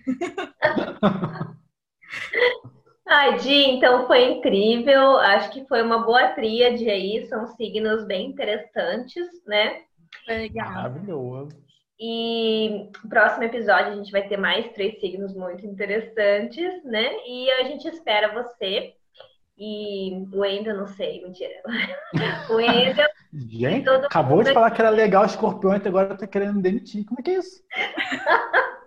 Ai, 3.08 3.38
Di, 3.38 3.70
então 3.70 4.06
foi 4.06 4.32
incrível. 4.32 5.18
Acho 5.18 5.50
que 5.50 5.66
foi 5.66 5.82
uma 5.82 6.04
boa 6.04 6.28
tríade 6.28 6.88
aí. 6.88 7.26
São 7.26 7.46
signos 7.46 8.06
bem 8.06 8.28
interessantes, 8.28 9.26
né? 9.46 9.80
Legal. 10.28 10.72
Maravilhoso. 10.72 11.56
E 11.98 12.88
no 13.02 13.08
próximo 13.08 13.42
episódio 13.42 13.92
a 13.92 13.96
gente 13.96 14.12
vai 14.12 14.28
ter 14.28 14.36
mais 14.36 14.70
três 14.72 15.00
signos 15.00 15.34
muito 15.34 15.66
interessantes, 15.66 16.84
né? 16.84 17.10
E 17.26 17.50
a 17.52 17.64
gente 17.64 17.88
espera 17.88 18.32
você. 18.32 18.94
E 19.58 20.24
o 20.32 20.44
Endo, 20.44 20.72
não 20.72 20.86
sei, 20.86 21.20
mentira. 21.22 21.54
o 22.48 22.60
Endo. 22.60 23.02
Gente, 23.32 23.88
acabou 23.88 24.42
de 24.42 24.52
falar 24.52 24.70
que 24.70 24.80
era 24.80 24.90
legal 24.90 25.24
escorpião, 25.24 25.74
e 25.74 25.88
agora 25.88 26.16
tá 26.16 26.26
querendo 26.26 26.62
demitir. 26.62 27.04
Como 27.04 27.18
é 27.20 27.22
que 27.22 27.30
é 27.30 27.38
isso? 27.38 27.62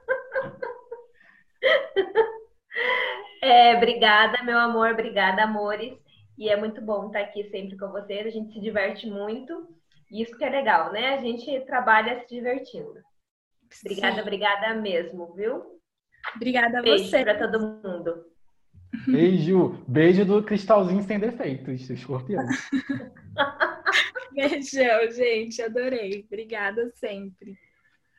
É, 3.43 3.76
obrigada, 3.76 4.43
meu 4.43 4.57
amor, 4.59 4.91
obrigada, 4.91 5.43
amores. 5.43 5.97
E 6.38 6.47
é 6.47 6.55
muito 6.55 6.80
bom 6.80 7.07
estar 7.07 7.22
aqui 7.22 7.43
sempre 7.49 7.76
com 7.76 7.88
vocês. 7.91 8.28
A 8.28 8.30
gente 8.30 8.53
se 8.53 8.59
diverte 8.59 9.07
muito. 9.07 9.67
Isso 10.11 10.38
que 10.38 10.43
é 10.43 10.49
legal, 10.49 10.91
né? 10.91 11.15
A 11.15 11.17
gente 11.17 11.59
trabalha 11.61 12.19
se 12.19 12.36
divertindo. 12.36 13.01
Obrigada, 13.84 14.15
Sim. 14.15 14.22
obrigada 14.22 14.76
mesmo, 14.76 15.34
viu? 15.34 15.80
Obrigada 16.36 16.80
a 16.80 16.82
Beijo 16.82 17.05
você. 17.05 17.24
para 17.24 17.39
todo 17.39 17.59
mundo. 17.59 18.31
Beijo. 19.08 19.76
Beijo 19.88 20.26
do 20.26 20.43
cristalzinho 20.43 21.04
sem 21.04 21.20
defeitos, 21.20 21.89
escorpião. 21.89 22.45
Beijão, 24.34 25.12
gente. 25.12 25.62
Adorei. 25.62 26.26
Obrigada 26.28 26.91
sempre. 26.95 27.58